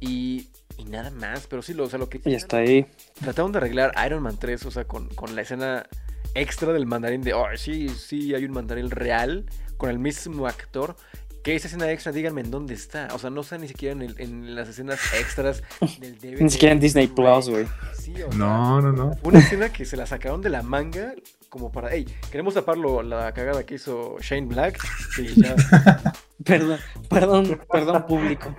Y, 0.00 0.48
nada 0.86 1.10
más, 1.10 1.46
pero 1.48 1.62
sí, 1.62 1.74
lo, 1.74 1.84
o 1.84 1.88
sea, 1.88 1.98
lo 1.98 2.08
que... 2.08 2.20
Y 2.24 2.34
está 2.34 2.58
ahí. 2.58 2.86
Trataron 3.20 3.52
de 3.52 3.58
arreglar 3.58 3.92
Iron 4.06 4.22
Man 4.22 4.36
3, 4.38 4.64
o 4.66 4.70
sea, 4.70 4.84
con, 4.84 5.08
la 5.34 5.42
escena 5.42 5.86
extra 6.34 6.72
del 6.72 6.86
mandarín 6.86 7.22
de, 7.22 7.34
oh, 7.34 7.46
sí, 7.56 7.88
sí, 7.88 8.34
hay 8.34 8.44
un 8.44 8.52
mandarín 8.52 8.90
real, 8.90 9.44
con 9.76 9.90
el 9.90 9.98
mismo 9.98 10.46
actor. 10.46 10.96
Que 11.42 11.54
esa 11.54 11.68
escena 11.68 11.90
extra, 11.90 12.12
díganme 12.12 12.40
en 12.40 12.50
dónde 12.50 12.74
está. 12.74 13.08
O 13.14 13.18
sea, 13.18 13.30
no 13.30 13.42
está 13.42 13.58
ni 13.58 13.68
siquiera 13.68 13.98
en, 14.02 14.54
las 14.54 14.68
escenas 14.68 15.00
extras 15.14 15.62
del 16.00 16.18
DVD. 16.18 16.40
ni 16.40 16.50
siquiera 16.50 16.72
en 16.72 16.80
Disney 16.80 17.06
Plus, 17.06 17.48
güey. 17.48 17.66
Sí, 17.96 18.14
no, 18.36 18.80
no, 18.80 18.92
no. 18.92 19.16
Una 19.22 19.38
escena 19.38 19.72
que 19.72 19.84
se 19.84 19.96
la 19.96 20.06
sacaron 20.06 20.42
de 20.42 20.50
la 20.50 20.62
manga 20.62 21.14
como 21.48 21.72
para, 21.72 21.90
hey, 21.92 22.06
queremos 22.30 22.54
taparlo 22.54 23.02
la 23.02 23.32
cagada 23.32 23.64
que 23.64 23.76
hizo 23.76 24.16
Shane 24.20 24.46
Black. 24.46 24.78
Sí, 25.14 25.34
ya. 25.36 25.54
perdón, 26.44 26.78
perdón, 27.08 27.60
perdón, 27.70 28.06
público. 28.06 28.54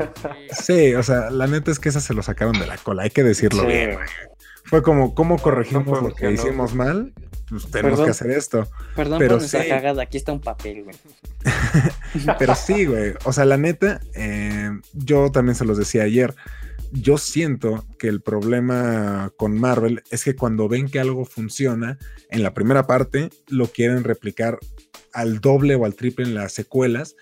Sí, 0.51 0.93
o 0.93 1.03
sea, 1.03 1.29
la 1.29 1.47
neta 1.47 1.71
es 1.71 1.79
que 1.79 1.89
esa 1.89 1.99
se 1.99 2.13
lo 2.13 2.23
sacaron 2.23 2.59
de 2.59 2.67
la 2.67 2.77
cola, 2.77 3.03
hay 3.03 3.09
que 3.09 3.23
decirlo 3.23 3.65
bien. 3.65 3.97
Fue 4.65 4.83
como, 4.83 5.15
¿cómo 5.15 5.37
corregimos 5.37 6.01
lo 6.01 6.13
que 6.13 6.31
hicimos 6.31 6.75
mal? 6.75 7.13
Pues 7.49 7.65
tenemos 7.71 8.01
que 8.01 8.11
hacer 8.11 8.29
esto. 8.29 8.67
Perdón 8.95 9.17
pero 9.17 9.35
por 9.35 9.41
nuestra 9.41 9.67
cagada, 9.67 10.03
aquí 10.03 10.17
está 10.17 10.31
un 10.31 10.41
papel, 10.41 10.83
güey. 10.83 10.95
pero 12.37 12.53
sí, 12.53 12.85
güey, 12.85 13.13
o 13.23 13.33
sea, 13.33 13.45
la 13.45 13.57
neta, 13.57 13.99
eh, 14.13 14.69
yo 14.93 15.31
también 15.31 15.55
se 15.55 15.65
los 15.65 15.77
decía 15.77 16.03
ayer 16.03 16.35
yo 16.91 17.17
siento 17.17 17.85
que 17.97 18.07
el 18.07 18.21
problema 18.21 19.31
con 19.37 19.59
Marvel 19.59 20.03
es 20.11 20.23
que 20.23 20.35
cuando 20.35 20.67
ven 20.67 20.89
que 20.89 20.99
algo 20.99 21.25
funciona 21.25 21.97
en 22.29 22.43
la 22.43 22.53
primera 22.53 22.87
parte, 22.87 23.29
lo 23.47 23.67
quieren 23.67 24.03
replicar 24.03 24.59
al 25.13 25.39
doble 25.39 25.75
o 25.75 25.85
al 25.85 25.95
triple 25.95 26.25
en 26.25 26.35
las 26.35 26.53
secuelas, 26.53 27.15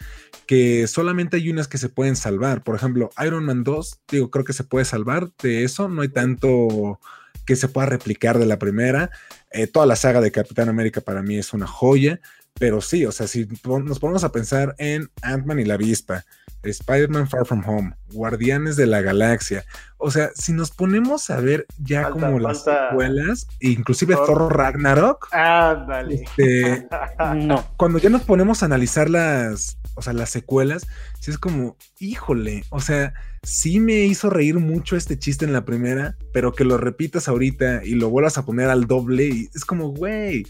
que 0.48 0.88
solamente 0.88 1.38
hay 1.38 1.50
unas 1.50 1.68
que 1.68 1.78
se 1.78 1.90
pueden 1.90 2.16
salvar. 2.16 2.64
Por 2.64 2.76
ejemplo, 2.76 3.10
Iron 3.24 3.46
Man 3.46 3.64
2, 3.64 4.00
digo, 4.10 4.32
creo 4.32 4.46
que 4.46 4.54
se 4.54 4.64
puede 4.64 4.86
salvar 4.86 5.30
de 5.44 5.64
eso, 5.64 5.90
no 5.90 6.02
hay 6.02 6.10
tanto 6.10 7.00
que 7.46 7.56
se 7.56 7.68
pueda 7.68 7.88
replicar 7.88 8.40
de 8.40 8.46
la 8.46 8.58
primera. 8.58 9.12
Eh, 9.52 9.68
toda 9.68 9.86
la 9.86 9.96
saga 9.96 10.22
de 10.22 10.32
Capitán 10.32 10.70
América 10.70 11.02
para 11.02 11.22
mí 11.22 11.38
es 11.38 11.54
una 11.54 11.68
joya, 11.68 12.20
pero 12.60 12.82
sí, 12.82 13.06
o 13.06 13.12
sea, 13.12 13.28
si 13.28 13.48
nos 13.66 14.00
ponemos 14.00 14.24
a 14.24 14.32
pensar 14.32 14.74
en 14.80 15.10
Ant-Man 15.22 15.60
y 15.60 15.66
la 15.66 15.78
Vispa, 15.78 16.26
Spider-Man 16.64 17.30
Far 17.30 17.46
From 17.46 17.64
Home, 17.68 17.96
Guardianes 18.12 18.76
de 18.76 18.88
la 18.88 19.02
Galaxia. 19.02 19.64
O 19.98 20.12
sea, 20.12 20.32
si 20.34 20.54
nos 20.54 20.72
ponemos 20.72 21.30
a 21.30 21.40
ver 21.40 21.66
ya 21.78 22.10
como 22.10 22.40
las 22.40 22.64
secuelas, 22.64 23.48
inclusive 23.60 24.16
Thor, 24.16 24.56
Ragnarok. 24.56 25.28
Ah, 25.32 25.86
dale. 25.88 26.26
Este, 26.38 26.88
no. 27.36 27.64
Cuando 27.78 28.00
ya 28.00 28.10
nos 28.10 28.24
ponemos 28.24 28.64
a 28.64 28.66
analizar 28.66 29.10
las, 29.10 29.78
o 29.98 30.02
sea, 30.02 30.14
las 30.14 30.30
secuelas, 30.30 30.88
sí 31.20 31.32
es 31.32 31.38
como, 31.38 31.76
híjole, 32.00 32.64
o 32.70 32.80
sea, 32.80 33.14
sí 33.44 33.80
me 33.80 34.06
hizo 34.06 34.30
reír 34.30 34.60
mucho 34.60 34.96
este 34.96 35.18
chiste 35.20 35.44
en 35.44 35.54
la 35.54 35.66
primera, 35.66 36.16
pero 36.32 36.54
que 36.54 36.64
lo 36.64 36.78
repitas 36.78 37.28
ahorita 37.28 37.84
y 37.84 37.96
lo 37.96 38.10
vuelvas 38.10 38.38
a 38.38 38.46
poner 38.46 38.70
al 38.70 38.86
doble 38.86 39.26
y 39.26 39.50
es 39.54 39.66
como, 39.66 39.90
güey 39.90 40.46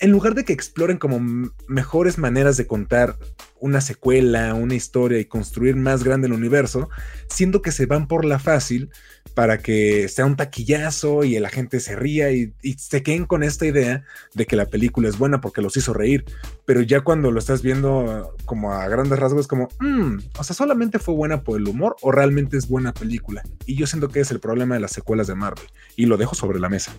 en 0.00 0.10
lugar 0.10 0.34
de 0.34 0.44
que 0.44 0.52
exploren 0.52 0.98
como 0.98 1.20
mejores 1.68 2.18
maneras 2.18 2.56
de 2.56 2.66
contar 2.66 3.16
una 3.60 3.80
secuela, 3.80 4.54
una 4.54 4.74
historia 4.74 5.18
y 5.18 5.24
construir 5.24 5.76
más 5.76 6.04
grande 6.04 6.26
el 6.26 6.32
universo, 6.32 6.88
siendo 7.28 7.62
que 7.62 7.72
se 7.72 7.86
van 7.86 8.08
por 8.08 8.24
la 8.24 8.38
fácil 8.38 8.90
para 9.34 9.58
que 9.58 10.08
sea 10.08 10.26
un 10.26 10.36
taquillazo 10.36 11.24
y 11.24 11.38
la 11.40 11.50
gente 11.50 11.80
se 11.80 11.96
ría 11.96 12.30
y, 12.30 12.54
se 12.78 13.02
queden 13.02 13.26
con 13.26 13.42
esta 13.42 13.66
idea 13.66 14.04
de 14.32 14.46
que 14.46 14.56
la 14.56 14.66
película 14.66 15.08
es 15.08 15.18
buena 15.18 15.40
porque 15.40 15.60
los 15.60 15.76
hizo 15.76 15.92
reír. 15.92 16.24
Pero 16.64 16.80
ya 16.80 17.00
cuando 17.02 17.30
lo 17.30 17.38
estás 17.38 17.62
viendo 17.62 18.34
como 18.44 18.72
a 18.72 18.88
grandes 18.88 19.18
rasgos, 19.18 19.48
como, 19.48 19.68
mm, 19.80 20.18
o 20.38 20.44
sea, 20.44 20.54
solamente 20.54 20.98
fue 20.98 21.14
buena 21.14 21.42
por 21.42 21.58
el 21.58 21.68
humor 21.68 21.96
o 22.00 22.12
realmente 22.12 22.56
es 22.56 22.68
buena 22.68 22.94
película. 22.94 23.42
Y 23.66 23.76
yo 23.76 23.86
siento 23.86 24.08
que 24.08 24.20
es 24.20 24.30
el 24.30 24.40
problema 24.40 24.76
de 24.76 24.80
las 24.80 24.92
secuelas 24.92 25.26
de 25.26 25.34
Marvel. 25.34 25.66
Y 25.96 26.06
lo 26.06 26.16
dejo 26.16 26.34
sobre 26.34 26.60
la 26.60 26.68
mesa. 26.68 26.92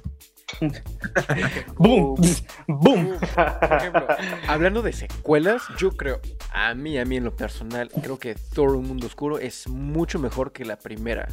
¡Boom! 1.77 2.15
¡Boom! 2.67 3.17
Por 3.19 3.77
ejemplo, 3.77 4.07
hablando 4.47 4.81
de 4.81 4.93
secuelas, 4.93 5.63
yo 5.77 5.91
creo, 5.91 6.19
a 6.53 6.73
mí, 6.75 6.97
a 6.97 7.05
mí 7.05 7.17
en 7.17 7.23
lo 7.23 7.35
personal, 7.35 7.89
creo 7.89 8.19
que 8.19 8.35
Thor 8.35 8.75
Un 8.75 8.87
Mundo 8.87 9.07
Oscuro 9.07 9.39
es 9.39 9.67
mucho 9.67 10.19
mejor 10.19 10.51
que 10.51 10.65
la 10.65 10.77
primera. 10.77 11.27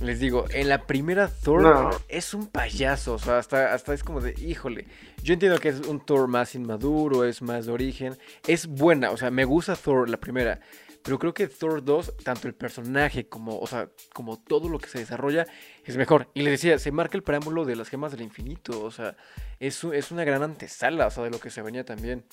Les 0.00 0.18
digo, 0.18 0.46
en 0.50 0.68
la 0.68 0.86
primera 0.86 1.28
Thor 1.28 1.96
es 2.08 2.34
un 2.34 2.48
payaso, 2.48 3.14
o 3.14 3.18
sea, 3.18 3.38
hasta, 3.38 3.72
hasta 3.72 3.94
es 3.94 4.02
como 4.02 4.20
de, 4.20 4.34
híjole, 4.40 4.86
yo 5.22 5.34
entiendo 5.34 5.58
que 5.58 5.68
es 5.68 5.80
un 5.86 6.04
Thor 6.04 6.26
más 6.28 6.54
inmaduro, 6.54 7.24
es 7.24 7.42
más 7.42 7.66
de 7.66 7.72
origen, 7.72 8.18
es 8.46 8.66
buena, 8.66 9.12
o 9.12 9.16
sea, 9.16 9.30
me 9.30 9.44
gusta 9.44 9.76
Thor 9.76 10.10
la 10.10 10.18
primera, 10.18 10.60
pero 11.04 11.18
creo 11.18 11.34
que 11.34 11.48
Thor 11.48 11.84
2, 11.84 12.16
tanto 12.24 12.48
el 12.48 12.54
personaje 12.54 13.28
como, 13.28 13.58
o 13.58 13.66
sea, 13.66 13.90
como 14.14 14.38
todo 14.40 14.70
lo 14.70 14.78
que 14.78 14.88
se 14.88 15.00
desarrolla, 15.00 15.46
es 15.84 15.98
mejor. 15.98 16.30
Y 16.32 16.40
le 16.40 16.50
decía, 16.50 16.78
se 16.78 16.92
marca 16.92 17.18
el 17.18 17.22
preámbulo 17.22 17.66
de 17.66 17.76
las 17.76 17.90
gemas 17.90 18.10
del 18.10 18.22
infinito, 18.22 18.82
o 18.82 18.90
sea, 18.90 19.14
es, 19.60 19.84
es 19.84 20.10
una 20.10 20.24
gran 20.24 20.42
antesala, 20.42 21.06
o 21.06 21.10
sea, 21.10 21.24
de 21.24 21.30
lo 21.30 21.38
que 21.38 21.50
se 21.50 21.60
venía 21.60 21.84
también. 21.84 22.24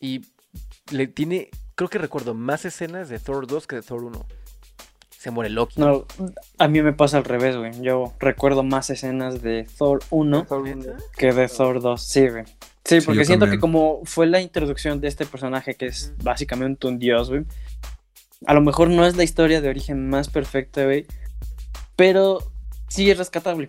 Y 0.00 0.20
le 0.92 1.08
tiene, 1.08 1.50
creo 1.74 1.90
que 1.90 1.98
recuerdo 1.98 2.34
más 2.34 2.64
escenas 2.64 3.08
de 3.08 3.18
Thor 3.18 3.48
2 3.48 3.66
que 3.66 3.76
de 3.76 3.82
Thor 3.82 4.04
1. 4.04 4.26
Se 5.18 5.30
muere 5.30 5.50
Loki. 5.50 5.80
No, 5.80 6.06
a 6.58 6.68
mí 6.68 6.80
me 6.80 6.92
pasa 6.92 7.18
al 7.18 7.24
revés, 7.24 7.56
güey. 7.56 7.72
Yo 7.82 8.12
recuerdo 8.20 8.62
más 8.62 8.88
escenas 8.90 9.42
de 9.42 9.66
Thor 9.76 10.00
1 10.10 10.46
que 11.16 11.32
de 11.32 11.48
Thor 11.48 11.82
2. 11.82 12.00
Sí, 12.00 12.28
güey. 12.28 12.44
Sí, 12.84 13.00
porque 13.00 13.24
siento 13.24 13.50
que 13.50 13.58
como 13.58 14.00
fue 14.04 14.26
la 14.26 14.40
introducción 14.40 15.00
de 15.00 15.08
este 15.08 15.26
personaje 15.26 15.74
que 15.74 15.86
es 15.86 16.14
básicamente 16.22 16.86
un 16.86 16.98
dios, 16.98 17.28
güey 17.28 17.44
a 18.46 18.54
lo 18.54 18.60
mejor 18.60 18.88
no 18.90 19.04
es 19.06 19.16
la 19.16 19.24
historia 19.24 19.60
de 19.60 19.68
origen 19.68 20.08
más 20.08 20.28
perfecta, 20.28 20.84
güey. 20.84 21.06
Pero 21.96 22.38
sí 22.88 23.10
es 23.10 23.18
rescatable. 23.18 23.68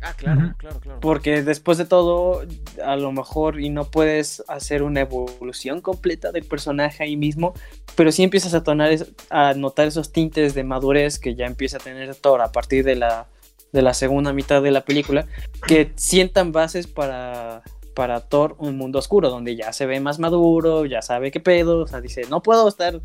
Ah, 0.00 0.14
claro, 0.16 0.54
claro, 0.58 0.80
claro. 0.80 1.00
Porque 1.00 1.42
después 1.42 1.76
de 1.76 1.84
todo, 1.84 2.42
a 2.84 2.96
lo 2.96 3.10
mejor 3.10 3.60
y 3.60 3.68
no 3.68 3.84
puedes 3.84 4.44
hacer 4.46 4.82
una 4.82 5.00
evolución 5.00 5.80
completa 5.80 6.30
del 6.30 6.44
personaje 6.44 7.02
ahí 7.02 7.16
mismo, 7.16 7.52
pero 7.96 8.12
sí 8.12 8.22
empiezas 8.22 8.54
a, 8.54 8.62
tonar, 8.62 8.96
a 9.30 9.54
notar 9.54 9.88
esos 9.88 10.12
tintes 10.12 10.54
de 10.54 10.62
madurez 10.62 11.18
que 11.18 11.34
ya 11.34 11.46
empieza 11.46 11.78
a 11.78 11.80
tener 11.80 12.14
Thor 12.14 12.42
a 12.42 12.52
partir 12.52 12.84
de 12.84 12.94
la, 12.94 13.26
de 13.72 13.82
la 13.82 13.92
segunda 13.92 14.32
mitad 14.32 14.62
de 14.62 14.70
la 14.70 14.84
película, 14.84 15.26
que 15.66 15.92
sientan 15.96 16.52
bases 16.52 16.86
para, 16.86 17.62
para 17.94 18.20
Thor 18.20 18.54
un 18.58 18.76
mundo 18.76 19.00
oscuro, 19.00 19.30
donde 19.30 19.56
ya 19.56 19.72
se 19.72 19.86
ve 19.86 19.98
más 19.98 20.20
maduro, 20.20 20.86
ya 20.86 21.02
sabe 21.02 21.32
qué 21.32 21.40
pedo, 21.40 21.80
o 21.80 21.86
sea, 21.88 22.00
dice, 22.00 22.22
no 22.30 22.40
puedo 22.40 22.68
estar 22.68 23.00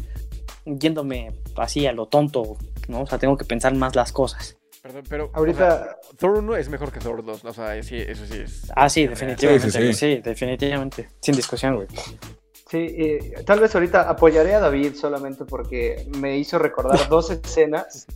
yéndome 0.66 1.32
así 1.56 1.88
a 1.88 1.92
lo 1.92 2.06
tonto, 2.06 2.58
¿no? 2.88 3.02
O 3.02 3.08
sea, 3.08 3.18
tengo 3.18 3.36
que 3.36 3.46
pensar 3.46 3.74
más 3.74 3.96
las 3.96 4.12
cosas. 4.12 4.58
Perdón, 4.84 5.04
pero 5.08 5.32
ahorita 5.32 5.98
Thor 6.18 6.40
1 6.40 6.58
es 6.58 6.68
mejor 6.68 6.92
que 6.92 7.00
Thor 7.00 7.24
2, 7.24 7.46
o 7.46 7.54
sea, 7.54 7.82
sí, 7.82 7.96
eso 7.96 8.26
sí 8.26 8.40
es. 8.40 8.70
Ah, 8.76 8.90
sí, 8.90 9.08
definitivamente, 9.08 9.94
sí, 9.94 10.18
definitivamente, 10.22 11.08
sin 11.22 11.36
discusión, 11.38 11.76
güey. 11.78 11.88
Sí, 12.70 13.22
tal 13.46 13.62
vez 13.62 13.74
ahorita 13.76 14.10
apoyaré 14.10 14.56
a 14.56 14.60
David 14.60 14.96
solamente 14.96 15.46
porque 15.46 16.06
me 16.20 16.38
hizo 16.38 16.60
recordar 16.60 17.00
dos 17.10 17.32
escenas, 17.32 18.08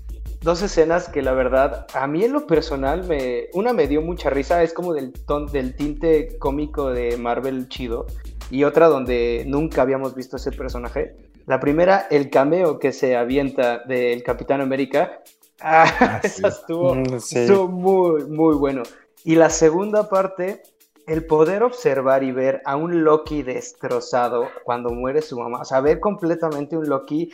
dos 0.41 0.61
escenas 0.61 1.07
que 1.07 1.21
la 1.21 1.31
verdad, 1.31 1.87
a 1.93 2.05
mí 2.05 2.25
en 2.25 2.33
lo 2.33 2.45
personal, 2.45 3.05
me, 3.05 3.47
una 3.53 3.71
me 3.71 3.87
dio 3.87 4.01
mucha 4.01 4.29
risa, 4.29 4.61
es 4.61 4.73
como 4.73 4.93
del, 4.93 5.13
ton, 5.13 5.45
del 5.45 5.73
tinte 5.73 6.37
cómico 6.37 6.89
de 6.89 7.15
Marvel 7.15 7.69
chido, 7.69 8.07
y 8.51 8.65
otra 8.65 8.87
donde 8.87 9.45
nunca 9.47 9.83
habíamos 9.83 10.15
visto 10.15 10.35
ese 10.35 10.51
personaje. 10.51 11.15
La 11.45 11.61
primera, 11.61 12.07
el 12.11 12.29
cameo 12.29 12.77
que 12.77 12.91
se 12.91 13.15
avienta 13.15 13.79
del 13.85 14.21
Capitán 14.21 14.59
América. 14.59 15.21
Ah, 15.61 15.85
ah 15.99 16.21
esa 16.23 16.49
estuvo, 16.49 16.95
mm, 16.95 17.71
muy, 17.71 18.25
muy 18.25 18.55
bueno. 18.55 18.83
Y 19.23 19.35
la 19.35 19.49
segunda 19.49 20.09
parte, 20.09 20.63
el 21.07 21.25
poder 21.25 21.63
observar 21.63 22.23
y 22.23 22.31
ver 22.31 22.61
a 22.65 22.75
un 22.75 23.03
Loki 23.03 23.43
destrozado 23.43 24.47
cuando 24.63 24.89
muere 24.89 25.21
su 25.21 25.37
mamá. 25.39 25.61
O 25.61 25.65
sea, 25.65 25.81
ver 25.81 25.99
completamente 25.99 26.77
un 26.77 26.87
Loki, 26.87 27.31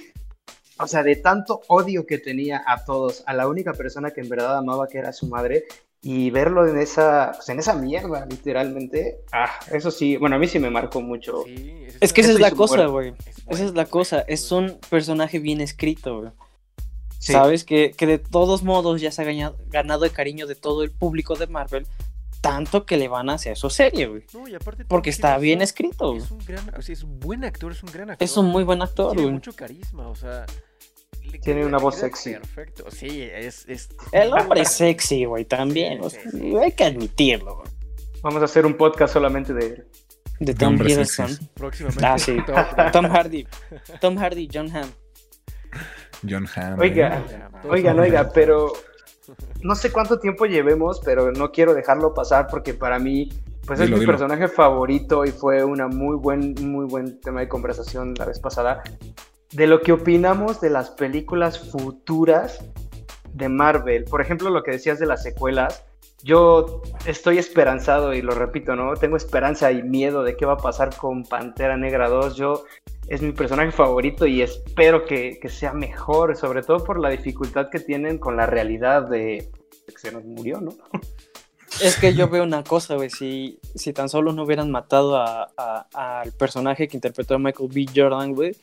o 0.79 0.87
sea, 0.87 1.03
de 1.03 1.15
tanto 1.17 1.61
odio 1.67 2.05
que 2.05 2.17
tenía 2.17 2.63
a 2.65 2.83
todos, 2.85 3.23
a 3.25 3.33
la 3.33 3.47
única 3.47 3.73
persona 3.73 4.11
que 4.11 4.21
en 4.21 4.29
verdad 4.29 4.57
amaba, 4.57 4.87
que 4.87 4.97
era 4.97 5.13
su 5.13 5.27
madre, 5.27 5.65
y 6.05 6.31
verlo 6.31 6.67
en 6.67 6.77
esa, 6.77 7.31
pues, 7.33 7.47
en 7.47 7.59
esa 7.59 7.75
mierda, 7.75 8.25
literalmente, 8.25 9.19
ah, 9.31 9.49
eso 9.71 9.89
sí, 9.89 10.17
bueno, 10.17 10.35
a 10.35 10.39
mí 10.39 10.47
sí 10.47 10.59
me 10.59 10.69
marcó 10.69 10.99
mucho. 10.99 11.45
es, 12.01 12.11
que 12.11 12.21
esa 12.21 12.33
es 12.33 12.41
la 12.41 12.51
cosa, 12.51 12.87
güey. 12.87 13.13
Esa 13.47 13.63
es 13.63 13.73
la 13.73 13.85
cosa, 13.85 14.19
es 14.27 14.51
un 14.51 14.77
personaje 14.89 15.39
bien 15.39 15.61
escrito, 15.61 16.19
güey. 16.19 16.31
Sabes 17.31 17.63
que, 17.63 17.91
que, 17.91 18.05
de 18.05 18.17
todos 18.19 18.63
modos 18.63 19.01
ya 19.01 19.11
se 19.11 19.21
ha 19.21 19.25
ganado, 19.25 19.57
ganado, 19.67 20.05
el 20.05 20.11
cariño 20.11 20.45
de 20.45 20.55
todo 20.55 20.83
el 20.83 20.91
público 20.91 21.35
de 21.35 21.47
Marvel, 21.47 21.87
tanto 22.41 22.85
que 22.85 22.97
le 22.97 23.07
van 23.07 23.29
a 23.29 23.35
hacer 23.35 23.57
su 23.57 23.69
serie, 23.69 24.07
güey. 24.07 24.25
No, 24.33 24.47
y 24.47 24.55
aparte 24.55 24.85
Porque 24.85 25.09
está 25.09 25.37
bien 25.37 25.61
escrito. 25.61 26.15
Es 26.15 26.29
un 26.29 26.39
gran, 26.39 26.69
o 26.77 26.81
sea, 26.81 26.93
es 26.93 27.03
un 27.03 27.19
buen 27.19 27.45
actor, 27.45 27.71
es 27.71 27.81
un 27.81 27.91
gran 27.91 28.09
actor. 28.09 28.23
Es 28.25 28.35
un 28.35 28.47
muy 28.47 28.63
buen 28.63 28.81
actor, 28.81 29.15
Tiene 29.15 29.31
mucho 29.31 29.53
carisma, 29.53 30.07
o 30.07 30.15
sea, 30.15 30.45
tiene 31.41 31.65
una 31.65 31.77
voz 31.77 31.95
sexy. 31.95 32.33
Perfecto, 32.33 32.85
sí, 32.91 33.21
es. 33.21 33.65
El 34.11 34.33
hombre 34.33 34.61
es 34.61 34.71
sexy, 34.71 35.25
güey, 35.25 35.45
también. 35.45 36.01
hay 36.61 36.71
que 36.71 36.83
admitirlo, 36.83 37.63
Vamos 38.21 38.41
a 38.41 38.45
hacer 38.45 38.65
un 38.65 38.75
podcast 38.75 39.13
solamente 39.13 39.53
de 39.53 39.85
De 40.39 40.53
Tom 40.53 40.75
Hiddleston. 40.75 41.37
Próximamente. 41.55 42.05
Ah, 42.05 42.17
sí. 42.17 42.37
Tom 42.93 43.05
Hardy. 43.07 43.45
Tom 43.99 44.17
Hardy, 44.17 44.49
John 44.51 44.73
Hamm. 44.73 44.89
John 46.27 46.47
Hamm. 46.55 46.79
Oiga, 46.79 47.23
oigan, 47.69 47.99
oiga, 47.99 48.29
pero 48.33 48.73
no 49.61 49.75
sé 49.75 49.91
cuánto 49.91 50.19
tiempo 50.19 50.45
llevemos, 50.45 50.99
pero 51.03 51.31
no 51.31 51.51
quiero 51.51 51.73
dejarlo 51.73 52.13
pasar 52.13 52.47
porque 52.47 52.73
para 52.73 52.99
mí, 52.99 53.29
pues 53.65 53.79
es 53.79 53.89
mi 53.89 54.05
personaje 54.05 54.47
favorito 54.47 55.25
y 55.25 55.31
fue 55.31 55.63
una 55.63 55.87
muy 55.87 56.17
buen, 56.17 56.55
muy 56.61 56.85
buen 56.85 57.19
tema 57.21 57.41
de 57.41 57.47
conversación 57.47 58.13
la 58.17 58.25
vez 58.25 58.39
pasada 58.39 58.83
de 59.53 59.67
lo 59.67 59.81
que 59.81 59.91
opinamos 59.91 60.59
de 60.59 60.69
las 60.69 60.89
películas 60.89 61.71
futuras 61.71 62.59
de 63.33 63.49
Marvel. 63.49 64.03
Por 64.05 64.21
ejemplo, 64.21 64.49
lo 64.49 64.63
que 64.63 64.71
decías 64.71 64.99
de 64.99 65.05
las 65.05 65.23
secuelas. 65.23 65.85
Yo 66.23 66.81
estoy 67.05 67.37
esperanzado 67.37 68.13
y 68.13 68.21
lo 68.21 68.33
repito, 68.33 68.77
¿no? 68.77 68.93
Tengo 68.93 69.17
esperanza 69.17 69.71
y 69.73 69.83
miedo 69.83 70.23
de 70.23 70.37
qué 70.37 70.45
va 70.45 70.53
a 70.53 70.57
pasar 70.57 70.95
con 70.95 71.23
Pantera 71.23 71.75
Negra 71.75 72.07
2. 72.07 72.35
Yo 72.35 72.63
es 73.07 73.21
mi 73.21 73.31
personaje 73.31 73.71
favorito 73.71 74.25
y 74.25 74.41
espero 74.41 75.05
que, 75.05 75.39
sea 75.49 75.73
mejor, 75.73 76.35
sobre 76.35 76.63
todo 76.63 76.83
por 76.83 76.99
la 76.99 77.09
dificultad 77.09 77.69
que 77.69 77.79
tienen 77.79 78.17
con 78.17 78.37
la 78.37 78.45
realidad 78.45 79.07
de 79.09 79.49
que 79.85 79.97
se 79.97 80.11
nos 80.11 80.23
murió, 80.23 80.61
¿no? 80.61 80.73
Es 81.81 81.97
que 81.97 82.13
yo 82.13 82.29
veo 82.29 82.43
una 82.43 82.63
cosa, 82.63 82.93
güey, 82.93 83.09
si, 83.09 83.59
si 83.73 83.93
tan 83.93 84.07
solo 84.07 84.31
no 84.31 84.43
hubieran 84.43 84.69
matado 84.69 85.17
al 85.17 86.31
personaje 86.33 86.87
que 86.87 86.97
interpretó 86.97 87.33
a 87.33 87.39
Michael 87.39 87.69
B. 87.73 87.87
Jordan, 87.95 88.35
güey, 88.35 88.55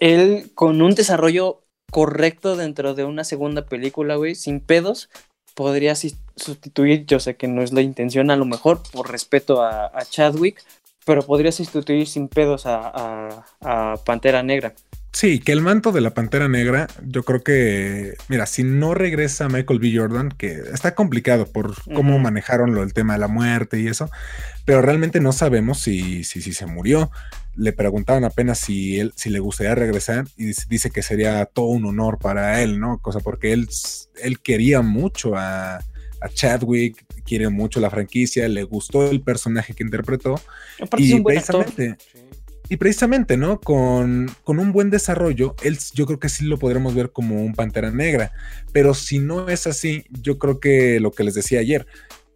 él 0.00 0.50
con 0.54 0.80
un 0.80 0.94
desarrollo 0.94 1.60
correcto 1.90 2.56
dentro 2.56 2.94
de 2.94 3.04
una 3.04 3.22
segunda 3.22 3.66
película, 3.66 4.16
güey, 4.16 4.34
sin 4.34 4.60
pedos, 4.60 5.10
podría 5.54 5.94
sustituir, 5.94 7.06
yo 7.06 7.20
sé 7.20 7.36
que 7.36 7.48
no 7.48 7.62
es 7.62 7.72
la 7.72 7.82
intención 7.82 8.30
a 8.30 8.36
lo 8.36 8.44
mejor, 8.44 8.80
por 8.92 9.10
respeto 9.10 9.62
a, 9.62 9.90
Chadwick, 10.10 10.62
pero 11.04 11.22
podría 11.22 11.52
sustituir 11.52 12.06
sin 12.06 12.28
pedos 12.28 12.66
a, 12.66 13.44
a, 13.60 13.94
Pantera 14.04 14.42
Negra. 14.42 14.74
Sí, 15.12 15.38
que 15.38 15.52
el 15.52 15.60
manto 15.60 15.92
de 15.92 16.00
la 16.00 16.12
Pantera 16.12 16.48
Negra, 16.48 16.88
yo 17.06 17.22
creo 17.22 17.44
que, 17.44 18.14
mira, 18.28 18.46
si 18.46 18.64
no 18.64 18.94
regresa 18.94 19.48
Michael 19.48 19.78
B. 19.78 19.92
Jordan, 19.96 20.30
que 20.36 20.54
está 20.72 20.96
complicado 20.96 21.46
por 21.46 21.74
cómo 21.94 22.18
manejaron 22.18 22.74
lo, 22.74 22.82
el 22.82 22.94
tema 22.94 23.12
de 23.12 23.20
la 23.20 23.28
muerte 23.28 23.78
y 23.78 23.86
eso, 23.86 24.10
pero 24.64 24.82
realmente 24.82 25.20
no 25.20 25.32
sabemos 25.32 25.78
si, 25.78 26.24
si, 26.24 26.42
si 26.42 26.52
se 26.52 26.66
murió 26.66 27.10
le 27.56 27.72
preguntaban 27.72 28.24
apenas 28.24 28.58
si 28.58 28.98
él, 28.98 29.12
si 29.16 29.30
le 29.30 29.38
gustaría 29.38 29.74
regresar 29.74 30.26
y 30.36 30.46
dice 30.68 30.90
que 30.90 31.02
sería 31.02 31.44
todo 31.46 31.66
un 31.66 31.86
honor 31.86 32.18
para 32.18 32.62
él, 32.62 32.80
¿no? 32.80 32.98
Cosa 32.98 33.20
porque 33.20 33.52
él, 33.52 33.68
él 34.22 34.40
quería 34.40 34.82
mucho 34.82 35.36
a, 35.36 35.80
Chadwick, 36.28 37.04
quiere 37.24 37.48
mucho 37.48 37.80
la 37.80 37.90
franquicia, 37.90 38.48
le 38.48 38.62
gustó 38.64 39.10
el 39.10 39.20
personaje 39.20 39.74
que 39.74 39.82
interpretó. 39.82 40.40
y 40.98 41.20
precisamente, 41.20 41.96
y 42.68 42.76
precisamente, 42.76 43.36
¿no? 43.36 43.60
Con, 43.60 44.30
con, 44.42 44.58
un 44.58 44.72
buen 44.72 44.90
desarrollo, 44.90 45.54
él 45.62 45.78
yo 45.92 46.06
creo 46.06 46.18
que 46.18 46.28
sí 46.28 46.44
lo 46.44 46.58
podremos 46.58 46.94
ver 46.94 47.10
como 47.10 47.42
un 47.42 47.54
Pantera 47.54 47.90
Negra. 47.90 48.32
Pero 48.72 48.94
si 48.94 49.18
no 49.18 49.48
es 49.48 49.66
así, 49.66 50.04
yo 50.22 50.38
creo 50.38 50.60
que 50.60 50.98
lo 51.00 51.10
que 51.12 51.24
les 51.24 51.34
decía 51.34 51.60
ayer, 51.60 51.86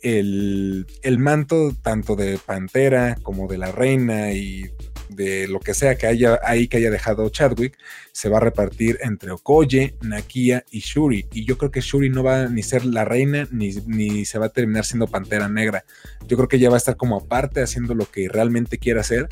el, 0.03 0.87
el 1.03 1.19
manto 1.19 1.75
tanto 1.83 2.15
de 2.15 2.39
Pantera 2.39 3.17
como 3.23 3.49
de 3.49 3.59
la 3.59 3.73
Reina 3.73 4.33
y 4.33 4.71
de 5.09 5.49
lo 5.49 5.61
que 5.61 5.75
sea 5.75 5.97
que 5.97 6.07
haya 6.07 6.39
ahí 6.45 6.69
que 6.69 6.79
haya 6.79 6.91
dejado 6.91 7.29
Chadwick, 7.29 7.77
se 8.13 8.29
va 8.29 8.39
a 8.39 8.41
repartir 8.41 8.99
entre 9.03 9.31
Okoye, 9.31 9.95
Nakia 10.03 10.65
y 10.71 10.81
Shuri. 10.81 11.27
Y 11.33 11.45
yo 11.45 11.59
creo 11.59 11.71
que 11.71 11.81
Shuri 11.81 12.11
no 12.11 12.23
va 12.23 12.49
ni 12.49 12.63
ser 12.63 12.85
la 12.85 13.05
reina 13.05 13.49
ni, 13.51 13.71
ni 13.87 14.25
se 14.25 14.39
va 14.39 14.47
a 14.47 14.51
terminar 14.51 14.85
siendo 14.85 15.07
Pantera 15.07 15.49
Negra. 15.49 15.85
Yo 16.27 16.37
creo 16.37 16.49
que 16.49 16.57
ella 16.57 16.71
va 16.71 16.77
a 16.77 16.79
estar 16.79 16.97
como 16.97 17.17
aparte 17.17 17.63
haciendo 17.63 17.95
lo 17.95 18.11
que 18.11 18.29
realmente 18.29 18.79
quiere 18.79 19.01
hacer. 19.01 19.29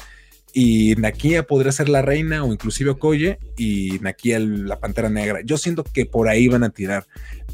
Y 0.52 0.94
Nakia 0.96 1.42
podría 1.42 1.70
ser 1.70 1.90
la 1.90 2.00
reina 2.00 2.42
o 2.42 2.50
inclusive 2.50 2.90
Okoye 2.90 3.38
y 3.58 3.98
Nakia 4.00 4.38
la 4.38 4.80
Pantera 4.80 5.10
Negra. 5.10 5.40
Yo 5.44 5.58
siento 5.58 5.84
que 5.84 6.06
por 6.06 6.28
ahí 6.28 6.48
van 6.48 6.64
a 6.64 6.70
tirar. 6.70 7.06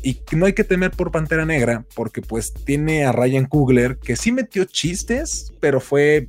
Y 0.05 0.21
no 0.33 0.47
hay 0.47 0.53
que 0.53 0.65
temer 0.65 0.93
por 0.93 1.11
Pantera 1.11 1.45
Negra 1.45 1.85
porque 1.97 2.23
pues 2.23 2.53
tiene 2.53 3.05
a 3.05 3.11
Ryan 3.11 3.47
Coogler 3.47 3.97
que 3.97 4.15
sí 4.15 4.31
metió 4.31 4.65
chistes, 4.67 5.53
pero 5.59 5.81
fue 5.81 6.29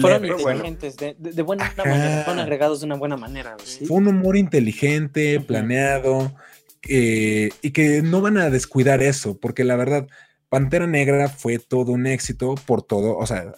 fueron 0.00 0.26
inteligentes, 0.26 0.96
de, 0.96 1.42
buena 1.42 1.72
manera, 1.76 2.22
fueron 2.24 2.40
agregados 2.40 2.80
de 2.80 2.86
una 2.86 2.96
buena 2.96 3.16
manera. 3.16 3.56
Fue 3.86 3.96
un 3.96 4.08
humor 4.08 4.36
inteligente, 4.36 5.40
planeado, 5.40 6.34
y 6.82 7.70
que 7.70 8.02
no 8.02 8.20
van 8.20 8.38
a 8.38 8.50
descuidar 8.50 9.02
eso, 9.02 9.38
porque 9.38 9.64
la 9.64 9.76
verdad, 9.76 10.06
Pantera 10.48 10.86
Negra 10.86 11.28
fue 11.28 11.58
todo 11.58 11.92
un 11.92 12.06
éxito 12.06 12.54
por 12.66 12.82
todo, 12.82 13.16
o 13.16 13.26
sea, 13.26 13.52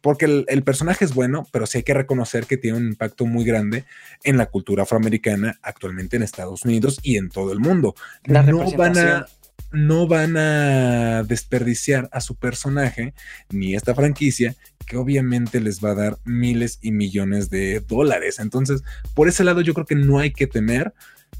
porque 0.00 0.44
el, 0.46 0.62
personaje 0.62 1.04
es 1.04 1.14
bueno, 1.14 1.46
pero 1.50 1.66
sí 1.66 1.78
hay 1.78 1.84
que 1.84 1.94
reconocer 1.94 2.46
que 2.46 2.58
tiene 2.58 2.76
un 2.76 2.86
impacto 2.88 3.24
muy 3.24 3.44
grande 3.44 3.86
en 4.22 4.36
la 4.36 4.46
cultura 4.46 4.82
afroamericana 4.82 5.58
actualmente 5.62 6.16
en 6.16 6.22
Estados 6.22 6.64
Unidos 6.64 7.00
y 7.02 7.16
en 7.16 7.30
todo 7.30 7.52
el 7.52 7.60
mundo. 7.60 7.94
no 8.26 8.70
van 8.76 8.98
a 8.98 9.26
no 9.74 10.06
van 10.06 10.36
a 10.36 11.22
desperdiciar 11.24 12.08
a 12.12 12.20
su 12.20 12.36
personaje 12.36 13.14
ni 13.50 13.74
esta 13.74 13.94
franquicia 13.94 14.54
que 14.86 14.96
obviamente 14.96 15.60
les 15.60 15.84
va 15.84 15.90
a 15.90 15.94
dar 15.94 16.18
miles 16.24 16.78
y 16.82 16.92
millones 16.92 17.50
de 17.50 17.80
dólares. 17.80 18.38
Entonces, 18.38 18.82
por 19.14 19.28
ese 19.28 19.44
lado 19.44 19.60
yo 19.60 19.74
creo 19.74 19.86
que 19.86 19.94
no 19.94 20.18
hay 20.18 20.32
que 20.32 20.46
temer 20.46 20.94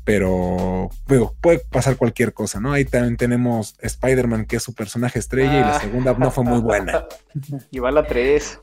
pero 0.05 0.91
puede 1.41 1.59
pasar 1.71 1.97
cualquier 1.97 2.35
cosa, 2.35 2.61
¿no? 2.61 2.73
Ahí 2.73 2.85
también 2.85 3.17
tenemos 3.17 3.75
Spider-Man, 3.81 4.45
que 4.45 4.57
es 4.57 4.63
su 4.63 4.75
personaje 4.75 5.19
estrella, 5.19 5.59
y 5.59 5.61
la 5.61 5.77
ah. 5.77 5.81
segunda 5.81 6.13
no 6.13 6.31
fue 6.31 6.45
muy 6.45 6.61
buena. 6.61 7.07
y 7.71 7.79
va 7.79 7.91
la 7.91 8.07
3. 8.07 8.61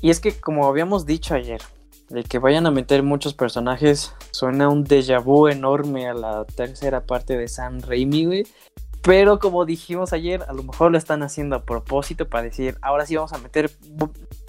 Y 0.00 0.10
es 0.10 0.20
que, 0.20 0.32
como 0.32 0.68
habíamos 0.68 1.04
dicho 1.04 1.34
ayer, 1.34 1.60
de 2.12 2.24
que 2.24 2.38
vayan 2.38 2.66
a 2.66 2.70
meter 2.70 3.02
muchos 3.02 3.32
personajes, 3.32 4.14
suena 4.32 4.68
un 4.68 4.84
déjà 4.84 5.18
vu 5.18 5.48
enorme 5.48 6.08
a 6.08 6.14
la 6.14 6.44
tercera 6.44 7.06
parte 7.06 7.36
de 7.38 7.48
San 7.48 7.80
Raimi, 7.80 8.26
güey. 8.26 8.46
Pero 9.02 9.38
como 9.38 9.64
dijimos 9.64 10.12
ayer, 10.12 10.44
a 10.46 10.52
lo 10.52 10.62
mejor 10.62 10.92
lo 10.92 10.98
están 10.98 11.22
haciendo 11.22 11.56
a 11.56 11.64
propósito 11.64 12.28
para 12.28 12.44
decir, 12.44 12.76
ahora 12.82 13.06
sí 13.06 13.16
vamos 13.16 13.32
a 13.32 13.38
meter 13.38 13.70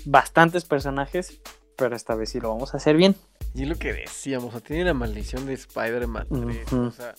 bastantes 0.05 0.65
personajes, 0.65 1.39
pero 1.77 1.95
esta 1.95 2.15
vez 2.15 2.29
sí 2.29 2.39
lo 2.39 2.49
vamos 2.49 2.73
a 2.73 2.77
hacer 2.77 2.97
bien. 2.97 3.15
Y 3.55 3.63
es 3.63 3.69
lo 3.69 3.75
que 3.75 3.93
decíamos, 3.93 4.49
o 4.49 4.51
sea, 4.51 4.59
tiene 4.59 4.83
la 4.83 4.93
maldición 4.93 5.45
de 5.45 5.53
Spider-Man 5.53 6.27
3. 6.29 6.73
O 6.73 6.91
sea, 6.91 7.15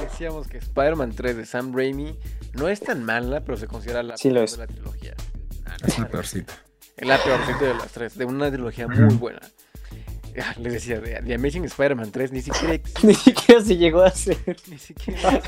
decíamos 0.00 0.48
que 0.48 0.58
Spider-Man 0.58 1.12
3 1.14 1.36
de 1.36 1.46
Sam 1.46 1.72
Raimi 1.74 2.18
no 2.54 2.68
es 2.68 2.80
tan 2.80 3.04
mala, 3.04 3.40
pero 3.44 3.56
se 3.56 3.68
considera 3.68 4.02
la 4.02 4.16
peor 4.16 4.50
de 4.50 4.56
la 4.56 4.66
trilogía. 4.66 5.14
es 5.86 5.98
la 5.98 6.08
peorcita. 6.08 6.52
La 7.02 7.22
peorcita 7.22 7.64
de 7.64 7.74
las 7.74 7.90
tres, 7.90 8.16
de 8.16 8.24
una 8.24 8.50
trilogía 8.50 8.86
muy 8.86 9.14
buena. 9.14 9.40
Les 10.58 10.72
decía, 10.72 11.00
de, 11.00 11.34
Amazing 11.34 11.64
Spider-Man 11.64 12.10
3 12.10 12.32
ni 12.32 12.40
siquiera 12.40 12.82
Ni 13.02 13.14
siquiera 13.14 13.60
se 13.60 13.76
llegó 13.76 14.02
a 14.02 14.06
hacer. 14.06 14.56
Ni 14.68 14.78
siquiera. 14.78 15.42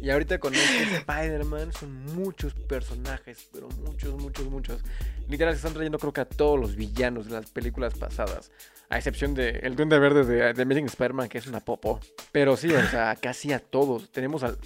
Y 0.00 0.10
ahorita 0.10 0.38
con 0.38 0.54
este 0.54 0.96
Spider-Man 0.96 1.72
son 1.72 2.04
muchos 2.14 2.52
personajes, 2.52 3.48
pero 3.52 3.68
muchos, 3.86 4.14
muchos, 4.20 4.46
muchos. 4.46 4.82
Literal 5.28 5.54
se 5.54 5.58
están 5.58 5.72
trayendo 5.72 5.98
creo 5.98 6.12
que 6.12 6.20
a 6.20 6.24
todos 6.26 6.60
los 6.60 6.76
villanos 6.76 7.26
de 7.26 7.32
las 7.32 7.50
películas 7.50 7.94
pasadas. 7.94 8.50
A 8.90 8.98
excepción 8.98 9.34
de 9.34 9.60
el 9.62 9.76
Duende 9.76 9.98
Verde 9.98 10.24
de, 10.24 10.52
de 10.52 10.62
Amazing 10.62 10.86
Spider-Man, 10.86 11.28
que 11.28 11.38
es 11.38 11.46
una 11.46 11.60
popo. 11.60 12.00
Pero 12.32 12.56
sí, 12.56 12.70
o 12.70 12.86
sea, 12.90 13.16
casi 13.16 13.52
a 13.52 13.58
todos. 13.58 14.10
Tenemos 14.12 14.42
al... 14.42 14.58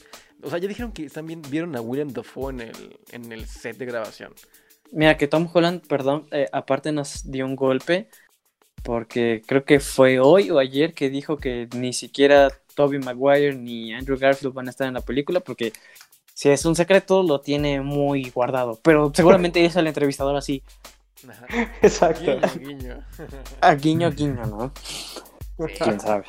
O 0.43 0.51
sea, 0.51 0.59
ya 0.59 0.69
dijeron 0.69 0.93
que 0.93 1.09
también 1.09 1.41
vieron 1.49 1.77
a 1.77 1.81
William 1.81 2.13
Dafoe 2.13 2.53
en 2.53 2.61
el, 2.61 2.99
en 3.13 3.33
el 3.33 3.47
set 3.47 3.79
de 3.79 3.87
grabación. 3.87 4.35
Mira, 4.93 5.17
que 5.17 5.29
Tom 5.29 5.49
Holland, 5.53 5.87
perdón, 5.87 6.27
eh, 6.31 6.49
aparte 6.53 6.93
nos 6.93 7.31
dio 7.31 7.45
un 7.45 7.57
golpe. 7.57 8.09
Porque 8.83 9.43
creo 9.47 9.65
que 9.65 9.81
fue 9.81 10.21
hoy 10.21 10.51
o 10.51 10.59
ayer 10.59 10.95
que 10.95 11.11
dijo 11.11 11.37
que 11.37 11.69
ni 11.75 11.93
siquiera 11.93 12.51
Toby 12.75 12.99
Maguire 12.99 13.55
ni 13.55 13.93
Andrew 13.93 14.17
Garfield 14.17 14.55
van 14.55 14.69
a 14.69 14.71
estar 14.71 14.87
en 14.87 14.95
la 14.95 15.01
película 15.01 15.41
porque 15.41 15.73
si 16.33 16.49
es 16.49 16.65
un 16.65 16.77
secreto 16.77 17.25
lo 17.25 17.41
tiene 17.41 17.81
muy 17.81 18.31
guardado. 18.31 18.79
Pero 18.83 19.11
seguramente 19.13 19.65
es 19.65 19.75
el 19.75 19.89
entrevistador 19.89 20.37
así. 20.37 20.63
Exacto. 21.83 22.39
Guiño, 22.57 23.05
A 23.61 23.75
guiño, 23.75 24.13
guiño, 24.13 24.47
¿no? 24.47 24.73
¿Quién 25.77 25.99
sabe? 25.99 26.25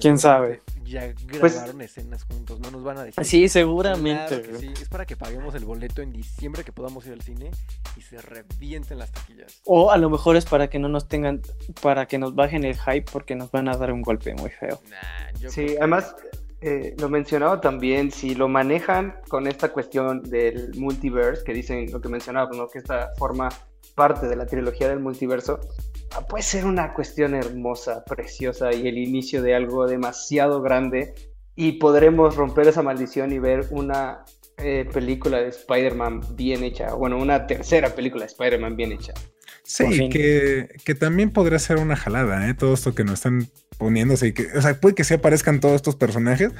¿Quién 0.00 0.18
sabe? 0.18 0.62
Ya 0.84 1.14
pues 1.40 1.54
grabaron 1.54 1.80
escenas 1.80 2.24
juntos, 2.24 2.60
no 2.60 2.70
nos 2.70 2.84
van 2.84 2.98
a 2.98 3.04
decir. 3.04 3.24
Sí, 3.24 3.48
seguramente. 3.48 4.58
sí. 4.58 4.72
Es 4.80 4.88
para 4.88 5.06
que 5.06 5.16
paguemos 5.16 5.54
el 5.54 5.64
boleto 5.64 6.02
en 6.02 6.12
diciembre 6.12 6.64
que 6.64 6.72
podamos 6.72 7.06
ir 7.06 7.12
al 7.12 7.22
cine 7.22 7.50
y 7.96 8.02
se 8.02 8.20
revienten 8.20 8.98
las 8.98 9.12
taquillas. 9.12 9.60
O 9.64 9.90
a 9.90 9.96
lo 9.96 10.10
mejor 10.10 10.36
es 10.36 10.44
para 10.44 10.68
que 10.68 10.78
no 10.78 10.88
nos 10.88 11.08
tengan, 11.08 11.40
para 11.80 12.06
que 12.06 12.18
nos 12.18 12.34
bajen 12.34 12.64
el 12.64 12.76
hype 12.76 13.06
porque 13.10 13.34
nos 13.34 13.50
van 13.50 13.68
a 13.68 13.76
dar 13.76 13.92
un 13.92 14.02
golpe 14.02 14.34
muy 14.34 14.50
feo. 14.50 14.80
sí, 15.48 15.76
además 15.78 16.14
eh, 16.66 16.94
lo 16.98 17.10
mencionaba 17.10 17.60
también, 17.60 18.10
si 18.10 18.34
lo 18.34 18.48
manejan 18.48 19.16
con 19.28 19.46
esta 19.46 19.70
cuestión 19.70 20.22
del 20.22 20.74
multiverse, 20.76 21.44
que 21.44 21.52
dicen 21.52 21.92
lo 21.92 22.00
que 22.00 22.08
mencionaba, 22.08 22.48
¿no? 22.56 22.68
que 22.68 22.78
esta 22.78 23.10
forma 23.18 23.50
parte 23.94 24.28
de 24.28 24.36
la 24.36 24.46
trilogía 24.46 24.88
del 24.88 24.98
multiverso, 24.98 25.60
puede 26.28 26.42
ser 26.42 26.64
una 26.64 26.94
cuestión 26.94 27.34
hermosa, 27.34 28.04
preciosa 28.04 28.72
y 28.72 28.88
el 28.88 28.98
inicio 28.98 29.42
de 29.42 29.54
algo 29.54 29.86
demasiado 29.86 30.62
grande 30.62 31.14
y 31.56 31.72
podremos 31.72 32.36
romper 32.36 32.68
esa 32.68 32.82
maldición 32.82 33.32
y 33.32 33.38
ver 33.38 33.66
una 33.70 34.24
eh, 34.58 34.88
película 34.92 35.40
de 35.40 35.48
Spider-Man 35.48 36.20
bien 36.36 36.62
hecha, 36.62 36.94
bueno, 36.94 37.18
una 37.18 37.46
tercera 37.46 37.94
película 37.94 38.24
de 38.24 38.28
Spider-Man 38.28 38.76
bien 38.76 38.92
hecha. 38.92 39.12
Sí, 39.64 40.10
que, 40.10 40.68
que, 40.84 40.94
también 40.94 41.30
podría 41.30 41.58
ser 41.58 41.78
una 41.78 41.96
jalada, 41.96 42.48
¿eh? 42.48 42.54
Todo 42.54 42.74
esto 42.74 42.94
que 42.94 43.02
nos 43.02 43.14
están 43.14 43.48
poniéndose 43.78 44.28
y 44.28 44.32
que, 44.32 44.46
o 44.54 44.60
sea, 44.60 44.78
puede 44.78 44.94
que 44.94 45.04
se 45.04 45.14
aparezcan 45.14 45.58
todos 45.58 45.76
estos 45.76 45.96
personajes, 45.96 46.52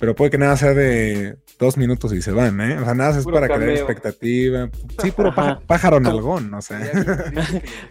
pero 0.00 0.16
puede 0.16 0.30
que 0.30 0.38
nada 0.38 0.56
sea 0.56 0.72
de 0.72 1.36
dos 1.58 1.76
minutos 1.76 2.14
y 2.14 2.22
se 2.22 2.32
van, 2.32 2.58
¿eh? 2.62 2.78
O 2.78 2.84
sea, 2.84 2.94
nada 2.94 3.18
es 3.18 3.26
para 3.26 3.46
crear 3.46 3.68
expectativa. 3.68 4.70
Sí, 5.00 5.10
puro 5.10 5.34
pájaro, 5.66 6.00
nalgón, 6.00 6.54
o 6.54 6.62
sea. 6.62 6.80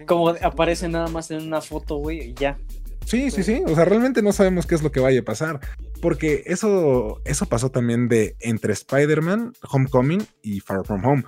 Como 0.07 0.29
aparece 0.29 0.89
nada 0.89 1.07
más 1.07 1.29
en 1.29 1.45
una 1.45 1.61
foto, 1.61 1.97
güey, 1.97 2.31
y 2.31 2.33
ya. 2.33 2.57
Sí, 3.05 3.29
sí, 3.29 3.43
sí. 3.43 3.61
O 3.67 3.75
sea, 3.75 3.85
realmente 3.85 4.23
no 4.23 4.31
sabemos 4.33 4.65
qué 4.65 4.73
es 4.73 4.81
lo 4.81 4.91
que 4.91 4.99
vaya 4.99 5.19
a 5.19 5.23
pasar. 5.23 5.59
Porque 6.01 6.41
eso, 6.47 7.21
eso 7.25 7.45
pasó 7.45 7.69
también 7.69 8.07
de 8.07 8.35
entre 8.39 8.73
Spider-Man, 8.73 9.53
Homecoming 9.69 10.25
y 10.41 10.61
Far 10.61 10.85
From 10.85 11.05
Home 11.05 11.23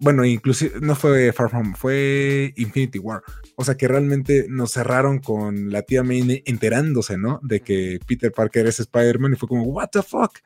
bueno, 0.00 0.24
inclusive 0.24 0.80
no 0.80 0.94
fue 0.94 1.32
Far 1.32 1.50
From, 1.50 1.74
fue 1.74 2.52
Infinity 2.56 2.98
War. 2.98 3.22
O 3.56 3.64
sea 3.64 3.76
que 3.76 3.88
realmente 3.88 4.46
nos 4.48 4.72
cerraron 4.72 5.18
con 5.18 5.70
la 5.70 5.82
tía 5.82 6.02
May 6.02 6.42
enterándose, 6.46 7.18
¿no? 7.18 7.40
De 7.42 7.60
que 7.60 7.98
Peter 8.06 8.32
Parker 8.32 8.66
es 8.66 8.80
Spider-Man 8.80 9.32
y 9.32 9.36
fue 9.36 9.48
como, 9.48 9.64
¿What 9.64 9.88
the 9.92 10.02
fuck? 10.02 10.38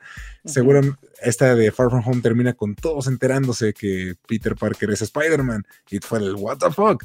Seguro 0.45 0.81
esta 1.21 1.55
de 1.55 1.71
Far 1.71 1.89
From 1.89 2.03
Home 2.05 2.21
termina 2.21 2.53
con 2.53 2.75
todos 2.75 3.07
enterándose 3.07 3.73
que 3.73 4.15
Peter 4.27 4.55
Parker 4.55 4.91
es 4.91 5.01
Spider-Man 5.01 5.65
y 5.89 5.99
fue 5.99 6.19
el, 6.19 6.35
¿What 6.35 6.57
the 6.57 6.71
fuck? 6.71 7.03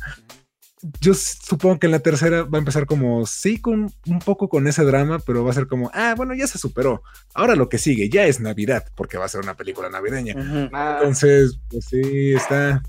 Yo 1.01 1.15
supongo 1.15 1.79
que 1.79 1.87
en 1.87 1.93
la 1.93 1.99
tercera 2.01 2.43
va 2.43 2.59
a 2.59 2.61
empezar 2.61 2.87
como, 2.87 3.27
sí, 3.27 3.59
con 3.59 3.93
un 4.07 4.19
poco 4.21 4.49
con 4.49 4.67
ese 4.67 4.85
drama, 4.85 5.19
pero 5.19 5.45
va 5.45 5.51
a 5.51 5.55
ser 5.55 5.67
como, 5.67 5.91
ah, 5.95 6.15
bueno, 6.17 6.35
ya 6.35 6.47
se 6.47 6.59
superó. 6.59 7.03
Ahora 7.35 7.57
lo 7.57 7.69
que 7.69 7.79
sigue 7.79 8.09
ya 8.09 8.27
es 8.27 8.41
Navidad, 8.41 8.85
porque 8.95 9.19
va 9.19 9.25
a 9.25 9.29
ser 9.29 9.41
una 9.41 9.57
película 9.57 9.91
navideña. 9.91 10.35
Entonces, 10.35 11.59
pues 11.71 11.87
sí, 11.87 12.33
está, 12.35 12.83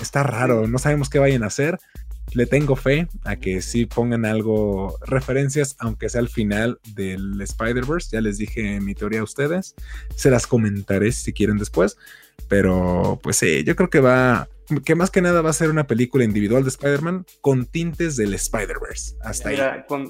está 0.00 0.22
raro. 0.22 0.66
No 0.66 0.78
sabemos 0.78 1.08
qué 1.08 1.18
vayan 1.18 1.42
a 1.42 1.48
hacer. 1.48 1.78
Le 2.32 2.46
tengo 2.46 2.74
fe 2.74 3.06
a 3.24 3.36
que 3.36 3.60
sí 3.60 3.86
pongan 3.86 4.24
algo, 4.24 4.98
referencias, 5.06 5.76
aunque 5.78 6.08
sea 6.08 6.20
al 6.20 6.28
final 6.28 6.80
del 6.94 7.40
Spider-Verse. 7.40 8.10
Ya 8.12 8.20
les 8.20 8.38
dije 8.38 8.80
mi 8.80 8.94
teoría 8.94 9.20
a 9.20 9.24
ustedes. 9.24 9.74
Se 10.16 10.30
las 10.30 10.46
comentaré 10.46 11.12
si 11.12 11.32
quieren 11.32 11.58
después. 11.58 11.96
Pero 12.48 13.20
pues 13.22 13.36
sí, 13.36 13.62
yo 13.64 13.76
creo 13.76 13.90
que 13.90 14.00
va, 14.00 14.48
que 14.84 14.94
más 14.94 15.10
que 15.10 15.20
nada 15.20 15.42
va 15.42 15.50
a 15.50 15.54
ser 15.54 15.70
una 15.70 15.86
película 15.86 16.24
individual 16.24 16.62
de 16.62 16.70
Spider-Man 16.70 17.26
con 17.40 17.66
tintes 17.66 18.16
del 18.16 18.34
Spider-Verse. 18.34 19.16
Hasta 19.22 19.48
ahí. 19.50 19.58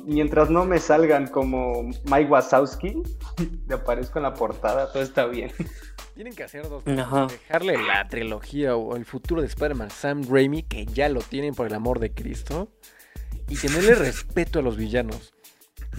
mientras 0.07 0.51
no 0.51 0.65
me 0.65 0.79
salgan 0.79 1.27
como 1.27 1.83
Mike 1.83 2.31
Wazowski, 2.31 3.03
me 3.67 3.75
aparezco 3.75 4.19
en 4.19 4.25
la 4.25 4.35
portada, 4.35 4.93
todo 4.93 5.03
está 5.03 5.27
bien. 5.27 5.51
Tienen 6.15 6.35
que 6.35 6.45
hacer 6.45 6.69
dos 6.69 6.85
cosas. 6.85 7.33
Dejarle 7.33 7.83
la 7.83 8.07
trilogía 8.09 8.77
o 8.77 8.95
el 8.95 9.05
futuro 9.05 9.41
de 9.41 9.49
Spider-Man 9.49 9.91
Sam 9.91 10.23
Raimi, 10.31 10.63
que 10.63 10.87
ya 10.87 11.09
lo 11.09 11.21
tienen 11.21 11.55
por 11.55 11.67
el 11.67 11.75
amor 11.75 11.99
de 11.99 12.15
Cristo, 12.15 12.71
y 13.49 13.57
tenerle 13.57 13.97
respeto 13.97 14.61
a 14.61 14.63
los 14.63 14.77
villanos. 14.77 15.35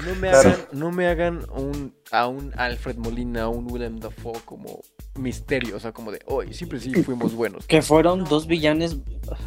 No 0.06 0.16
me 0.16 0.30
hagan, 0.30 0.56
no 0.72 0.92
me 0.92 1.08
hagan 1.08 1.46
un, 1.52 1.94
a 2.12 2.28
un 2.28 2.54
Alfred 2.58 2.96
Molina, 2.96 3.44
a 3.44 3.50
un 3.50 3.70
Willem 3.70 3.98
Dafoe 3.98 4.40
como 4.46 4.82
misterio, 5.16 5.78
o 5.78 5.80
sea, 5.80 5.92
como 5.92 6.12
de 6.12 6.20
hoy, 6.26 6.54
siempre 6.54 6.80
sí 6.80 6.92
fuimos 7.04 7.34
buenos. 7.34 7.66
Que 7.68 7.82
fueron 7.82 8.26
dos 8.26 8.48
villanos, 8.48 8.98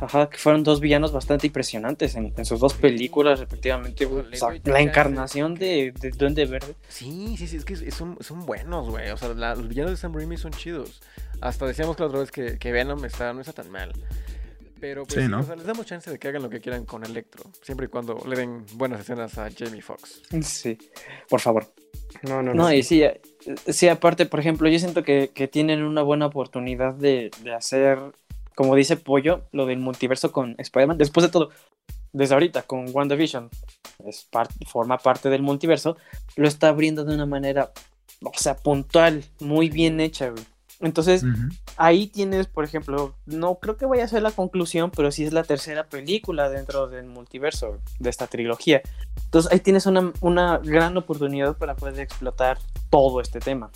ajá, 0.00 0.30
que 0.30 0.38
fueron 0.38 0.64
dos 0.64 0.80
villanos 0.80 1.12
bastante 1.12 1.46
impresionantes 1.46 2.14
en, 2.14 2.32
sus 2.44 2.60
dos 2.60 2.74
películas, 2.74 3.40
respectivamente. 3.40 4.08
la 4.64 4.80
encarnación 4.80 5.54
de, 5.54 5.92
de, 6.00 6.10
Duende 6.10 6.46
Verde. 6.46 6.74
Sí, 6.88 7.36
sí, 7.36 7.46
sí, 7.46 7.56
es 7.56 7.64
que 7.64 7.90
son, 7.90 8.16
son 8.20 8.46
buenos, 8.46 8.88
güey. 8.88 9.10
O 9.10 9.16
sea, 9.16 9.28
los 9.28 9.68
villanos 9.68 9.92
de 9.92 9.96
Sam 9.96 10.14
Raimi 10.14 10.36
son 10.36 10.52
chidos. 10.52 11.00
Hasta 11.40 11.66
decíamos 11.66 11.96
que 11.96 12.02
la 12.02 12.08
otra 12.08 12.20
vez 12.20 12.30
que, 12.30 12.58
que 12.58 12.72
Venom 12.72 13.04
está, 13.04 13.32
no 13.32 13.40
está 13.40 13.52
tan 13.52 13.70
mal. 13.70 13.92
Pero 14.80 15.04
pues, 15.04 15.24
sí, 15.24 15.28
¿no? 15.28 15.40
o 15.40 15.42
sea, 15.42 15.56
les 15.56 15.66
damos 15.66 15.86
chance 15.86 16.10
de 16.10 16.18
que 16.18 16.28
hagan 16.28 16.42
lo 16.42 16.50
que 16.50 16.60
quieran 16.60 16.84
con 16.84 17.04
Electro, 17.04 17.50
siempre 17.62 17.86
y 17.86 17.88
cuando 17.88 18.22
le 18.26 18.36
den 18.36 18.64
buenas 18.74 19.00
escenas 19.00 19.36
a 19.38 19.48
Jamie 19.50 19.82
Foxx. 19.82 20.22
Sí, 20.42 20.78
por 21.28 21.40
favor. 21.40 21.66
No, 22.22 22.42
no, 22.42 22.54
no. 22.54 22.62
No, 22.62 22.72
y 22.72 22.82
sí, 22.82 23.02
eh, 23.02 23.20
sí, 23.66 23.88
aparte, 23.88 24.26
por 24.26 24.40
ejemplo, 24.40 24.68
yo 24.68 24.78
siento 24.78 25.02
que, 25.02 25.28
tienen 25.50 25.82
una 25.82 26.02
buena 26.02 26.26
oportunidad 26.26 26.94
de, 26.94 27.30
hacer, 27.56 27.98
como 28.54 28.74
dice 28.74 28.96
Pollo, 28.96 29.42
lo 29.52 29.66
del 29.66 29.78
multiverso 29.78 30.32
con 30.32 30.54
Spider-Man. 30.58 30.98
Después 30.98 31.26
de 31.26 31.32
todo, 31.32 31.50
desde 32.12 32.34
ahorita 32.34 32.62
con 32.62 32.86
WandaVision 32.92 33.50
es 34.06 34.28
forma 34.66 34.98
parte 34.98 35.28
del 35.28 35.42
multiverso, 35.42 35.96
lo 36.36 36.48
está 36.48 36.68
abriendo 36.68 37.04
de 37.04 37.14
una 37.14 37.26
manera, 37.26 37.72
o 38.22 38.32
sea, 38.34 38.56
puntual, 38.56 39.24
muy 39.40 39.68
bien 39.68 40.00
hecha, 40.00 40.30
güey. 40.30 40.44
Entonces, 40.80 41.24
ahí 41.76 42.06
tienes, 42.06 42.46
por 42.46 42.64
ejemplo, 42.64 43.14
no 43.26 43.56
creo 43.56 43.76
que 43.76 43.86
vaya 43.86 44.04
a 44.04 44.08
ser 44.08 44.22
la 44.22 44.30
conclusión, 44.30 44.92
pero 44.94 45.10
sí 45.10 45.24
es 45.24 45.32
la 45.32 45.42
tercera 45.42 45.84
película 45.84 46.48
dentro 46.48 46.86
del 46.86 47.06
multiverso 47.06 47.78
de 47.98 48.10
esta 48.10 48.28
trilogía. 48.28 48.82
Entonces, 49.24 49.50
ahí 49.50 49.58
tienes 49.58 49.86
una, 49.86 50.12
una 50.20 50.58
gran 50.58 50.96
oportunidad 50.96 51.56
para 51.56 51.74
poder 51.74 51.98
explotar 51.98 52.58
todo 52.90 53.20
este 53.20 53.40
tema. 53.40 53.70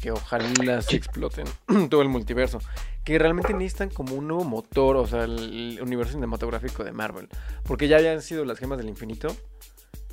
Que 0.00 0.12
ojalá 0.12 0.82
se 0.82 0.96
exploten 0.96 1.46
todo 1.90 2.02
el 2.02 2.08
multiverso. 2.08 2.60
Que 3.04 3.18
realmente 3.18 3.52
necesitan 3.52 3.90
como 3.90 4.14
un 4.14 4.28
nuevo 4.28 4.44
motor, 4.44 4.96
o 4.96 5.06
sea, 5.06 5.24
el, 5.24 5.78
universo 5.82 6.12
cinematográfico 6.12 6.84
de 6.84 6.92
Marvel. 6.92 7.28
Porque 7.64 7.88
ya 7.88 7.96
habían 7.96 8.22
sido 8.22 8.44
las 8.44 8.58
gemas 8.58 8.78
del 8.78 8.88
infinito. 8.88 9.28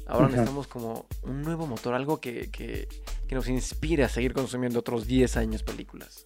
Ahora 0.10 0.28
necesitamos 0.28 0.68
como 0.68 1.06
un 1.22 1.44
nuevo 1.44 1.68
motor, 1.68 1.94
algo 1.94 2.20
que, 2.20 2.50
que, 2.50 2.88
que 3.28 3.36
nos 3.36 3.48
inspire 3.48 4.04
a 4.04 4.10
seguir 4.10 4.34
consumiendo 4.34 4.80
otros 4.80 5.06
10 5.06 5.38
años 5.38 5.62
películas. 5.62 6.26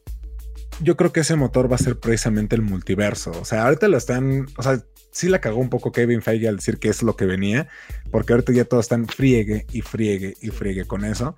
Yo 0.81 0.95
creo 0.95 1.11
que 1.11 1.19
ese 1.19 1.35
motor 1.35 1.69
va 1.69 1.75
a 1.75 1.79
ser 1.79 1.99
precisamente 1.99 2.55
el 2.55 2.61
multiverso. 2.61 3.31
O 3.31 3.45
sea, 3.45 3.65
ahorita 3.65 3.87
lo 3.89 3.97
están. 3.97 4.47
O 4.57 4.63
sea, 4.63 4.81
sí 5.11 5.27
la 5.27 5.39
cagó 5.39 5.59
un 5.59 5.69
poco 5.69 5.91
Kevin 5.91 6.21
Feige 6.21 6.47
al 6.47 6.57
decir 6.57 6.79
que 6.79 6.89
es 6.89 7.03
lo 7.03 7.15
que 7.15 7.25
venía. 7.25 7.67
Porque 8.09 8.33
ahorita 8.33 8.53
ya 8.53 8.65
todos 8.65 8.85
están 8.85 9.07
friegue 9.07 9.67
y 9.71 9.81
friegue 9.81 10.35
y 10.41 10.49
friegue 10.49 10.85
con 10.85 11.05
eso. 11.05 11.35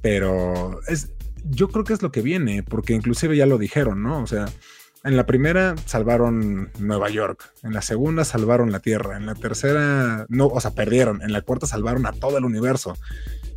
Pero 0.00 0.80
es, 0.88 1.10
yo 1.44 1.68
creo 1.68 1.84
que 1.84 1.92
es 1.92 2.02
lo 2.02 2.10
que 2.10 2.22
viene. 2.22 2.62
Porque 2.62 2.94
inclusive 2.94 3.36
ya 3.36 3.46
lo 3.46 3.58
dijeron, 3.58 4.02
¿no? 4.02 4.22
O 4.22 4.26
sea, 4.26 4.46
en 5.04 5.16
la 5.16 5.26
primera 5.26 5.74
salvaron 5.86 6.70
Nueva 6.78 7.10
York, 7.10 7.52
en 7.62 7.72
la 7.72 7.82
segunda 7.82 8.24
salvaron 8.24 8.70
la 8.70 8.80
Tierra, 8.80 9.16
en 9.16 9.26
la 9.26 9.34
tercera 9.34 10.26
no, 10.28 10.46
o 10.46 10.60
sea, 10.60 10.72
perdieron, 10.72 11.22
en 11.22 11.32
la 11.32 11.42
cuarta 11.42 11.66
salvaron 11.66 12.06
a 12.06 12.12
todo 12.12 12.38
el 12.38 12.44
universo. 12.44 12.96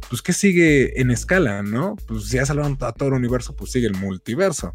Pues 0.10 0.22
qué 0.22 0.34
sigue 0.34 1.02
en 1.02 1.12
escala, 1.12 1.64
¿no? 1.64 1.96
Pues 2.08 2.26
si 2.26 2.38
ya 2.38 2.46
salvaron 2.46 2.78
a 2.82 2.92
todo 2.92 3.10
el 3.10 3.16
universo, 3.16 3.56
pues 3.56 3.72
sigue 3.72 3.88
el 3.88 3.96
multiverso. 3.96 4.74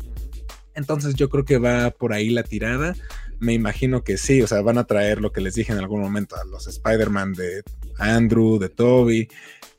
Entonces 0.74 1.14
yo 1.14 1.28
creo 1.28 1.44
que 1.44 1.58
va 1.58 1.90
por 1.90 2.12
ahí 2.12 2.30
la 2.30 2.42
tirada. 2.42 2.94
Me 3.40 3.52
imagino 3.54 4.04
que 4.04 4.16
sí, 4.16 4.42
o 4.42 4.46
sea, 4.46 4.60
van 4.60 4.78
a 4.78 4.84
traer 4.84 5.20
lo 5.20 5.32
que 5.32 5.40
les 5.40 5.54
dije 5.54 5.72
en 5.72 5.78
algún 5.78 6.00
momento 6.00 6.36
a 6.36 6.44
los 6.44 6.66
Spider-Man 6.66 7.32
de 7.32 7.62
Andrew, 7.98 8.58
de 8.58 8.68
Toby, 8.68 9.28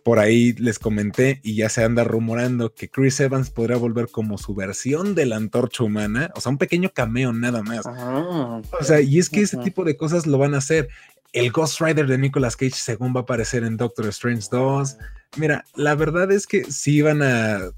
por 0.04 0.20
ahí 0.20 0.54
les 0.54 0.80
comenté 0.80 1.40
y 1.44 1.56
ya 1.56 1.70
se 1.70 1.84
anda 1.84 2.04
rumorando 2.04 2.74
que 2.74 2.90
Chris 2.90 3.20
Evans 3.20 3.52
podrá 3.52 3.78
volver 3.78 4.08
como 4.10 4.38
su 4.38 4.56
versión 4.56 5.14
de 5.14 5.26
la 5.26 5.36
antorcha 5.36 5.84
humana, 5.84 6.32
o 6.36 6.42
sea, 6.42 6.52
un 6.52 6.58
pequeño 6.58 6.90
cameo 6.94 7.34
nada 7.34 7.62
más. 7.62 7.86
Ah, 7.86 8.62
o 8.80 8.84
sea, 8.84 9.02
y 9.02 9.20
es 9.20 9.30
que 9.30 9.42
ese 9.42 9.58
tipo 9.58 9.84
de 9.84 9.98
cosas 9.98 10.26
lo 10.26 10.38
van 10.38 10.56
a 10.56 10.60
hacer. 10.60 10.90
El 11.34 11.52
Ghost 11.52 11.80
Rider 11.80 12.08
de 12.08 12.18
Nicolas 12.18 12.56
Cage, 12.56 12.76
según 12.76 13.16
va 13.16 13.22
a 13.22 13.24
aparecer 13.24 13.64
en 13.64 13.78
Doctor 13.78 14.08
Strange 14.08 14.48
2. 14.52 14.98
Mira, 15.38 15.64
la 15.76 15.96
verdad 15.96 16.30
es 16.32 16.46
que 16.46 16.66
sí 16.66 17.02
van 17.02 17.22
a, 17.24 17.72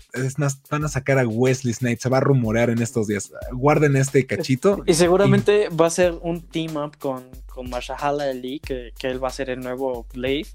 van 0.72 0.86
a 0.86 0.88
sacar 0.88 1.20
a 1.20 1.28
Wesley 1.28 1.74
Snipes, 1.74 2.02
se 2.02 2.10
va 2.10 2.18
a 2.18 2.22
rumorear 2.22 2.72
en 2.72 2.82
estos 2.82 3.08
días. 3.08 3.32
Guarden 3.52 3.96
este 3.96 4.26
cachito. 4.26 4.82
Y 4.88 4.96
seguramente 4.96 5.70
va 5.70 5.86
a 5.86 5.92
ser 5.92 6.18
un 6.22 6.42
team 6.42 6.78
up 6.78 6.98
con, 6.98 7.30
con 7.46 7.70
Marshala 7.70 8.24
Ali, 8.24 8.60
que, 8.60 8.92
que 8.98 9.08
él 9.08 9.24
va 9.24 9.28
a 9.28 9.32
ser 9.32 9.52
el 9.52 9.60
nuevo 9.60 10.08
Blade. 10.14 10.48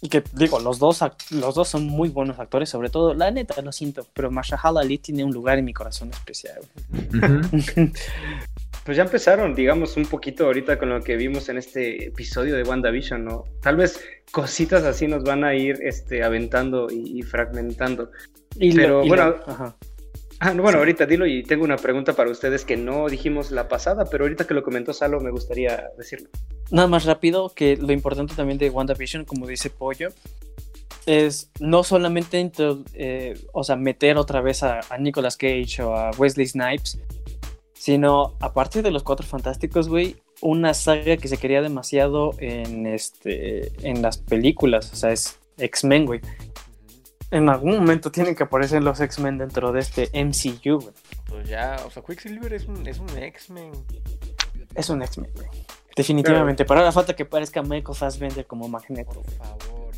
Y 0.00 0.08
que 0.08 0.22
digo, 0.34 0.60
los 0.60 0.78
dos, 0.78 1.00
los 1.30 1.54
dos 1.54 1.68
son 1.68 1.86
muy 1.86 2.10
buenos 2.10 2.38
actores, 2.38 2.68
sobre 2.68 2.90
todo, 2.90 3.14
la 3.14 3.30
neta, 3.30 3.60
lo 3.62 3.72
siento, 3.72 4.06
pero 4.12 4.30
Mahershala 4.30 4.80
Ali 4.80 4.98
tiene 4.98 5.24
un 5.24 5.32
lugar 5.32 5.58
en 5.58 5.64
mi 5.64 5.72
corazón 5.72 6.10
especial. 6.10 6.60
pues 8.84 8.96
ya 8.96 9.04
empezaron, 9.04 9.54
digamos, 9.54 9.96
un 9.96 10.04
poquito 10.04 10.46
ahorita 10.46 10.78
con 10.78 10.90
lo 10.90 11.00
que 11.00 11.16
vimos 11.16 11.48
en 11.48 11.58
este 11.58 12.06
episodio 12.06 12.56
de 12.56 12.62
WandaVision, 12.62 13.24
¿no? 13.24 13.44
Tal 13.60 13.76
vez 13.76 14.00
cositas 14.30 14.84
así 14.84 15.06
nos 15.06 15.24
van 15.24 15.44
a 15.44 15.54
ir 15.54 15.78
este, 15.82 16.22
aventando 16.22 16.88
y, 16.90 17.22
fragmentando. 17.22 18.10
pero 18.74 19.06
bueno, 19.06 19.36
Ah, 20.40 20.52
bueno, 20.52 20.78
ahorita 20.78 21.06
dilo 21.06 21.26
y 21.26 21.42
tengo 21.42 21.64
una 21.64 21.76
pregunta 21.76 22.12
para 22.12 22.30
ustedes 22.30 22.64
que 22.64 22.76
no 22.76 23.08
dijimos 23.08 23.50
la 23.50 23.68
pasada, 23.68 24.04
pero 24.04 24.24
ahorita 24.24 24.46
que 24.46 24.52
lo 24.52 24.62
comentó 24.62 24.92
Salo 24.92 25.20
me 25.20 25.30
gustaría 25.30 25.88
decirlo. 25.96 26.28
Nada 26.70 26.88
más 26.88 27.04
rápido, 27.04 27.50
que 27.54 27.76
lo 27.76 27.92
importante 27.92 28.34
también 28.34 28.58
de 28.58 28.68
WandaVision, 28.68 29.24
como 29.24 29.46
dice 29.46 29.70
Pollo, 29.70 30.08
es 31.06 31.50
no 31.60 31.84
solamente 31.84 32.50
eh, 32.94 33.34
o 33.52 33.62
sea, 33.64 33.76
meter 33.76 34.16
otra 34.16 34.40
vez 34.40 34.62
a, 34.62 34.80
Nicolas 34.98 35.36
Cage 35.36 35.82
o 35.82 35.94
a 35.94 36.10
Wesley 36.18 36.46
Snipes, 36.46 36.98
sino 37.84 38.32
aparte 38.40 38.80
de 38.80 38.90
los 38.90 39.02
Cuatro 39.02 39.26
Fantásticos, 39.26 39.90
güey, 39.90 40.16
una 40.40 40.72
saga 40.72 41.18
que 41.18 41.28
se 41.28 41.36
quería 41.36 41.60
demasiado 41.60 42.30
en, 42.38 42.86
este, 42.86 43.72
en 43.86 44.00
las 44.00 44.16
películas, 44.16 44.90
o 44.90 44.96
sea, 44.96 45.12
es 45.12 45.38
X-Men, 45.58 46.06
güey 46.06 46.22
en 47.30 47.48
algún 47.48 47.74
momento 47.74 48.10
tienen 48.10 48.34
que 48.34 48.44
aparecer 48.44 48.82
los 48.82 49.00
X-Men 49.00 49.38
dentro 49.38 49.72
de 49.72 49.80
este 49.80 50.08
MCU, 50.14 50.92
Pues 51.28 51.48
ya, 51.48 51.76
o 51.84 51.90
sea, 51.90 52.02
Quicksilver 52.02 52.54
es 52.54 52.66
un, 52.66 52.86
es 52.86 53.00
un 53.00 53.08
X-Men. 53.18 53.72
Es 54.76 54.88
un 54.88 55.02
X-Men, 55.02 55.30
güey. 55.34 55.48
Definitivamente. 55.96 56.64
Pero 56.64 56.80
ahora 56.80 56.92
falta 56.92 57.14
que 57.14 57.24
parezca 57.24 57.60
Michael 57.60 57.96
Fassbender 57.96 58.46
como 58.46 58.68
Magneto. 58.68 59.20
Por 59.20 59.30
favor. 59.32 59.90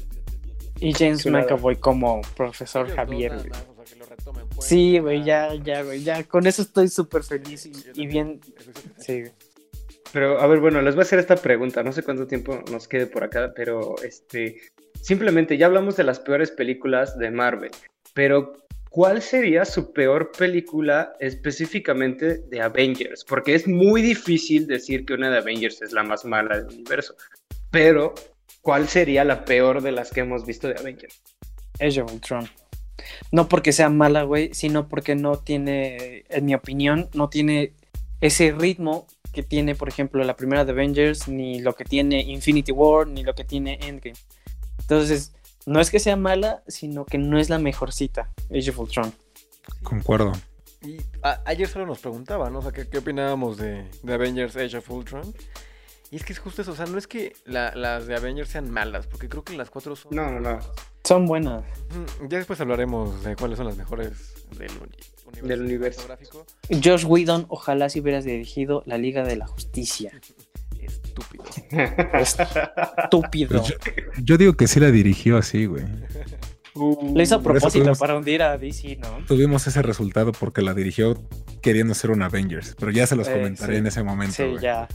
Y 0.80 0.92
James 0.94 1.26
McAvoy 1.26 1.76
como 1.76 2.22
profesor 2.34 2.88
Javier, 2.88 3.36
güey. 3.36 3.75
Sí, 4.60 4.98
güey, 4.98 5.24
ya, 5.24 5.54
ya, 5.54 5.82
güey, 5.82 6.02
ya. 6.02 6.24
Con 6.24 6.46
eso 6.46 6.62
estoy 6.62 6.88
súper 6.88 7.22
feliz 7.22 7.66
y, 7.94 8.06
bien. 8.06 8.40
Sí, 8.98 9.24
Pero, 10.12 10.40
a 10.40 10.46
ver, 10.46 10.60
bueno, 10.60 10.80
les 10.82 10.94
voy 10.94 11.02
a 11.02 11.04
hacer 11.04 11.18
esta 11.18 11.36
pregunta. 11.36 11.82
No 11.82 11.92
sé 11.92 12.02
cuánto 12.02 12.26
tiempo 12.26 12.62
nos 12.70 12.88
quede 12.88 13.06
por 13.06 13.24
acá, 13.24 13.52
pero 13.54 13.94
este. 14.02 14.60
Simplemente 15.00 15.56
ya 15.56 15.66
hablamos 15.66 15.96
de 15.96 16.04
las 16.04 16.18
peores 16.18 16.50
películas 16.50 17.16
de 17.18 17.30
Marvel, 17.30 17.70
pero 18.14 18.54
¿cuál 18.90 19.22
sería 19.22 19.64
su 19.64 19.92
peor 19.92 20.32
película 20.32 21.14
específicamente 21.20 22.38
de 22.38 22.60
Avengers? 22.60 23.24
Porque 23.24 23.54
es 23.54 23.68
muy 23.68 24.02
difícil 24.02 24.66
decir 24.66 25.04
que 25.04 25.14
una 25.14 25.30
de 25.30 25.38
Avengers 25.38 25.82
es 25.82 25.92
la 25.92 26.02
más 26.02 26.24
mala 26.24 26.58
del 26.58 26.74
universo, 26.74 27.14
pero 27.70 28.14
¿cuál 28.62 28.88
sería 28.88 29.22
la 29.22 29.44
peor 29.44 29.82
de 29.82 29.92
las 29.92 30.10
que 30.10 30.20
hemos 30.20 30.44
visto 30.44 30.66
de 30.66 30.74
Avengers? 30.74 31.22
Age 31.78 32.00
of 32.00 32.12
Ultron. 32.12 32.48
No 33.32 33.48
porque 33.48 33.72
sea 33.72 33.88
mala, 33.88 34.22
güey, 34.22 34.50
sino 34.54 34.88
porque 34.88 35.14
no 35.14 35.38
tiene, 35.38 36.24
en 36.28 36.44
mi 36.46 36.54
opinión, 36.54 37.08
no 37.14 37.28
tiene 37.28 37.72
ese 38.20 38.52
ritmo 38.52 39.06
que 39.32 39.42
tiene, 39.42 39.74
por 39.74 39.88
ejemplo, 39.88 40.24
la 40.24 40.36
primera 40.36 40.64
de 40.64 40.72
Avengers, 40.72 41.28
ni 41.28 41.60
lo 41.60 41.74
que 41.74 41.84
tiene 41.84 42.22
Infinity 42.22 42.72
War, 42.72 43.06
ni 43.06 43.22
lo 43.22 43.34
que 43.34 43.44
tiene 43.44 43.78
Endgame. 43.82 44.16
Entonces, 44.80 45.32
no 45.66 45.80
es 45.80 45.90
que 45.90 45.98
sea 45.98 46.16
mala, 46.16 46.62
sino 46.68 47.04
que 47.04 47.18
no 47.18 47.38
es 47.38 47.50
la 47.50 47.58
mejor 47.58 47.92
cita, 47.92 48.30
Age 48.50 48.70
of 48.70 48.78
Ultron. 48.78 49.12
Concuerdo. 49.82 50.32
Y 50.82 50.98
ayer 51.44 51.68
solo 51.68 51.86
nos 51.86 51.98
preguntaban, 51.98 52.52
¿no? 52.52 52.60
O 52.60 52.62
sea, 52.62 52.72
¿qué, 52.72 52.98
opinábamos 52.98 53.56
de, 53.56 53.84
Avengers 54.08 54.56
Age 54.56 54.78
of 54.78 54.90
Ultron? 54.90 55.34
Y 56.10 56.16
es 56.16 56.24
que 56.24 56.32
es 56.32 56.38
justo 56.38 56.62
eso, 56.62 56.72
o 56.72 56.76
sea, 56.76 56.86
no 56.86 56.98
es 56.98 57.06
que 57.06 57.34
las 57.44 58.06
de 58.06 58.14
Avengers 58.14 58.50
sean 58.50 58.70
malas, 58.70 59.06
porque 59.06 59.28
creo 59.28 59.42
que 59.42 59.56
las 59.56 59.70
cuatro 59.70 59.96
son... 59.96 60.14
No, 60.14 60.30
no, 60.30 60.40
no. 60.40 60.58
Son 61.04 61.26
buenas. 61.26 61.64
Ya 62.28 62.38
después 62.38 62.60
hablaremos 62.60 63.24
de 63.24 63.36
cuáles 63.36 63.58
son 63.58 63.66
las 63.66 63.76
mejores 63.76 64.34
del, 64.58 64.70
universo. 64.70 65.46
Del 65.46 65.60
universo. 65.62 66.02
Josh 66.82 67.04
Whedon, 67.04 67.46
ojalá 67.48 67.88
si 67.88 68.00
hubieras 68.00 68.24
dirigido 68.24 68.82
la 68.86 68.98
Liga 68.98 69.24
de 69.24 69.36
la 69.36 69.46
Justicia 69.46 70.12
estúpido. 70.80 71.44
estúpido. 72.20 73.62
Yo, 74.22 74.36
digo 74.36 74.54
que 74.54 74.66
sí 74.66 74.80
la 74.80 74.90
dirigió 74.90 75.38
así, 75.38 75.66
güey. 75.66 75.84
Lo 76.74 77.22
hizo 77.22 77.36
a 77.36 77.42
propósito 77.42 77.92
para 77.94 78.16
hundir 78.16 78.42
a 78.42 78.58
DC, 78.58 78.96
¿no? 78.96 79.24
Tuvimos 79.26 79.66
ese 79.66 79.80
resultado 79.80 80.32
porque 80.32 80.60
la 80.60 80.74
dirigió 80.74 81.16
queriendo 81.62 81.94
ser 81.94 82.10
un 82.10 82.22
Avengers, 82.22 82.76
pero 82.78 82.90
ya 82.90 83.06
se 83.06 83.16
los 83.16 83.28
eh, 83.28 83.32
comentaré 83.32 83.78
en 83.78 83.86
ese 83.86 84.02
momento. 84.02 84.34
Sí, 84.34 84.56
ya. 84.60 84.86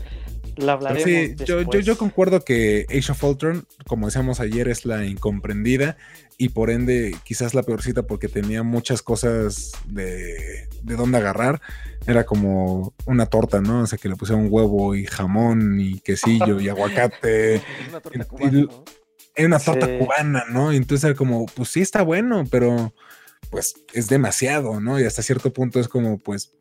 La 0.62 0.74
hablaremos 0.74 1.04
sí, 1.04 1.36
yo, 1.46 1.62
yo, 1.62 1.80
yo, 1.80 1.98
concuerdo 1.98 2.42
que 2.42 2.86
Age 2.90 3.12
of 3.12 3.24
Ultron, 3.24 3.66
como 3.88 4.06
decíamos 4.06 4.40
ayer, 4.40 4.68
es 4.68 4.86
la 4.86 5.06
incomprendida 5.06 5.98
y 6.38 6.50
por 6.50 6.70
ende 6.70 7.16
quizás 7.24 7.54
la 7.54 7.64
peorcita 7.64 8.04
porque 8.04 8.28
tenía 8.28 8.64
muchas 8.64 9.02
cosas 9.02 9.72
de, 9.88 10.68
de 10.84 10.96
dónde 10.96 11.18
agarrar 11.18 11.62
era 12.08 12.26
como 12.26 12.94
una 13.06 13.26
torta, 13.26 13.62
¿no? 13.62 13.82
O 13.82 13.88
sea, 13.88 13.98
que 13.98 14.10
le 14.10 14.16
pusieron 14.16 14.48
huevo 14.50 14.96
y 14.96 15.06
jamón 15.06 15.80
y 15.80 16.00
quesillo 16.00 16.60
y 16.60 16.70
aguacate. 16.70 17.62
Una 17.90 18.00
torta 18.00 18.26
cubana, 18.26 18.62
¿no? 18.62 18.84
Era 19.36 19.48
una 19.48 19.60
torta 19.60 19.98
cubana, 19.98 20.44
¿no? 20.50 20.72
entonces 20.72 21.06
era 21.06 21.16
como, 21.16 21.46
pues 21.46 21.70
sí 21.70 21.82
está 21.82 22.02
bueno, 22.02 22.44
pero 22.52 22.94
pues 23.50 23.76
es 23.94 24.08
demasiado, 24.08 24.80
¿no? 24.80 25.00
Y 25.00 25.04
hasta 25.04 25.22
cierto 25.22 25.52
punto 25.52 25.80
es 25.80 25.88
como, 25.88 26.18
pues, 26.18 26.54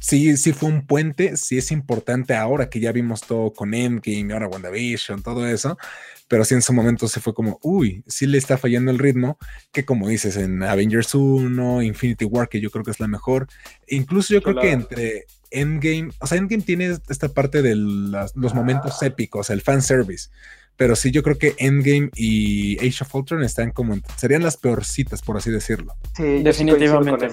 sí, 0.00 0.36
sí 0.36 0.52
fue 0.52 0.68
un 0.68 0.86
puente, 0.86 1.36
sí 1.36 1.58
es 1.58 1.70
importante 1.70 2.34
ahora 2.34 2.68
que 2.68 2.80
ya 2.80 2.92
vimos 2.92 3.22
todo 3.22 3.52
con 3.52 3.74
Endgame, 3.74 4.32
ahora 4.32 4.48
WandaVision, 4.48 5.22
todo 5.22 5.46
eso, 5.46 5.76
pero 6.28 6.44
sí 6.44 6.54
en 6.54 6.62
su 6.62 6.72
momento 6.72 7.08
se 7.08 7.20
fue 7.20 7.34
como, 7.34 7.58
uy, 7.62 8.02
sí 8.06 8.26
le 8.26 8.38
está 8.38 8.58
fallando 8.58 8.90
el 8.90 8.98
ritmo, 8.98 9.38
que 9.72 9.84
como 9.84 10.08
dices, 10.08 10.36
en 10.36 10.62
Avengers 10.62 11.14
1, 11.14 11.82
Infinity 11.82 12.24
War, 12.24 12.48
que 12.48 12.60
yo 12.60 12.70
creo 12.70 12.84
que 12.84 12.90
es 12.90 13.00
la 13.00 13.08
mejor, 13.08 13.48
incluso 13.86 14.34
yo 14.34 14.42
creo 14.42 14.60
que 14.60 14.72
entre, 14.72 15.26
Endgame, 15.50 16.10
o 16.18 16.26
sea, 16.26 16.38
Endgame 16.38 16.62
tiene 16.62 16.96
esta 17.08 17.28
parte 17.28 17.62
de 17.62 17.74
los 17.74 18.54
momentos 18.54 19.02
épicos, 19.02 19.50
el 19.50 19.62
fanservice. 19.62 20.28
Pero 20.78 20.96
sí, 20.96 21.10
yo 21.10 21.22
creo 21.22 21.36
que 21.36 21.54
Endgame 21.58 22.08
y 22.14 22.78
Age 22.78 23.02
of 23.02 23.14
Ultron 23.14 23.42
están 23.42 23.72
como. 23.72 23.96
Serían 24.16 24.42
las 24.42 24.56
peorcitas, 24.56 25.20
por 25.20 25.36
así 25.36 25.50
decirlo. 25.50 25.92
Sí, 26.16 26.42
definitivamente. 26.42 27.28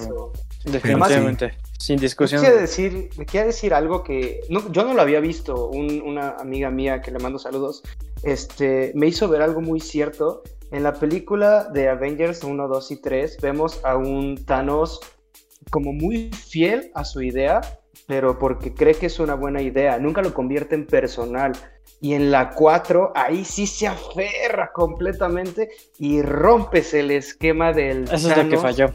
Definitivamente. 0.65 1.53
Sin 1.79 1.97
discusión. 1.97 2.41
Me 2.41 2.47
quiere 2.47 2.61
decir, 2.61 3.09
me 3.17 3.25
decir 3.45 3.73
algo 3.73 4.03
que 4.03 4.41
yo 4.49 4.83
no 4.83 4.93
lo 4.93 5.01
había 5.01 5.21
visto. 5.21 5.69
una 5.69 6.31
amiga 6.31 6.69
mía 6.69 7.01
que 7.01 7.11
le 7.11 7.19
mando 7.19 7.39
saludos 7.39 7.83
este, 8.25 8.91
me 8.95 9.07
hizo 9.07 9.29
ver 9.29 9.41
algo 9.41 9.61
muy 9.61 9.79
cierto. 9.79 10.43
En 10.71 10.83
la 10.83 10.93
película 10.93 11.65
de 11.65 11.87
Avengers 11.89 12.43
1, 12.43 12.67
2 12.67 12.91
y 12.91 13.01
3 13.01 13.37
vemos 13.41 13.79
a 13.85 13.95
un 13.95 14.43
Thanos 14.45 14.99
como 15.69 15.93
muy 15.93 16.31
fiel 16.31 16.91
a 16.95 17.05
su 17.05 17.21
idea, 17.21 17.61
pero 18.05 18.37
porque 18.37 18.73
cree 18.73 18.95
que 18.95 19.07
es 19.07 19.19
una 19.19 19.35
buena 19.35 19.61
idea. 19.61 19.97
Nunca 19.99 20.21
lo 20.21 20.33
convierte 20.33 20.75
en 20.75 20.85
personal. 20.85 21.53
Y 22.01 22.13
en 22.13 22.29
la 22.29 22.51
4, 22.51 23.13
ahí 23.15 23.45
sí 23.45 23.65
se 23.65 23.87
aferra 23.87 24.71
completamente 24.73 25.69
y 25.97 26.21
rompes 26.21 26.93
el 26.93 27.11
esquema 27.11 27.71
del. 27.71 28.03
Eso 28.03 28.29
es 28.29 28.37
lo 28.37 28.49
que 28.49 28.57
falló. 28.57 28.93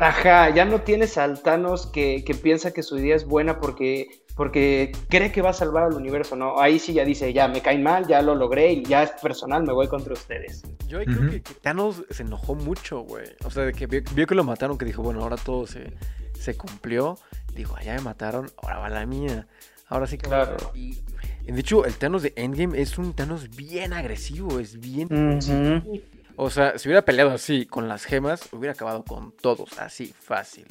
Ajá, 0.00 0.48
ya 0.48 0.64
no 0.64 0.80
tienes 0.80 1.18
al 1.18 1.42
Thanos 1.42 1.86
que, 1.86 2.24
piensa 2.42 2.72
que 2.72 2.82
su 2.82 2.96
idea 2.96 3.14
es 3.14 3.26
buena 3.26 3.60
porque, 3.60 4.22
porque 4.34 4.92
cree 5.10 5.30
que 5.30 5.42
va 5.42 5.50
a 5.50 5.52
salvar 5.52 5.84
al 5.84 5.92
universo, 5.92 6.36
¿no? 6.36 6.58
Ahí 6.58 6.78
sí 6.78 6.94
ya 6.94 7.04
dice, 7.04 7.34
ya 7.34 7.48
me 7.48 7.60
caen 7.60 7.82
mal, 7.82 8.06
ya 8.06 8.22
lo 8.22 8.34
logré 8.34 8.72
y 8.72 8.82
ya 8.82 9.02
es 9.02 9.10
personal, 9.22 9.62
me 9.62 9.74
voy 9.74 9.88
contra 9.88 10.14
ustedes. 10.14 10.62
Yo 10.88 11.04
creo 11.04 11.30
que, 11.30 11.42
Thanos 11.60 12.02
se 12.08 12.22
enojó 12.22 12.54
mucho, 12.54 13.00
güey. 13.00 13.26
O 13.44 13.50
sea, 13.50 13.64
de 13.64 13.74
que 13.74 13.86
vio, 13.86 14.26
que 14.26 14.34
lo 14.34 14.42
mataron, 14.42 14.78
que 14.78 14.86
dijo, 14.86 15.02
bueno, 15.02 15.20
ahora 15.20 15.36
todo 15.36 15.66
se, 15.66 15.92
se 16.32 16.56
cumplió. 16.56 17.18
Dijo, 17.54 17.76
ya 17.84 17.94
me 17.94 18.00
mataron, 18.00 18.50
ahora 18.62 18.78
va 18.78 18.88
la 18.88 19.06
mía. 19.06 19.46
Ahora 19.88 20.06
sí 20.06 20.18
que 20.18 20.28
claro. 20.28 20.56
De 20.74 21.60
hecho, 21.60 21.84
el 21.84 21.94
Thanos 21.96 22.22
de 22.22 22.32
Endgame 22.36 22.80
es 22.80 22.96
un 22.96 23.12
Thanos 23.12 23.54
bien 23.56 23.92
agresivo, 23.92 24.60
es 24.60 24.78
bien... 24.78 25.08
O 26.36 26.48
sea, 26.48 26.78
si 26.78 26.88
hubiera 26.88 27.04
peleado 27.04 27.32
así 27.32 27.66
con 27.66 27.86
las 27.86 28.04
gemas, 28.04 28.48
hubiera 28.52 28.72
acabado 28.72 29.04
con 29.04 29.32
todos, 29.32 29.78
así, 29.78 30.14
fácil. 30.18 30.64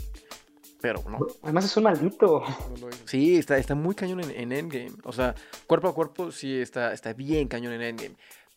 Pero 0.82 1.03
no. 1.07 1.19
Además 1.43 1.65
es 1.65 1.77
un 1.77 1.84
maldito. 1.84 2.43
Sí, 3.05 3.38
está, 3.38 3.57
está 3.57 3.75
muy 3.75 3.93
cañón 3.93 4.21
en, 4.21 4.51
Endgame. 4.51 4.93
O 5.03 5.11
sea, 5.11 5.36
cuerpo 5.67 5.89
a 5.89 5.93
cuerpo 5.93 6.32
sí 6.32 6.59
está, 6.59 6.93
está 6.93 7.13
bien 7.13 7.47
cañón 7.47 7.73
en 7.73 7.82
Endgame. 7.82 8.15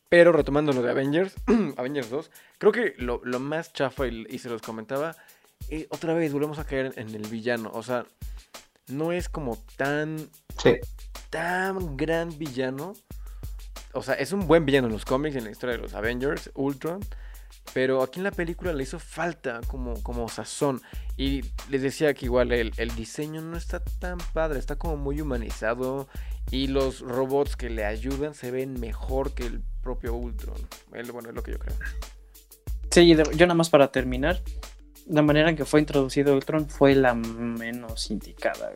Pero 0.09 0.33
retomando 0.33 0.73
lo 0.73 0.83
de 0.83 0.91
Avengers, 0.91 1.35
Avengers 1.77 2.11
2, 2.11 2.31
creo 2.59 2.73
que 2.73 2.95
lo, 2.99 3.21
más 3.41 3.73
chafa, 3.73 4.07
y, 4.07 4.39
se 4.39 4.49
los 4.49 4.63
comentaba, 4.63 5.17
eh, 5.69 5.87
otra 5.91 6.15
vez 6.15 6.33
volvemos 6.33 6.59
a 6.59 6.65
caer 6.65 6.93
en 6.97 7.15
el 7.15 7.27
villano. 7.29 7.71
O 7.75 7.83
sea, 7.83 8.07
no 8.89 9.13
es 9.13 9.29
como 9.29 9.57
tan... 9.77 10.31
Sí 10.59 10.79
tan 11.33 11.97
gran 11.97 12.39
villano. 12.39 12.93
O 13.95 14.03
sea, 14.03 14.15
es 14.15 14.33
un 14.33 14.47
buen 14.47 14.67
villano 14.67 14.87
en 14.87 14.93
los 14.93 15.07
cómics, 15.07 15.35
en 15.35 15.45
la 15.45 15.51
historia 15.51 15.77
de 15.77 15.83
los 15.83 15.95
Avengers, 15.95 16.51
Ultron. 16.55 17.01
Pero 17.73 18.03
aquí 18.03 18.21
en 18.21 18.25
la 18.25 18.31
película 18.31 18.73
le 18.73 18.83
hizo 18.83 18.99
falta 18.99 19.63
como, 19.67 20.01
como 20.03 20.29
sazón. 20.29 20.83
Y 21.17 21.43
les 21.71 21.81
decía 21.81 22.13
que 22.13 22.27
igual 22.27 22.53
el, 22.53 22.95
diseño 22.95 23.41
no 23.41 23.57
está 23.57 23.81
tan 23.81 24.19
padre, 24.35 24.59
está 24.59 24.77
como 24.77 24.99
muy 24.99 25.21
humanizado. 25.23 26.07
Y 26.51 26.67
los 26.67 27.01
robots 27.01 27.57
que 27.57 27.71
le 27.71 27.87
ayudan 27.87 28.35
se 28.35 28.51
ven 28.51 28.79
mejor 28.79 29.33
que 29.33 29.47
el 29.47 29.63
propio 29.83 30.15
Ultron. 30.15 30.57
bueno, 30.91 31.31
es 31.31 31.35
lo 31.35 31.43
que 31.43 31.53
yo 31.53 31.59
creo. 31.59 31.75
Sí, 32.91 33.09
yo 33.09 33.47
nada 33.47 33.55
más 33.55 33.71
para 33.71 33.91
terminar. 33.91 34.43
La 35.07 35.23
manera 35.23 35.51
en 35.51 35.57
que 35.57 35.65
fue 35.65 35.81
introducido 35.81 36.35
Ultron 36.35 36.69
fue 36.69 36.95
la 36.95 37.15
menos 37.15 38.11
indicada, 38.11 38.73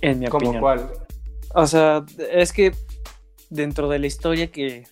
En 0.00 0.18
mi 0.18 0.26
¿Cómo 0.26 0.50
opinión. 0.50 0.60
cuál? 0.60 0.90
O 1.54 1.66
sea, 1.66 2.04
es 2.30 2.52
que 2.52 2.72
dentro 3.50 3.88
de 3.88 3.98
la 3.98 4.06
historia 4.06 4.50
que, 4.50 4.86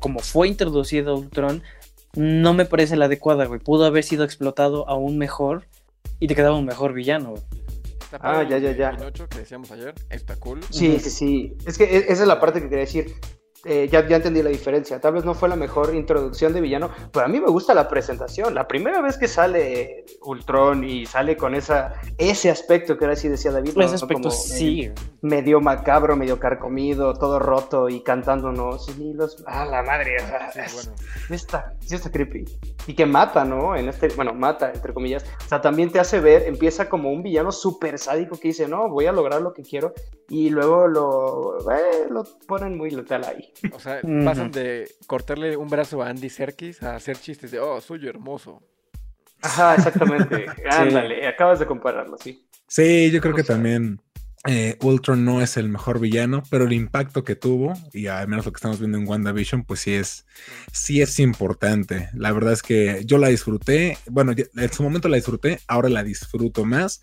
como 0.00 0.20
fue 0.20 0.48
introducido 0.48 1.16
Ultron, 1.16 1.62
no 2.14 2.54
me 2.54 2.64
parece 2.64 2.96
la 2.96 3.06
adecuada, 3.06 3.46
güey. 3.46 3.60
Pudo 3.60 3.84
haber 3.84 4.04
sido 4.04 4.24
explotado 4.24 4.88
aún 4.88 5.18
mejor 5.18 5.66
y 6.20 6.28
te 6.28 6.34
quedaba 6.34 6.56
un 6.56 6.66
mejor 6.66 6.92
villano, 6.92 7.30
güey. 7.30 7.42
Ah, 8.20 8.44
ya, 8.48 8.58
ya, 8.58 8.72
ya. 8.72 8.96
que 9.28 9.38
decíamos 9.38 9.70
ayer, 9.72 9.94
está 10.10 10.36
cool. 10.36 10.60
Sí, 10.70 10.98
sí, 11.00 11.10
sí. 11.10 11.56
Es 11.66 11.76
que 11.76 11.84
e-, 11.84 12.12
esa 12.12 12.22
es 12.22 12.28
la 12.28 12.40
parte 12.40 12.60
que 12.60 12.68
quería 12.68 12.84
decir. 12.84 13.14
Eh, 13.64 13.88
ya, 13.90 14.06
ya 14.06 14.16
entendí 14.16 14.42
la 14.42 14.50
diferencia. 14.50 15.00
Tal 15.00 15.14
vez 15.14 15.24
no 15.24 15.34
fue 15.34 15.48
la 15.48 15.56
mejor 15.56 15.94
introducción 15.94 16.52
de 16.52 16.60
villano, 16.60 16.90
pero 17.12 17.24
a 17.24 17.28
mí 17.28 17.40
me 17.40 17.48
gusta 17.48 17.74
la 17.74 17.88
presentación. 17.88 18.54
La 18.54 18.68
primera 18.68 19.00
vez 19.00 19.16
que 19.16 19.26
sale 19.26 20.04
Ultron 20.22 20.84
y 20.84 21.06
sale 21.06 21.36
con 21.36 21.54
esa, 21.54 21.94
ese 22.18 22.50
aspecto 22.50 22.98
que 22.98 23.04
ahora 23.04 23.16
sí 23.16 23.28
decía 23.28 23.52
David. 23.52 23.72
Ese 23.80 23.94
aspecto 23.94 24.30
sí. 24.30 24.90
Medio 25.22 25.60
macabro, 25.60 26.16
medio 26.16 26.38
carcomido, 26.38 27.14
todo 27.14 27.38
roto 27.38 27.88
y 27.88 28.02
cantándonos. 28.02 28.88
Y 28.98 29.14
los, 29.14 29.42
ah, 29.46 29.64
la 29.64 29.82
madre. 29.82 30.16
sí, 30.66 31.34
está, 31.34 31.74
sí 31.80 31.94
está 31.94 32.10
creepy. 32.10 32.44
Y 32.86 32.94
que 32.94 33.06
mata, 33.06 33.44
¿no? 33.44 33.74
En 33.76 33.88
este, 33.88 34.08
bueno, 34.08 34.34
mata, 34.34 34.70
entre 34.72 34.92
comillas. 34.92 35.24
O 35.46 35.48
sea, 35.48 35.62
también 35.62 35.90
te 35.90 35.98
hace 35.98 36.20
ver, 36.20 36.42
empieza 36.42 36.88
como 36.88 37.10
un 37.10 37.22
villano 37.22 37.50
súper 37.50 37.98
sádico 37.98 38.38
que 38.38 38.48
dice, 38.48 38.68
no, 38.68 38.90
voy 38.90 39.06
a 39.06 39.12
lograr 39.12 39.40
lo 39.40 39.54
que 39.54 39.62
quiero. 39.62 39.94
Y 40.28 40.50
luego 40.50 40.86
lo, 40.86 41.70
eh, 41.70 42.06
lo 42.10 42.24
ponen 42.46 42.76
muy 42.76 42.90
letal 42.90 43.24
ahí. 43.24 43.53
O 43.72 43.80
sea, 43.80 44.00
pasan 44.24 44.50
de 44.50 44.90
cortarle 45.06 45.56
un 45.56 45.68
brazo 45.68 46.02
a 46.02 46.08
Andy 46.08 46.30
Serkis 46.30 46.82
a 46.82 46.96
hacer 46.96 47.18
chistes 47.18 47.50
de, 47.50 47.60
oh, 47.60 47.80
soy 47.80 48.06
hermoso. 48.06 48.62
Ajá, 49.42 49.74
exactamente. 49.74 50.46
Ándale, 50.70 51.26
acabas 51.26 51.58
de 51.58 51.66
compararlo, 51.66 52.16
sí. 52.18 52.46
Sí, 52.66 53.10
yo 53.10 53.20
creo 53.20 53.34
que 53.34 53.44
también 53.44 54.00
eh, 54.46 54.76
Ultron 54.82 55.24
no 55.24 55.40
es 55.40 55.56
el 55.56 55.70
mejor 55.70 56.00
villano, 56.00 56.42
pero 56.50 56.64
el 56.64 56.72
impacto 56.74 57.24
que 57.24 57.34
tuvo, 57.34 57.72
y 57.92 58.08
al 58.08 58.28
menos 58.28 58.44
lo 58.44 58.52
que 58.52 58.58
estamos 58.58 58.78
viendo 58.78 58.98
en 58.98 59.08
WandaVision, 59.08 59.64
pues 59.64 59.80
sí 59.80 59.94
es, 59.94 60.26
sí 60.70 61.00
es 61.00 61.18
importante. 61.18 62.10
La 62.14 62.32
verdad 62.32 62.52
es 62.52 62.62
que 62.62 63.02
yo 63.06 63.16
la 63.16 63.28
disfruté, 63.28 63.96
bueno, 64.10 64.32
en 64.36 64.72
su 64.72 64.82
momento 64.82 65.08
la 65.08 65.16
disfruté, 65.16 65.60
ahora 65.66 65.88
la 65.88 66.02
disfruto 66.02 66.64
más. 66.64 67.02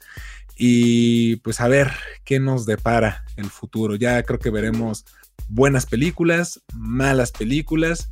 Y 0.55 1.37
pues 1.37 1.59
a 1.61 1.67
ver 1.67 1.91
qué 2.23 2.39
nos 2.39 2.67
depara 2.67 3.25
el 3.37 3.49
futuro. 3.49 3.95
Ya 3.95 4.21
creo 4.21 4.37
que 4.37 4.51
veremos 4.51 5.05
buenas 5.49 5.86
películas, 5.86 6.61
malas 6.73 7.32
películas, 7.32 8.11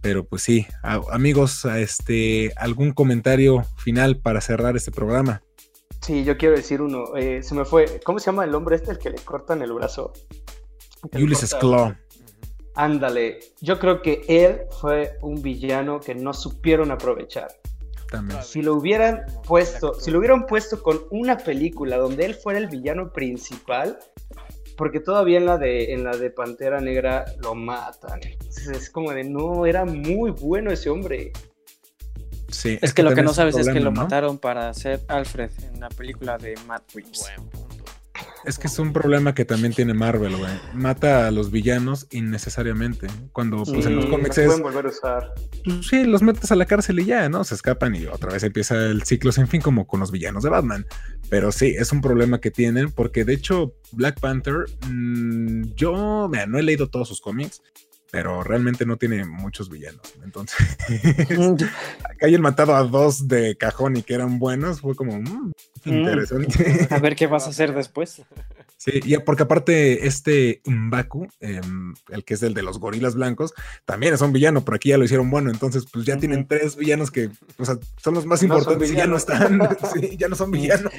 pero 0.00 0.24
pues 0.24 0.42
sí, 0.42 0.66
amigos, 0.82 1.64
este, 1.64 2.52
¿algún 2.56 2.92
comentario 2.92 3.64
final 3.76 4.16
para 4.16 4.40
cerrar 4.40 4.76
este 4.76 4.90
programa? 4.90 5.42
Sí, 6.00 6.24
yo 6.24 6.38
quiero 6.38 6.56
decir 6.56 6.80
uno, 6.80 7.16
eh, 7.16 7.42
se 7.42 7.54
me 7.54 7.64
fue, 7.64 8.00
¿cómo 8.04 8.18
se 8.18 8.26
llama 8.26 8.44
el 8.44 8.54
hombre 8.54 8.76
este 8.76 8.92
el 8.92 8.98
que 8.98 9.10
le 9.10 9.18
cortan 9.18 9.60
el 9.62 9.72
brazo? 9.72 10.12
Ulysses 11.12 11.54
Claw. 11.54 11.94
Ándale, 12.74 13.40
yo 13.60 13.78
creo 13.78 14.00
que 14.00 14.22
él 14.26 14.62
fue 14.80 15.18
un 15.20 15.42
villano 15.42 16.00
que 16.00 16.14
no 16.14 16.32
supieron 16.32 16.90
aprovechar. 16.90 17.48
También. 18.10 18.42
Si 18.42 18.62
lo 18.62 18.74
hubieran 18.74 19.24
puesto, 19.46 19.94
si 20.00 20.10
lo 20.10 20.18
hubieran 20.18 20.46
puesto 20.46 20.82
con 20.82 21.00
una 21.10 21.36
película 21.36 21.96
donde 21.96 22.24
él 22.24 22.34
fuera 22.34 22.58
el 22.58 22.68
villano 22.68 23.12
principal, 23.12 23.98
porque 24.80 24.98
todavía 24.98 25.36
en 25.36 25.44
la 25.44 25.58
de 25.58 25.92
en 25.92 26.04
la 26.04 26.16
de 26.16 26.30
Pantera 26.30 26.80
Negra 26.80 27.26
lo 27.42 27.54
matan. 27.54 28.18
es 28.48 28.88
como 28.88 29.12
de 29.12 29.24
no, 29.24 29.66
era 29.66 29.84
muy 29.84 30.30
bueno 30.30 30.70
ese 30.70 30.88
hombre. 30.88 31.32
Sí, 32.48 32.78
es, 32.80 32.94
que, 32.94 33.02
lo 33.02 33.14
que 33.14 33.22
no 33.22 33.34
sabes 33.34 33.58
es 33.58 33.68
que 33.68 33.78
lo 33.78 33.92
mataron 33.92 34.38
para 34.38 34.70
hacer 34.70 35.02
Alfred 35.08 35.50
en 35.70 35.80
la 35.80 35.90
película 35.90 36.38
de 36.38 36.54
Matt 36.66 36.82
Reeves. 36.94 37.30
Es 38.44 38.58
que 38.58 38.68
es 38.68 38.78
un 38.78 38.92
problema 38.92 39.34
que 39.34 39.44
también 39.44 39.72
tiene 39.72 39.94
Marvel, 39.94 40.36
güey. 40.36 40.52
Mata 40.74 41.26
a 41.26 41.30
los 41.30 41.50
villanos 41.50 42.06
innecesariamente. 42.10 43.06
Cuando 43.32 43.64
pues, 43.64 43.86
en 43.86 43.96
los 43.96 44.06
cómics 44.06 44.38
es. 44.38 44.46
Pueden 44.46 44.62
volver 44.62 44.86
a 44.86 44.88
usar. 44.88 45.34
Pues, 45.64 45.86
sí, 45.86 46.04
los 46.04 46.22
metes 46.22 46.50
a 46.50 46.56
la 46.56 46.64
cárcel 46.64 47.00
y 47.00 47.04
ya, 47.04 47.28
¿no? 47.28 47.44
Se 47.44 47.54
escapan 47.54 47.94
y 47.94 48.06
otra 48.06 48.32
vez 48.32 48.42
empieza 48.42 48.76
el 48.86 49.02
ciclo 49.02 49.32
sin 49.32 49.46
fin, 49.46 49.60
como 49.60 49.86
con 49.86 50.00
los 50.00 50.10
villanos 50.10 50.42
de 50.42 50.50
Batman. 50.50 50.86
Pero 51.28 51.52
sí, 51.52 51.74
es 51.78 51.92
un 51.92 52.00
problema 52.00 52.40
que 52.40 52.50
tienen, 52.50 52.90
porque 52.90 53.24
de 53.24 53.34
hecho, 53.34 53.74
Black 53.92 54.20
Panther, 54.20 54.64
mm, 54.88 55.74
yo, 55.74 56.28
mira, 56.30 56.46
no 56.46 56.58
he 56.58 56.62
leído 56.62 56.88
todos 56.88 57.08
sus 57.08 57.20
cómics, 57.20 57.62
pero 58.10 58.42
realmente 58.42 58.86
no 58.86 58.96
tiene 58.96 59.24
muchos 59.24 59.68
villanos. 59.68 60.14
Entonces, 60.24 60.76
que 62.18 62.26
hayan 62.26 62.40
matado 62.40 62.74
a 62.74 62.82
dos 62.84 63.28
de 63.28 63.56
cajón 63.56 63.96
y 63.96 64.02
que 64.02 64.14
eran 64.14 64.38
buenos, 64.38 64.80
fue 64.80 64.94
como 64.94 65.20
mm, 65.20 65.52
interesante. 65.84 66.88
A 66.90 66.98
ver 66.98 67.16
qué 67.16 67.26
vas 67.26 67.46
a 67.46 67.50
hacer 67.50 67.74
después. 67.74 68.22
Sí, 68.76 68.92
y 69.04 69.16
porque 69.18 69.42
aparte 69.42 70.06
este 70.06 70.62
Mbaku, 70.64 71.28
em, 71.40 71.94
el 72.08 72.24
que 72.24 72.34
es 72.34 72.42
el 72.42 72.54
de 72.54 72.62
los 72.62 72.78
gorilas 72.78 73.14
blancos, 73.14 73.52
también 73.84 74.14
es 74.14 74.22
un 74.22 74.32
villano, 74.32 74.64
pero 74.64 74.76
aquí 74.76 74.88
ya 74.88 74.96
lo 74.96 75.04
hicieron 75.04 75.28
bueno, 75.28 75.50
entonces 75.50 75.84
pues 75.92 76.06
ya 76.06 76.16
tienen 76.16 76.48
tres 76.48 76.76
villanos 76.76 77.10
que, 77.10 77.28
o 77.58 77.64
sea, 77.66 77.76
son 77.98 78.14
los 78.14 78.24
más 78.24 78.42
importantes 78.42 78.90
y 78.90 78.94
ya 78.94 79.06
no 79.06 79.18
están, 79.18 79.60
sí, 79.94 80.16
ya 80.16 80.28
no 80.28 80.34
son 80.36 80.50
villanos. 80.50 80.92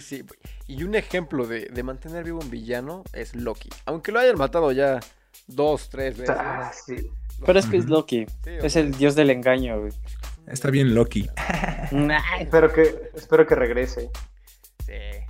sí. 0.00 0.24
Y 0.68 0.84
un 0.84 0.94
ejemplo 0.94 1.46
de, 1.46 1.66
de 1.66 1.82
mantener 1.82 2.24
vivo 2.24 2.38
un 2.40 2.50
villano 2.50 3.02
es 3.12 3.34
Loki, 3.34 3.70
aunque 3.84 4.12
lo 4.12 4.20
hayan 4.20 4.38
matado 4.38 4.70
ya 4.70 5.00
dos, 5.48 5.90
tres 5.90 6.16
veces. 6.16 6.36
Ah, 6.38 6.70
Pero 7.44 7.58
es 7.58 7.66
que 7.66 7.78
es 7.78 7.86
Loki. 7.86 8.26
es 8.44 8.76
el 8.76 8.92
dios 8.92 9.14
del 9.14 9.30
engaño, 9.30 9.88
Está 10.46 10.70
bien 10.70 10.94
Loki. 10.94 11.28
espero, 12.40 12.72
que, 12.72 13.10
espero 13.14 13.46
que 13.46 13.54
regrese. 13.54 14.10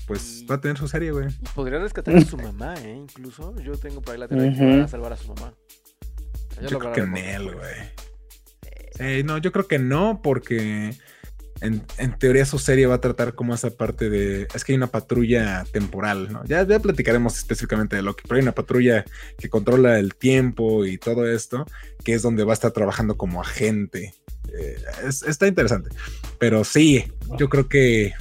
pues 0.07 0.45
va 0.51 0.57
a 0.57 0.61
tener 0.61 0.77
su 0.77 0.89
serie, 0.89 1.13
güey. 1.13 1.29
Y 1.29 1.49
podría 1.55 1.79
rescatar 1.79 2.17
a 2.17 2.21
su 2.21 2.37
mamá, 2.37 2.75
¿eh? 2.83 2.95
Incluso 2.97 3.55
yo 3.61 3.73
tengo 3.77 4.03
por 4.03 4.15
ahí 4.15 4.21
la 4.21 4.29
teoría 4.29 4.53
que 4.53 4.81
a 4.83 4.89
salvar 4.89 5.13
a 5.13 5.17
su 5.17 5.29
mamá. 5.35 5.55
yo 6.69 6.79
creo 6.79 6.93
que 6.93 7.01
en 7.01 7.17
él, 7.17 7.51
güey. 7.55 9.25
no, 9.25 9.39
yo 9.39 9.53
creo 9.53 9.67
que 9.67 9.79
no, 9.79 10.21
porque 10.23 10.93
en, 11.61 12.19
teoría 12.19 12.45
su 12.45 12.59
serie 12.59 12.87
va 12.87 12.97
a 12.97 13.01
tratar 13.01 13.35
como 13.35 13.55
esa 13.55 13.71
parte 13.71 14.11
de. 14.11 14.47
Es 14.55 14.65
que 14.65 14.73
hay 14.73 14.77
una 14.77 14.89
patrulla 14.89 15.65
temporal, 15.73 16.33
¿no? 16.33 16.45
Ya, 16.45 16.67
ya 16.67 16.79
platicaremos 16.79 17.39
específicamente 17.39 17.97
de 17.97 18.03
lo 18.03 18.15
que, 18.15 18.23
pero 18.23 18.37
hay 18.37 18.43
una 18.43 18.53
patrulla 18.53 19.05
que 19.39 19.49
controla 19.49 19.99
el 19.99 20.15
tiempo 20.15 20.85
y 20.85 20.99
todo 20.99 21.27
esto, 21.27 21.65
que 22.05 22.15
es 22.15 22.23
donde 22.23 22.45
va 22.45 22.53
a 22.53 22.55
estar 22.55 22.73
trabajando 22.73 23.17
como 23.17 23.41
agente. 23.41 24.15
Eh, 24.59 24.77
está 25.27 25.47
interesante. 25.47 25.91
Pero 26.39 26.65
sí, 26.65 27.05
yo 27.39 27.49
creo 27.49 27.69
que 27.69 28.13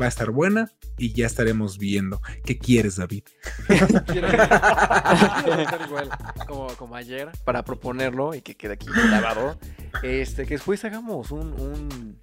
va 0.00 0.06
a 0.06 0.08
estar 0.08 0.30
buena 0.30 0.70
y 0.98 1.12
ya 1.12 1.26
estaremos 1.26 1.78
viendo. 1.78 2.20
¿Qué 2.44 2.58
quieres, 2.58 2.96
David? 2.96 3.24
Quiero 3.66 4.28
estar 4.28 5.80
igual 5.86 6.10
como, 6.46 6.68
como, 6.76 6.96
ayer 6.96 7.30
para 7.44 7.64
proponerlo 7.64 8.34
y 8.34 8.40
que 8.40 8.56
quede 8.56 8.74
aquí 8.74 8.86
grabado. 8.86 9.58
Este, 10.02 10.46
que 10.46 10.54
después 10.54 10.84
hagamos 10.84 11.30
un, 11.30 11.52
un, 11.60 12.18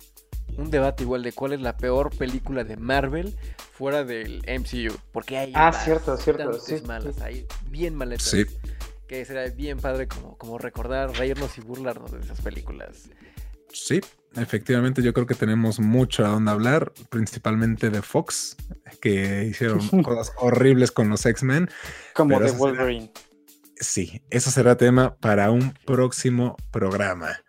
un, 0.58 0.72
debate 0.72 1.04
igual 1.04 1.24
de 1.24 1.34
cuál 1.34 1.54
es 1.54 1.62
la 1.62 1.78
peor 1.78 2.16
película 2.16 2.64
de 2.64 2.78
Marvel 2.78 3.36
fuera 3.72 4.04
del 4.04 4.44
MCU. 4.48 4.96
Porque 5.12 5.38
hay 5.38 5.52
ah, 5.56 5.72
cierto, 5.72 6.18
cierto, 6.18 6.54
sí, 6.60 6.76
malas, 6.86 7.22
hay 7.22 7.46
bien 7.70 7.96
maletas. 7.96 8.28
Sí. 8.28 8.46
Que 9.08 9.26
será 9.26 9.48
bien 9.50 9.80
padre 9.80 10.08
como, 10.08 10.38
como 10.38 10.58
recordar, 10.58 11.12
reírnos 11.12 11.58
y 11.58 11.62
burlarnos 11.62 12.12
de 12.12 12.22
esas 12.22 12.42
películas. 12.42 13.10
Sí, 13.74 14.00
efectivamente 14.36 15.02
yo 15.02 15.14
creo 15.14 15.26
que 15.26 15.34
tenemos 15.34 15.80
mucho 15.80 16.24
a 16.24 16.30
donde 16.30 16.52
hablar, 16.52 16.94
principalmente 17.10 17.90
de 17.90 18.02
Fox, 18.02 18.56
que 19.02 19.46
hicieron 19.46 19.80
cosas 20.04 20.32
horribles 20.38 20.92
con 20.92 21.10
los 21.10 21.26
X-Men. 21.26 21.70
Como 22.14 22.40
de 22.40 22.52
Wolverine. 22.52 23.12
sí, 23.76 24.22
eso 24.30 24.52
será 24.52 24.78
tema 24.78 25.16
para 25.16 25.50
un 25.50 25.74
próximo 25.86 26.56
programa. 26.72 27.44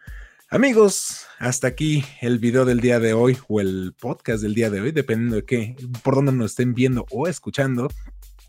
Amigos, 0.49 1.27
hasta 1.39 1.67
aquí 1.67 2.05
el 2.21 2.39
video 2.39 2.65
del 2.65 2.81
día 2.81 3.01
de 3.01 3.13
hoy 3.13 3.37
o 3.49 3.61
el 3.61 3.93
podcast 4.01 4.43
del 4.43 4.55
día 4.55 4.71
de 4.71 4.81
hoy, 4.81 4.93
dependiendo 4.93 5.37
de 5.37 5.45
qué, 5.45 5.77
por 6.03 6.15
dónde 6.15 6.33
nos 6.33 6.53
estén 6.53 6.75
viendo 6.75 7.05
o 7.11 7.27
escuchando. 7.29 7.89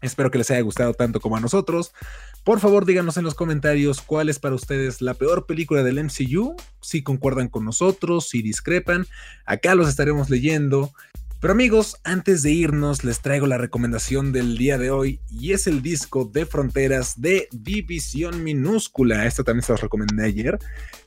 Espero 0.01 0.31
que 0.31 0.37
les 0.37 0.51
haya 0.51 0.61
gustado 0.61 0.93
tanto 0.93 1.19
como 1.19 1.37
a 1.37 1.39
nosotros. 1.39 1.93
Por 2.43 2.59
favor, 2.59 2.85
díganos 2.85 3.17
en 3.17 3.23
los 3.23 3.33
comentarios 3.33 4.01
cuál 4.01 4.29
es 4.29 4.37
para 4.37 4.55
ustedes 4.55 5.01
la 5.01 5.15
peor 5.15 5.47
película 5.47 5.83
del 5.83 6.03
MCU, 6.03 6.55
si 6.79 7.01
concuerdan 7.01 7.47
con 7.47 7.65
nosotros, 7.65 8.29
si 8.29 8.41
discrepan. 8.41 9.07
Acá 9.45 9.73
los 9.73 9.89
estaremos 9.89 10.29
leyendo. 10.29 10.93
Pero 11.41 11.53
amigos, 11.53 11.97
antes 12.03 12.41
de 12.41 12.51
irnos, 12.51 13.03
les 13.03 13.21
traigo 13.21 13.45
la 13.45 13.57
recomendación 13.57 14.31
del 14.31 14.57
día 14.57 14.77
de 14.77 14.89
hoy 14.89 15.19
y 15.29 15.53
es 15.53 15.67
el 15.67 15.81
disco 15.81 16.25
de 16.25 16.45
Fronteras 16.45 17.19
de 17.21 17.47
División 17.51 18.43
Minúscula. 18.43 19.25
Esto 19.25 19.43
también 19.43 19.63
se 19.63 19.73
los 19.73 19.81
recomendé 19.81 20.25
ayer. 20.25 20.57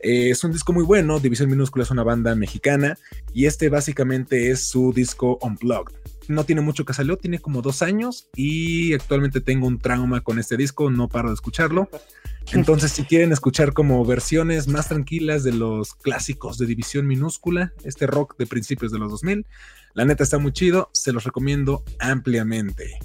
Eh, 0.01 0.31
es 0.31 0.45
un 0.45 0.53
disco 0.53 0.73
muy 0.73 0.85
bueno. 0.85 1.19
División 1.19 1.51
Minúscula 1.51 1.85
es 1.85 1.91
una 1.91 2.05
banda 2.05 2.35
mexicana 2.35 2.99
y 3.33 3.47
este 3.47 3.69
básicamente 3.69 4.51
es 4.51 4.69
su 4.69 4.93
disco 4.93 5.39
Unplugged 5.41 5.95
no 6.29 6.45
tiene 6.45 6.61
mucho 6.61 6.85
que 6.85 6.95
salió, 6.95 7.17
tiene 7.17 7.39
como 7.39 7.63
dos 7.63 7.83
años 7.83 8.29
y 8.35 8.95
actualmente 8.95 9.41
tengo 9.41 9.67
un 9.67 9.79
trauma 9.79 10.21
con 10.21 10.39
este 10.39 10.57
disco, 10.57 10.91
no 10.91 11.09
paro 11.09 11.29
de 11.29 11.35
escucharlo. 11.35 11.89
Entonces, 12.53 12.93
si 12.93 13.05
quieren 13.05 13.33
escuchar 13.33 13.73
como 13.73 14.05
versiones 14.05 14.69
más 14.69 14.89
tranquilas 14.89 15.45
de 15.45 15.53
los 15.53 15.95
clásicos 15.95 16.57
de 16.59 16.67
División 16.67 17.07
Minúscula, 17.07 17.73
este 17.85 18.07
rock 18.07 18.37
de 18.39 18.47
principios 18.47 18.91
de 18.93 18.99
los 18.99 19.11
2000, 19.11 19.47
la 19.95 20.05
neta 20.05 20.23
está 20.23 20.39
muy 20.39 20.53
chido, 20.53 20.91
se 20.93 21.13
los 21.13 21.25
recomiendo 21.25 21.85
ampliamente. 21.99 22.99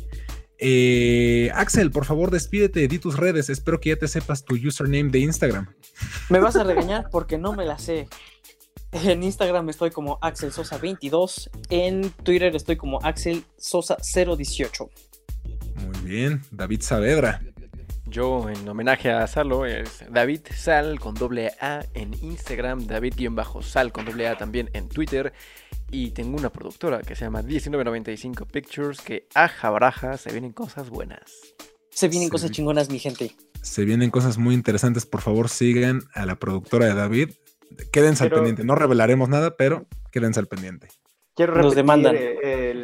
Eh, 0.65 1.51
Axel, 1.55 1.91
por 1.91 2.05
favor, 2.05 2.31
despídete, 2.31 2.87
di 2.87 2.99
tus 2.99 3.17
redes. 3.17 3.49
Espero 3.49 3.81
que 3.81 3.89
ya 3.89 3.95
te 3.97 4.07
sepas 4.07 4.45
tu 4.45 4.55
username 4.55 5.09
de 5.09 5.19
Instagram. 5.19 5.67
Me 6.29 6.39
vas 6.39 6.55
a 6.55 6.63
regañar 6.63 7.09
porque 7.11 7.37
no 7.37 7.51
me 7.51 7.65
la 7.65 7.77
sé. 7.77 8.07
En 8.93 9.23
Instagram 9.23 9.67
estoy 9.69 9.89
como 9.89 10.19
Axel 10.21 10.51
Sosa22. 10.51 11.49
En 11.69 12.11
Twitter 12.11 12.55
estoy 12.55 12.75
como 12.75 12.99
Axel 13.01 13.43
Sosa018. 13.59 14.89
Muy 15.75 16.09
bien, 16.09 16.43
David 16.51 16.81
Saavedra. 16.81 17.41
Yo, 18.05 18.47
en 18.47 18.69
homenaje 18.69 19.11
a 19.11 19.25
Salo, 19.25 19.65
es 19.65 20.05
David 20.11 20.41
Sal 20.55 20.99
con 20.99 21.15
doble 21.15 21.53
A 21.59 21.83
en 21.95 22.13
Instagram, 22.21 22.85
David-Sal 22.85 23.91
con 23.91 24.05
doble 24.05 24.27
A 24.27 24.37
también 24.37 24.69
en 24.73 24.87
Twitter. 24.87 25.33
Y 25.89 26.11
tengo 26.11 26.37
una 26.37 26.51
productora 26.51 27.01
que 27.01 27.15
se 27.15 27.25
llama 27.25 27.41
1995 27.41 28.45
Pictures, 28.45 29.01
que 29.01 29.27
a 29.33 29.49
baraja, 29.71 30.17
se 30.17 30.31
vienen 30.31 30.51
cosas 30.51 30.91
buenas. 30.91 31.55
Se 31.89 32.07
vienen 32.07 32.29
cosas 32.29 32.51
chingonas, 32.51 32.91
mi 32.91 32.99
gente. 32.99 33.35
Se 33.63 33.85
vienen 33.85 34.11
cosas 34.11 34.37
muy 34.37 34.53
interesantes. 34.53 35.07
Por 35.07 35.21
favor, 35.21 35.49
sigan 35.49 36.03
a 36.13 36.27
la 36.27 36.35
productora 36.35 36.85
de 36.85 36.93
David. 36.93 37.31
Quédense 37.91 38.23
al 38.23 38.31
pendiente. 38.31 38.63
No 38.63 38.75
revelaremos 38.75 39.29
nada, 39.29 39.55
pero 39.57 39.87
quédense 40.11 40.39
al 40.39 40.47
pendiente. 40.47 40.87
Quiero 41.35 41.53
repetir 41.53 41.79
el, 41.79 42.37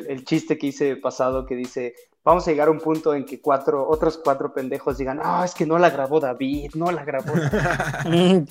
el, 0.10 0.26
chiste 0.26 0.58
que 0.58 0.68
hice 0.68 0.96
pasado 0.96 1.46
que 1.46 1.56
dice, 1.56 1.94
vamos 2.24 2.48
a 2.48 2.52
llegar 2.52 2.68
a 2.68 2.72
un 2.72 2.80
punto 2.80 3.14
en 3.14 3.26
que 3.26 3.40
cuatro, 3.40 3.88
otros 3.88 4.20
cuatro 4.24 4.54
pendejos 4.54 4.98
digan, 4.98 5.20
ah, 5.24 5.44
es 5.46 5.54
que 5.54 5.66
no 5.66 5.80
la 5.80 5.90
grabó 5.90 6.20
David, 6.20 6.72
no 6.76 6.92
la 6.92 7.06
grabó. 7.06 7.34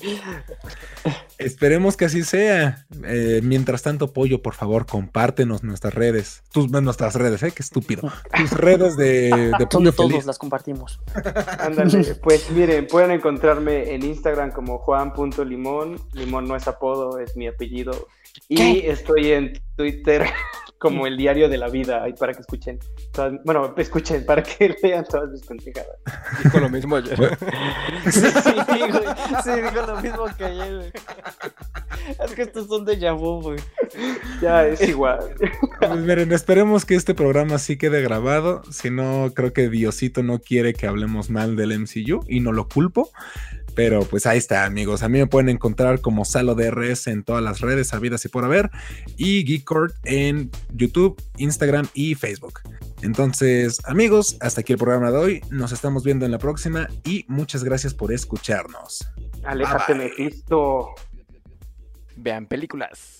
Esperemos 1.37 1.95
que 1.95 2.05
así 2.05 2.23
sea. 2.23 2.85
Eh, 3.05 3.39
mientras 3.43 3.81
tanto, 3.81 4.11
Pollo, 4.11 4.41
por 4.41 4.55
favor, 4.55 4.85
compártenos 4.85 5.63
nuestras 5.63 5.93
redes. 5.93 6.43
Tus, 6.51 6.69
nuestras 6.69 7.15
redes, 7.15 7.41
¿eh? 7.43 7.51
Qué 7.51 7.63
estúpido. 7.63 8.11
Tus 8.35 8.51
redes 8.51 8.97
de, 8.97 9.53
de 9.57 9.67
Pollo 9.67 9.93
todos 9.93 10.25
las 10.25 10.37
compartimos. 10.37 10.99
Ándale, 11.59 12.15
pues 12.15 12.51
miren, 12.51 12.87
pueden 12.87 13.11
encontrarme 13.11 13.93
en 13.93 14.03
Instagram 14.03 14.51
como 14.51 14.79
juan.limón. 14.79 16.01
Limón 16.11 16.47
no 16.47 16.57
es 16.57 16.67
apodo, 16.67 17.19
es 17.19 17.37
mi 17.37 17.47
apellido. 17.47 18.09
Y 18.49 18.79
estoy 18.85 19.31
en 19.31 19.61
Twitter 19.75 20.25
como 20.79 21.05
el 21.05 21.17
diario 21.17 21.49
de 21.49 21.57
la 21.57 21.67
vida, 21.67 22.03
ahí 22.03 22.13
para 22.13 22.33
que 22.33 22.39
escuchen. 22.39 22.79
bueno, 23.43 23.73
escuchen, 23.77 24.25
para 24.25 24.41
que 24.41 24.75
lean 24.83 25.03
todas 25.03 25.29
mis 25.29 25.45
pendejadas. 25.45 25.97
Dijo 26.43 26.59
lo 26.59 26.69
mismo 26.69 26.95
ayer. 26.95 27.17
sí, 28.05 28.21
sí, 28.21 28.21
sí, 29.43 29.51
dijo 29.61 29.85
lo 29.85 30.01
mismo 30.01 30.25
que 30.37 30.45
ayer, 30.45 30.75
güey. 30.77 30.91
Es 32.23 32.33
que 32.33 32.41
estos 32.43 32.67
son 32.67 32.85
de 32.85 33.11
vu, 33.11 33.41
güey. 33.41 33.59
Ya 34.41 34.65
es 34.65 34.81
igual. 34.81 35.19
Pues 35.79 35.99
miren, 35.99 36.31
esperemos 36.31 36.85
que 36.85 36.95
este 36.95 37.13
programa 37.13 37.59
sí 37.59 37.77
quede 37.77 38.01
grabado. 38.01 38.61
Si 38.71 38.89
no, 38.89 39.31
creo 39.35 39.51
que 39.51 39.69
Diosito 39.69 40.23
no 40.23 40.39
quiere 40.39 40.73
que 40.73 40.87
hablemos 40.87 41.29
mal 41.29 41.57
del 41.57 41.77
MCU 41.77 42.23
y 42.27 42.39
no 42.39 42.53
lo 42.53 42.69
culpo. 42.69 43.09
Pero 43.75 44.01
pues 44.01 44.25
ahí 44.25 44.37
está, 44.37 44.65
amigos. 44.65 45.03
A 45.03 45.09
mí 45.09 45.19
me 45.19 45.27
pueden 45.27 45.49
encontrar 45.49 46.01
como 46.01 46.25
Salo 46.25 46.55
DRS 46.55 47.07
en 47.07 47.23
todas 47.23 47.43
las 47.43 47.61
redes 47.61 47.93
habidas 47.93 48.25
y 48.25 48.29
por 48.29 48.45
haber. 48.45 48.69
Y 49.17 49.45
Geekcord 49.45 49.93
en 50.03 50.51
YouTube, 50.73 51.21
Instagram 51.37 51.87
y 51.93 52.15
Facebook. 52.15 52.61
Entonces, 53.01 53.81
amigos, 53.85 54.37
hasta 54.41 54.61
aquí 54.61 54.73
el 54.73 54.79
programa 54.79 55.11
de 55.11 55.17
hoy. 55.17 55.41
Nos 55.49 55.71
estamos 55.71 56.03
viendo 56.03 56.25
en 56.25 56.31
la 56.31 56.39
próxima 56.39 56.87
y 57.03 57.25
muchas 57.27 57.63
gracias 57.63 57.93
por 57.93 58.11
escucharnos. 58.11 59.09
Aléjate, 59.43 59.95
Mephisto. 59.95 60.89
Vean 62.17 62.45
películas. 62.45 63.18